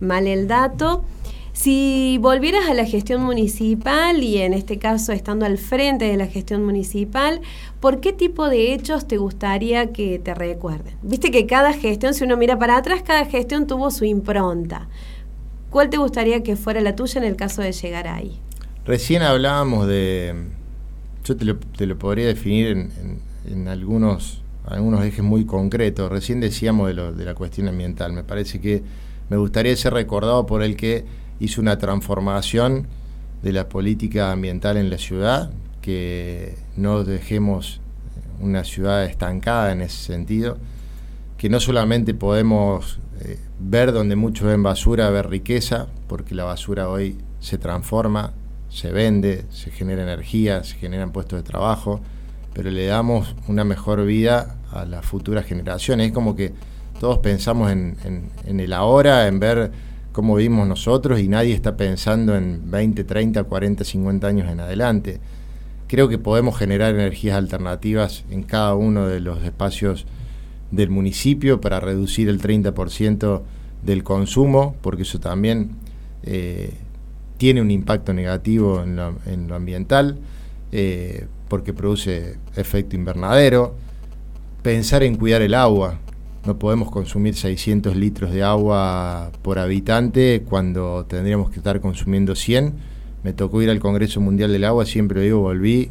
mal 0.00 0.26
el 0.26 0.48
dato. 0.48 1.02
Si 1.54 2.18
volvieras 2.20 2.68
a 2.68 2.74
la 2.74 2.84
gestión 2.84 3.22
municipal 3.22 4.22
y 4.22 4.38
en 4.38 4.52
este 4.52 4.78
caso 4.78 5.12
estando 5.12 5.46
al 5.46 5.56
frente 5.56 6.04
de 6.04 6.16
la 6.18 6.26
gestión 6.26 6.62
municipal, 6.62 7.40
¿por 7.80 8.00
qué 8.00 8.12
tipo 8.12 8.48
de 8.48 8.74
hechos 8.74 9.08
te 9.08 9.16
gustaría 9.16 9.92
que 9.92 10.18
te 10.18 10.34
recuerden? 10.34 10.94
Viste 11.02 11.30
que 11.30 11.46
cada 11.46 11.72
gestión, 11.72 12.12
si 12.12 12.24
uno 12.24 12.36
mira 12.36 12.58
para 12.58 12.76
atrás, 12.76 13.02
cada 13.02 13.24
gestión 13.24 13.66
tuvo 13.66 13.90
su 13.90 14.04
impronta. 14.04 14.88
¿Cuál 15.70 15.90
te 15.90 15.98
gustaría 15.98 16.42
que 16.42 16.56
fuera 16.56 16.80
la 16.80 16.96
tuya 16.96 17.20
en 17.20 17.26
el 17.26 17.36
caso 17.36 17.62
de 17.62 17.72
llegar 17.72 18.08
ahí? 18.08 18.38
Recién 18.86 19.22
hablábamos 19.22 19.86
de, 19.86 20.34
yo 21.24 21.36
te 21.36 21.44
lo, 21.86 21.98
podría 21.98 22.26
definir 22.26 22.88
en, 23.46 23.68
algunos, 23.68 24.40
algunos 24.64 25.04
ejes 25.04 25.22
muy 25.22 25.44
concretos. 25.44 26.10
Recién 26.10 26.40
decíamos 26.40 26.94
de, 26.94 27.12
de 27.12 27.24
la 27.24 27.34
cuestión 27.34 27.68
ambiental. 27.68 28.14
Me 28.14 28.24
parece 28.24 28.60
que 28.60 28.82
me 29.28 29.36
gustaría 29.36 29.76
ser 29.76 29.92
recordado 29.92 30.46
por 30.46 30.62
el 30.62 30.74
que 30.74 31.04
hizo 31.38 31.60
una 31.60 31.76
transformación 31.76 32.86
de 33.42 33.52
la 33.52 33.68
política 33.68 34.32
ambiental 34.32 34.78
en 34.78 34.88
la 34.88 34.96
ciudad, 34.96 35.50
que 35.82 36.56
no 36.76 37.04
dejemos 37.04 37.80
una 38.40 38.64
ciudad 38.64 39.04
estancada 39.04 39.72
en 39.72 39.82
ese 39.82 39.98
sentido, 39.98 40.56
que 41.36 41.48
no 41.48 41.60
solamente 41.60 42.14
podemos 42.14 42.98
ver 43.60 43.92
donde 43.92 44.16
muchos 44.16 44.46
ven 44.46 44.62
basura, 44.62 45.10
ver 45.10 45.28
riqueza, 45.28 45.88
porque 46.06 46.34
la 46.34 46.44
basura 46.44 46.88
hoy 46.88 47.18
se 47.40 47.58
transforma, 47.58 48.32
se 48.68 48.90
vende, 48.92 49.44
se 49.50 49.70
genera 49.70 50.02
energía, 50.02 50.64
se 50.64 50.76
generan 50.76 51.12
puestos 51.12 51.38
de 51.38 51.42
trabajo, 51.42 52.00
pero 52.52 52.70
le 52.70 52.86
damos 52.86 53.34
una 53.46 53.64
mejor 53.64 54.04
vida 54.04 54.56
a 54.70 54.84
las 54.84 55.04
futuras 55.04 55.44
generaciones. 55.46 56.08
Es 56.08 56.12
como 56.12 56.36
que 56.36 56.52
todos 57.00 57.18
pensamos 57.18 57.70
en, 57.70 57.96
en 58.44 58.60
el 58.60 58.72
ahora, 58.72 59.26
en 59.26 59.38
ver 59.38 59.70
cómo 60.18 60.34
vivimos 60.34 60.66
nosotros 60.66 61.20
y 61.20 61.28
nadie 61.28 61.54
está 61.54 61.76
pensando 61.76 62.36
en 62.36 62.72
20, 62.72 63.04
30, 63.04 63.44
40, 63.44 63.84
50 63.84 64.26
años 64.26 64.50
en 64.50 64.58
adelante. 64.58 65.20
Creo 65.86 66.08
que 66.08 66.18
podemos 66.18 66.58
generar 66.58 66.92
energías 66.92 67.36
alternativas 67.36 68.24
en 68.28 68.42
cada 68.42 68.74
uno 68.74 69.06
de 69.06 69.20
los 69.20 69.44
espacios 69.44 70.06
del 70.70 70.90
municipio 70.90 71.60
para 71.60 71.80
reducir 71.80 72.28
el 72.28 72.40
30% 72.40 73.42
del 73.84 74.02
consumo, 74.02 74.76
porque 74.82 75.02
eso 75.02 75.20
también 75.20 75.70
eh, 76.22 76.74
tiene 77.38 77.62
un 77.62 77.70
impacto 77.70 78.12
negativo 78.12 78.82
en 78.82 78.96
lo, 79.48 79.54
ambiental, 79.54 80.18
eh, 80.72 81.26
porque 81.48 81.72
produce 81.72 82.36
efecto 82.56 82.96
invernadero. 82.96 83.74
Pensar 84.62 85.02
en 85.02 85.16
cuidar 85.16 85.40
el 85.42 85.54
agua. 85.54 85.98
No 86.44 86.58
podemos 86.58 86.90
consumir 86.90 87.34
600 87.34 87.96
litros 87.96 88.32
de 88.32 88.42
agua 88.42 89.30
por 89.42 89.58
habitante 89.58 90.42
cuando 90.48 91.04
tendríamos 91.06 91.50
que 91.50 91.58
estar 91.58 91.80
consumiendo 91.80 92.34
100. 92.34 92.74
Me 93.22 93.32
tocó 93.32 93.62
ir 93.62 93.70
al 93.70 93.80
Congreso 93.80 94.20
Mundial 94.20 94.52
del 94.52 94.64
Agua, 94.64 94.86
siempre 94.86 95.22
digo, 95.22 95.40
volví 95.40 95.90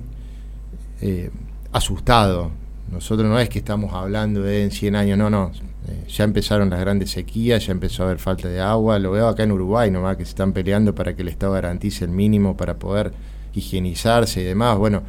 eh, 1.01 1.29
asustado. 1.71 2.51
Nosotros 2.91 3.27
no 3.27 3.39
es 3.39 3.49
que 3.49 3.59
estamos 3.59 3.93
hablando 3.93 4.41
de 4.41 4.63
en 4.63 4.71
100 4.71 4.95
años, 4.95 5.17
no, 5.17 5.29
no. 5.29 5.51
Eh, 5.87 6.05
ya 6.07 6.23
empezaron 6.23 6.69
las 6.69 6.79
grandes 6.79 7.11
sequías, 7.11 7.65
ya 7.65 7.71
empezó 7.71 8.03
a 8.03 8.05
haber 8.07 8.19
falta 8.19 8.47
de 8.47 8.59
agua. 8.59 8.99
Lo 8.99 9.11
veo 9.11 9.27
acá 9.27 9.43
en 9.43 9.51
Uruguay 9.51 9.91
nomás, 9.91 10.17
que 10.17 10.25
se 10.25 10.29
están 10.29 10.53
peleando 10.53 10.95
para 10.95 11.15
que 11.15 11.21
el 11.21 11.27
Estado 11.27 11.53
garantice 11.53 12.05
el 12.05 12.11
mínimo 12.11 12.55
para 12.57 12.77
poder 12.77 13.13
higienizarse 13.53 14.41
y 14.41 14.43
demás. 14.43 14.77
Bueno, 14.77 15.03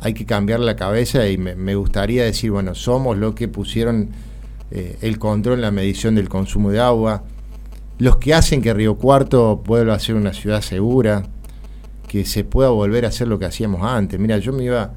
hay 0.00 0.14
que 0.14 0.26
cambiar 0.26 0.60
la 0.60 0.76
cabeza 0.76 1.28
y 1.28 1.38
me, 1.38 1.74
gustaría 1.74 2.24
decir, 2.24 2.50
bueno, 2.50 2.74
somos 2.74 3.16
los 3.16 3.34
que 3.34 3.48
pusieron 3.48 4.10
eh, 4.70 4.98
el 5.00 5.18
control 5.18 5.56
en 5.56 5.62
la 5.62 5.70
medición 5.70 6.14
del 6.14 6.28
consumo 6.28 6.70
de 6.70 6.80
agua, 6.80 7.24
los 7.98 8.18
que 8.18 8.34
hacen 8.34 8.60
que 8.60 8.74
Río 8.74 8.96
Cuarto 8.96 9.56
vuelva 9.56 9.94
a 9.94 9.98
ser 9.98 10.16
una 10.16 10.32
ciudad 10.32 10.60
segura, 10.60 11.22
que 12.08 12.24
se 12.24 12.44
pueda 12.44 12.68
volver 12.68 13.04
a 13.04 13.08
hacer 13.08 13.26
lo 13.26 13.38
que 13.38 13.46
hacíamos 13.46 13.82
antes. 13.82 14.20
Mira, 14.20 14.38
yo 14.38 14.52
me 14.52 14.64
iba, 14.64 14.92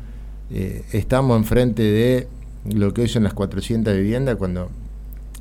eh, 0.51 0.83
estamos 0.93 1.37
enfrente 1.37 1.83
de 1.83 2.27
lo 2.73 2.93
que 2.93 3.01
hoy 3.01 3.07
son 3.07 3.23
las 3.23 3.33
400 3.33 3.95
viviendas, 3.95 4.35
cuando 4.35 4.69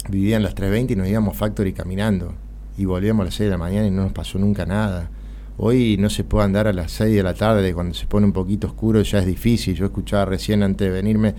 vivían 0.08 0.42
las 0.42 0.54
320 0.54 0.92
y 0.92 0.96
nos 0.96 1.08
íbamos 1.08 1.36
factory 1.36 1.72
caminando 1.72 2.34
y 2.76 2.84
volvíamos 2.84 3.22
a 3.22 3.24
las 3.26 3.34
6 3.34 3.46
de 3.46 3.50
la 3.50 3.58
mañana 3.58 3.86
y 3.86 3.90
no 3.90 4.02
nos 4.02 4.12
pasó 4.12 4.38
nunca 4.38 4.64
nada. 4.64 5.10
Hoy 5.56 5.96
no 5.98 6.08
se 6.08 6.22
puede 6.22 6.44
andar 6.44 6.68
a 6.68 6.72
las 6.72 6.92
6 6.92 7.16
de 7.16 7.22
la 7.22 7.34
tarde, 7.34 7.74
cuando 7.74 7.94
se 7.94 8.06
pone 8.06 8.26
un 8.26 8.32
poquito 8.32 8.68
oscuro 8.68 9.02
ya 9.02 9.18
es 9.18 9.26
difícil. 9.26 9.74
Yo 9.74 9.86
escuchaba 9.86 10.24
recién 10.24 10.62
antes 10.62 10.86
de 10.86 10.92
venirme 10.92 11.34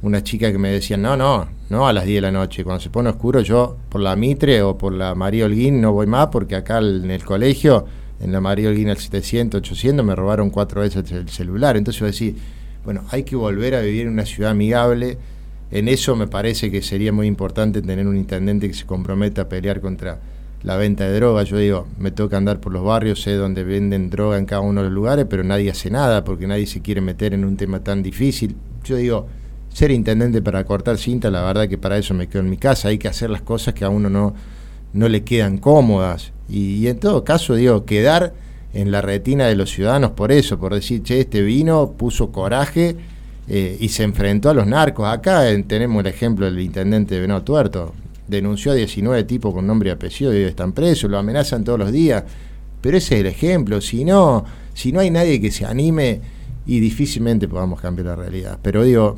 una 0.00 0.22
chica 0.22 0.50
que 0.50 0.58
me 0.58 0.70
decía, 0.70 0.96
no, 0.96 1.16
no, 1.16 1.48
no 1.68 1.86
a 1.86 1.92
las 1.92 2.06
10 2.06 2.16
de 2.16 2.20
la 2.22 2.32
noche, 2.32 2.64
cuando 2.64 2.80
se 2.80 2.90
pone 2.90 3.10
oscuro 3.10 3.40
yo 3.42 3.76
por 3.90 4.00
la 4.00 4.16
Mitre 4.16 4.62
o 4.62 4.78
por 4.78 4.92
la 4.92 5.14
María 5.14 5.44
Holguín 5.44 5.80
no 5.80 5.92
voy 5.92 6.06
más 6.06 6.28
porque 6.28 6.56
acá 6.56 6.78
en 6.78 7.10
el 7.10 7.24
colegio, 7.24 7.84
en 8.20 8.32
la 8.32 8.40
María 8.40 8.70
Holguín 8.70 8.88
al 8.88 8.96
700, 8.96 9.58
800 9.58 10.04
me 10.04 10.14
robaron 10.14 10.48
cuatro 10.48 10.80
veces 10.80 11.10
el 11.12 11.28
celular. 11.28 11.76
Entonces 11.76 12.00
yo 12.00 12.06
decía, 12.06 12.32
bueno, 12.84 13.02
hay 13.10 13.22
que 13.24 13.36
volver 13.36 13.74
a 13.74 13.80
vivir 13.80 14.02
en 14.02 14.12
una 14.12 14.26
ciudad 14.26 14.50
amigable 14.50 15.18
en 15.74 15.88
eso 15.88 16.14
me 16.14 16.28
parece 16.28 16.70
que 16.70 16.82
sería 16.82 17.12
muy 17.12 17.26
importante 17.26 17.82
tener 17.82 18.06
un 18.06 18.16
intendente 18.16 18.68
que 18.68 18.74
se 18.74 18.86
comprometa 18.86 19.42
a 19.42 19.48
pelear 19.48 19.80
contra 19.80 20.20
la 20.62 20.76
venta 20.76 21.04
de 21.04 21.16
droga. 21.16 21.42
Yo 21.42 21.56
digo, 21.56 21.88
me 21.98 22.12
toca 22.12 22.36
andar 22.36 22.60
por 22.60 22.72
los 22.72 22.84
barrios, 22.84 23.22
sé 23.22 23.32
dónde 23.32 23.64
venden 23.64 24.08
droga 24.08 24.38
en 24.38 24.46
cada 24.46 24.60
uno 24.60 24.82
de 24.82 24.86
los 24.86 24.94
lugares, 24.94 25.26
pero 25.28 25.42
nadie 25.42 25.72
hace 25.72 25.90
nada 25.90 26.22
porque 26.22 26.46
nadie 26.46 26.66
se 26.66 26.80
quiere 26.80 27.00
meter 27.00 27.34
en 27.34 27.44
un 27.44 27.56
tema 27.56 27.80
tan 27.80 28.04
difícil. 28.04 28.54
Yo 28.84 28.94
digo, 28.94 29.26
ser 29.68 29.90
intendente 29.90 30.40
para 30.42 30.62
cortar 30.64 30.96
cinta, 30.96 31.28
la 31.28 31.42
verdad 31.42 31.68
que 31.68 31.76
para 31.76 31.98
eso 31.98 32.14
me 32.14 32.28
quedo 32.28 32.42
en 32.42 32.50
mi 32.50 32.56
casa. 32.56 32.86
Hay 32.86 32.98
que 32.98 33.08
hacer 33.08 33.30
las 33.30 33.42
cosas 33.42 33.74
que 33.74 33.84
a 33.84 33.88
uno 33.88 34.08
no, 34.08 34.32
no 34.92 35.08
le 35.08 35.24
quedan 35.24 35.58
cómodas. 35.58 36.32
Y, 36.48 36.76
y 36.76 36.86
en 36.86 37.00
todo 37.00 37.24
caso, 37.24 37.56
digo, 37.56 37.84
quedar 37.84 38.32
en 38.74 38.90
la 38.90 39.00
retina 39.00 39.46
de 39.46 39.56
los 39.56 39.70
ciudadanos 39.70 40.10
por 40.10 40.32
eso, 40.32 40.58
por 40.58 40.74
decir, 40.74 41.02
che, 41.02 41.20
este 41.20 41.42
vino 41.42 41.92
puso 41.92 42.30
coraje 42.30 42.96
eh, 43.48 43.76
y 43.80 43.88
se 43.88 44.02
enfrentó 44.02 44.50
a 44.50 44.54
los 44.54 44.66
narcos. 44.66 45.08
Acá 45.08 45.44
tenemos 45.66 46.00
el 46.00 46.06
ejemplo 46.06 46.44
del 46.46 46.60
intendente 46.60 47.14
de 47.14 47.20
Venado 47.22 47.42
Tuerto. 47.42 47.94
Denunció 48.28 48.72
a 48.72 48.74
19 48.74 49.24
tipos 49.24 49.54
con 49.54 49.66
nombre 49.66 49.90
y 49.90 49.92
apellido 49.92 50.36
y 50.36 50.42
están 50.42 50.72
presos, 50.72 51.10
lo 51.10 51.18
amenazan 51.18 51.64
todos 51.64 51.78
los 51.78 51.92
días. 51.92 52.24
Pero 52.80 52.96
ese 52.98 53.14
es 53.14 53.20
el 53.20 53.26
ejemplo. 53.26 53.80
Si 53.80 54.04
no, 54.04 54.44
si 54.74 54.92
no 54.92 55.00
hay 55.00 55.10
nadie 55.10 55.40
que 55.40 55.50
se 55.50 55.64
anime, 55.64 56.20
y 56.66 56.80
difícilmente 56.80 57.48
podamos 57.48 57.80
cambiar 57.80 58.06
la 58.06 58.16
realidad. 58.16 58.58
Pero 58.62 58.84
digo, 58.84 59.14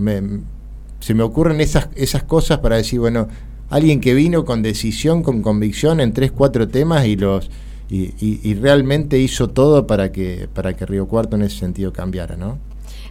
se 1.01 1.15
me 1.15 1.23
ocurren 1.23 1.61
esas, 1.61 1.89
esas 1.95 2.25
cosas 2.25 2.59
para 2.59 2.77
decir, 2.77 3.01
bueno, 3.01 3.29
alguien 3.71 4.01
que 4.01 4.15
vino 4.15 4.45
con 4.45 4.63
decisión, 4.63 5.23
con 5.23 5.43
convicción 5.43 6.01
en 6.01 6.13
tres, 6.13 6.33
cuatro 6.33 6.69
temas 6.69 7.07
y 7.07 7.17
los 7.17 7.51
y, 7.89 8.15
y 8.21 8.55
realmente 8.55 9.19
hizo 9.19 9.49
todo 9.49 9.87
para 9.87 10.11
que, 10.13 10.49
para 10.53 10.75
que 10.75 10.87
Río 10.87 11.07
Cuarto 11.07 11.37
en 11.37 11.43
ese 11.43 11.59
sentido 11.59 11.93
cambiara, 11.93 12.37
¿no? 12.37 12.59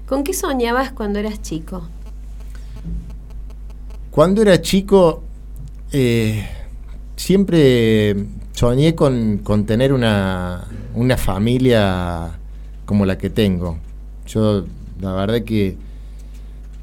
¿Con 0.05 0.23
qué 0.23 0.33
soñabas 0.33 0.91
cuando 0.91 1.19
eras 1.19 1.41
chico? 1.41 1.87
Cuando 4.11 4.41
era 4.41 4.61
chico, 4.61 5.23
eh, 5.91 6.47
siempre 7.15 8.15
soñé 8.53 8.95
con, 8.95 9.41
tener 9.65 9.91
una, 9.91 10.67
familia 11.17 12.37
como 12.85 13.05
la 13.05 13.17
que 13.17 13.29
tengo. 13.29 13.79
Yo, 14.27 14.65
la 15.01 15.13
verdad 15.13 15.41
que 15.43 15.75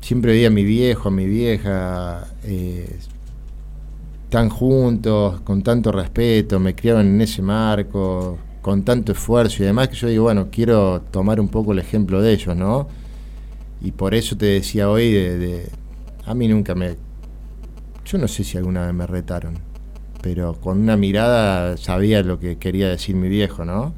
siempre 0.00 0.32
veía 0.32 0.48
a 0.48 0.50
mi 0.50 0.64
viejo, 0.64 1.08
a 1.08 1.12
mi 1.12 1.26
vieja, 1.26 2.26
eh, 2.44 2.98
tan 4.32 4.48
juntos, 4.48 5.42
con 5.42 5.62
tanto 5.62 5.92
respeto, 5.92 6.58
me 6.58 6.74
criaban 6.74 7.06
en 7.06 7.20
ese 7.20 7.42
marco, 7.42 8.38
con 8.62 8.82
tanto 8.82 9.12
esfuerzo 9.12 9.62
y 9.62 9.66
demás, 9.66 9.88
que 9.88 9.94
yo 9.94 10.08
digo, 10.08 10.22
bueno, 10.22 10.48
quiero 10.50 11.02
tomar 11.10 11.38
un 11.38 11.48
poco 11.48 11.72
el 11.72 11.80
ejemplo 11.80 12.22
de 12.22 12.32
ellos, 12.32 12.56
¿no? 12.56 12.88
Y 13.82 13.92
por 13.92 14.14
eso 14.14 14.34
te 14.34 14.46
decía 14.46 14.88
hoy 14.88 15.12
de, 15.12 15.68
A 16.24 16.34
mí 16.34 16.48
nunca 16.48 16.74
me... 16.74 16.96
Yo 18.06 18.16
no 18.16 18.26
sé 18.26 18.42
si 18.42 18.56
alguna 18.56 18.86
vez 18.86 18.94
me 18.94 19.06
retaron, 19.06 19.58
pero 20.22 20.54
con 20.54 20.80
una 20.80 20.96
mirada 20.96 21.76
sabía 21.76 22.22
lo 22.22 22.40
que 22.40 22.56
quería 22.56 22.88
decir 22.88 23.14
mi 23.14 23.28
viejo, 23.28 23.66
¿no? 23.66 23.92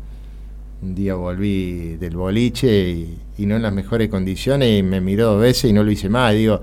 Un 0.83 0.97
día 0.97 1.15
volví 1.15 1.97
del 1.97 2.17
boliche 2.17 2.91
y, 2.91 3.47
no 3.47 3.55
en 3.55 3.63
las 3.63 3.73
mejores 3.73 4.09
condiciones 4.09 4.81
y 4.81 4.83
me 4.83 5.01
miró 5.01 5.35
dos 5.35 5.43
veces 5.43 5.71
y 5.71 5.73
no 5.73 5.85
lo 5.85 5.93
hice 5.93 6.09
más. 6.09 6.35
digo, 6.35 6.61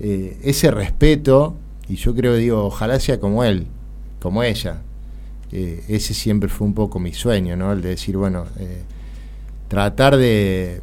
eh, 0.00 0.36
ese 0.42 0.72
respeto, 0.72 1.54
y 1.88 1.96
yo 1.96 2.14
creo, 2.14 2.36
digo, 2.36 2.64
ojalá 2.64 3.00
sea 3.00 3.18
como 3.18 3.44
él, 3.44 3.66
como 4.20 4.42
ella. 4.42 4.82
Eh, 5.50 5.82
ese 5.88 6.12
siempre 6.12 6.48
fue 6.48 6.66
un 6.66 6.74
poco 6.74 6.98
mi 6.98 7.12
sueño, 7.12 7.56
¿no? 7.56 7.72
El 7.72 7.80
de 7.80 7.90
decir, 7.90 8.16
bueno, 8.16 8.44
eh, 8.58 8.82
tratar 9.68 10.16
de, 10.16 10.80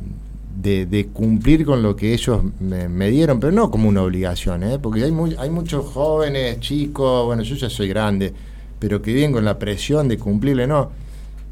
cumplir 1.14 1.66
con 1.66 1.84
lo 1.84 1.96
que 1.96 2.14
ellos 2.14 2.42
me, 2.60 3.10
dieron, 3.10 3.40
pero 3.40 3.52
no 3.52 3.70
como 3.70 3.88
una 3.90 4.02
obligación, 4.02 4.64
¿eh? 4.64 4.80
porque 4.80 5.04
hay, 5.04 5.14
hay 5.38 5.50
muchos 5.50 5.86
jóvenes, 5.86 6.60
chicos, 6.60 7.26
bueno, 7.26 7.44
yo 7.44 7.56
ya 7.56 7.70
soy 7.70 7.88
grande, 7.88 8.34
pero 8.80 9.02
que 9.02 9.14
vienen 9.14 9.34
con 9.34 9.46
la 9.46 9.60
presión 9.60 10.08
de 10.08 10.18
cumplirle, 10.18 10.66
no. 10.66 10.90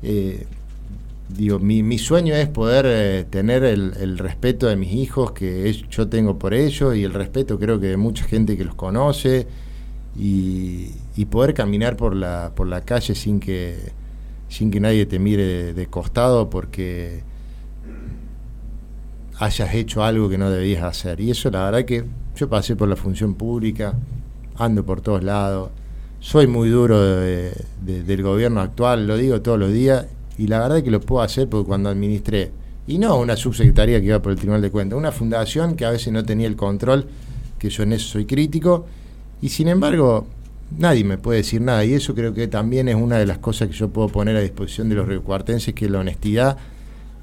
Eh, 0.01 0.45
digo, 1.29 1.59
mi, 1.59 1.97
sueño 1.97 2.35
es 2.35 2.47
poder 2.47 2.85
eh, 2.87 3.25
tener 3.29 3.63
el, 3.63 4.17
respeto 4.17 4.67
de 4.67 4.75
mis 4.75 4.93
hijos 4.93 5.31
que 5.31 5.71
yo 5.89 6.07
tengo 6.07 6.37
por 6.37 6.53
ellos 6.53 6.95
y 6.95 7.03
el 7.03 7.13
respeto 7.13 7.59
creo 7.59 7.79
que 7.79 7.87
de 7.87 7.97
mucha 7.97 8.25
gente 8.25 8.57
que 8.57 8.65
los 8.65 8.75
conoce 8.75 9.47
y, 10.15 10.91
poder 11.29 11.53
caminar 11.53 11.95
por 11.97 12.15
la, 12.15 12.51
por 12.55 12.67
la 12.67 12.81
calle 12.81 13.15
sin 13.15 13.39
que, 13.39 13.77
sin 14.49 14.69
que 14.69 14.79
nadie 14.79 15.05
te 15.05 15.17
mire 15.19 15.73
de 15.73 15.87
costado 15.87 16.49
porque 16.49 17.23
hayas 19.39 19.73
hecho 19.73 20.03
algo 20.03 20.29
que 20.29 20.37
no 20.37 20.49
debías 20.49 20.83
hacer. 20.83 21.19
Y 21.19 21.31
eso 21.31 21.49
la 21.49 21.65
verdad 21.65 21.85
que 21.85 22.03
yo 22.35 22.49
pasé 22.49 22.75
por 22.75 22.87
la 22.87 22.95
función 22.95 23.35
pública, 23.35 23.95
ando 24.57 24.85
por 24.85 25.01
todos 25.01 25.23
lados, 25.23 25.71
soy 26.19 26.47
muy 26.47 26.69
duro 26.69 26.99
del 26.99 28.23
gobierno 28.23 28.61
actual, 28.61 29.07
lo 29.07 29.17
digo 29.17 29.41
todos 29.41 29.59
los 29.59 29.73
días, 29.73 30.05
y 30.37 30.47
la 30.47 30.59
verdad 30.59 30.83
que 30.83 30.91
lo 30.91 30.99
puedo 30.99 31.21
hacer 31.21 31.49
porque 31.49 31.67
cuando 31.67 31.89
administré, 31.89 32.51
y 32.85 32.97
no 32.97 33.17
una 33.17 33.35
subsecretaría 33.35 33.99
que 33.99 34.07
iba 34.07 34.21
por 34.21 34.31
el 34.31 34.37
Tribunal 34.37 34.61
de 34.61 34.71
Cuentas, 34.71 34.97
una 34.97 35.11
fundación 35.11 35.75
que 35.75 35.85
a 35.85 35.91
veces 35.91 36.11
no 36.11 36.23
tenía 36.23 36.47
el 36.47 36.55
control, 36.55 37.07
que 37.57 37.69
yo 37.69 37.83
en 37.83 37.93
eso 37.93 38.07
soy 38.07 38.25
crítico, 38.25 38.85
y 39.41 39.49
sin 39.49 39.67
embargo 39.67 40.27
nadie 40.77 41.03
me 41.03 41.17
puede 41.17 41.37
decir 41.37 41.61
nada, 41.61 41.85
y 41.85 41.93
eso 41.93 42.13
creo 42.15 42.33
que 42.33 42.47
también 42.47 42.87
es 42.87 42.95
una 42.95 43.17
de 43.17 43.25
las 43.25 43.37
cosas 43.37 43.69
que 43.69 43.73
yo 43.73 43.89
puedo 43.89 44.09
poner 44.09 44.35
a 44.35 44.41
disposición 44.41 44.89
de 44.89 44.95
los 44.95 45.07
riocuartenses, 45.07 45.73
que 45.73 45.85
es 45.85 45.91
la 45.91 45.99
honestidad 45.99 46.57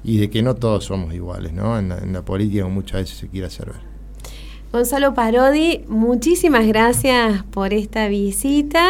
y 0.03 0.17
de 0.17 0.29
que 0.29 0.41
no 0.41 0.55
todos 0.55 0.85
somos 0.85 1.13
iguales, 1.13 1.53
¿no? 1.53 1.77
En 1.77 2.13
la, 2.13 2.21
política 2.23 2.65
muchas 2.67 3.01
veces 3.01 3.17
se 3.17 3.27
quiere 3.27 3.47
hacer 3.47 3.67
ver. 3.67 3.90
Gonzalo 4.71 5.13
Parodi, 5.13 5.83
muchísimas 5.89 6.65
gracias 6.65 7.43
por 7.51 7.73
esta 7.73 8.07
visita 8.07 8.89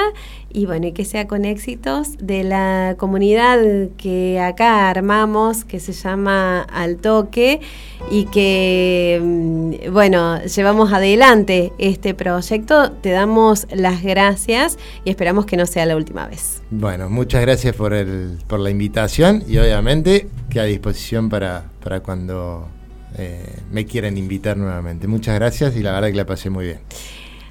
y 0.53 0.67
bueno, 0.67 0.85
y 0.85 0.91
que 0.91 1.05
sea 1.05 1.27
con 1.27 1.43
éxitos 1.43 2.17
de 2.19 2.43
la 2.43 2.95
comunidad 2.99 3.57
que 3.97 4.39
acá 4.39 4.91
armamos, 4.91 5.65
que 5.65 5.79
se 5.79 5.93
llama 5.93 6.61
Al 6.61 6.97
Toque 6.97 7.61
y 8.11 8.25
que, 8.25 9.19
mm, 9.23 9.91
bueno, 9.91 10.43
llevamos 10.43 10.93
adelante 10.93 11.73
este 11.79 12.13
proyecto. 12.13 12.91
Te 12.91 13.09
damos 13.09 13.65
las 13.73 14.03
gracias 14.03 14.77
y 15.03 15.09
esperamos 15.09 15.47
que 15.47 15.57
no 15.57 15.65
sea 15.65 15.87
la 15.87 15.95
última 15.95 16.27
vez. 16.27 16.61
Bueno, 16.69 17.09
muchas 17.09 17.41
gracias 17.41 17.75
por, 17.75 17.93
el, 17.93 18.37
por 18.47 18.59
la 18.59 18.69
invitación 18.69 19.43
y 19.47 19.57
obviamente 19.57 20.29
que 20.51 20.59
a 20.59 20.65
disposición 20.65 21.29
para, 21.29 21.71
para 21.83 22.01
cuando 22.01 22.67
eh, 23.17 23.59
me 23.71 23.85
quieren 23.85 24.17
invitar 24.17 24.57
nuevamente. 24.57 25.07
Muchas 25.07 25.35
gracias 25.35 25.75
y 25.75 25.81
la 25.81 25.91
verdad 25.93 26.09
que 26.09 26.15
la 26.15 26.25
pasé 26.25 26.49
muy 26.49 26.65
bien. 26.65 26.79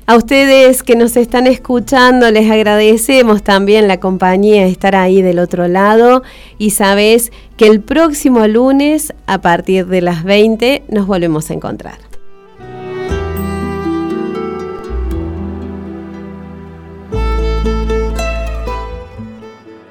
A 0.06 0.16
ustedes 0.16 0.82
que 0.82 0.96
nos 0.96 1.16
están 1.16 1.46
escuchando, 1.46 2.30
les 2.32 2.50
agradecemos 2.50 3.44
también 3.44 3.86
la 3.86 4.00
compañía, 4.00 4.66
estar 4.66 4.96
ahí 4.96 5.22
del 5.22 5.38
otro 5.38 5.68
lado 5.68 6.24
y 6.58 6.70
sabes 6.70 7.30
que 7.56 7.68
el 7.68 7.80
próximo 7.80 8.46
lunes, 8.48 9.14
a 9.26 9.40
partir 9.40 9.86
de 9.86 10.00
las 10.00 10.24
20, 10.24 10.82
nos 10.88 11.06
volvemos 11.06 11.48
a 11.50 11.54
encontrar. 11.54 12.09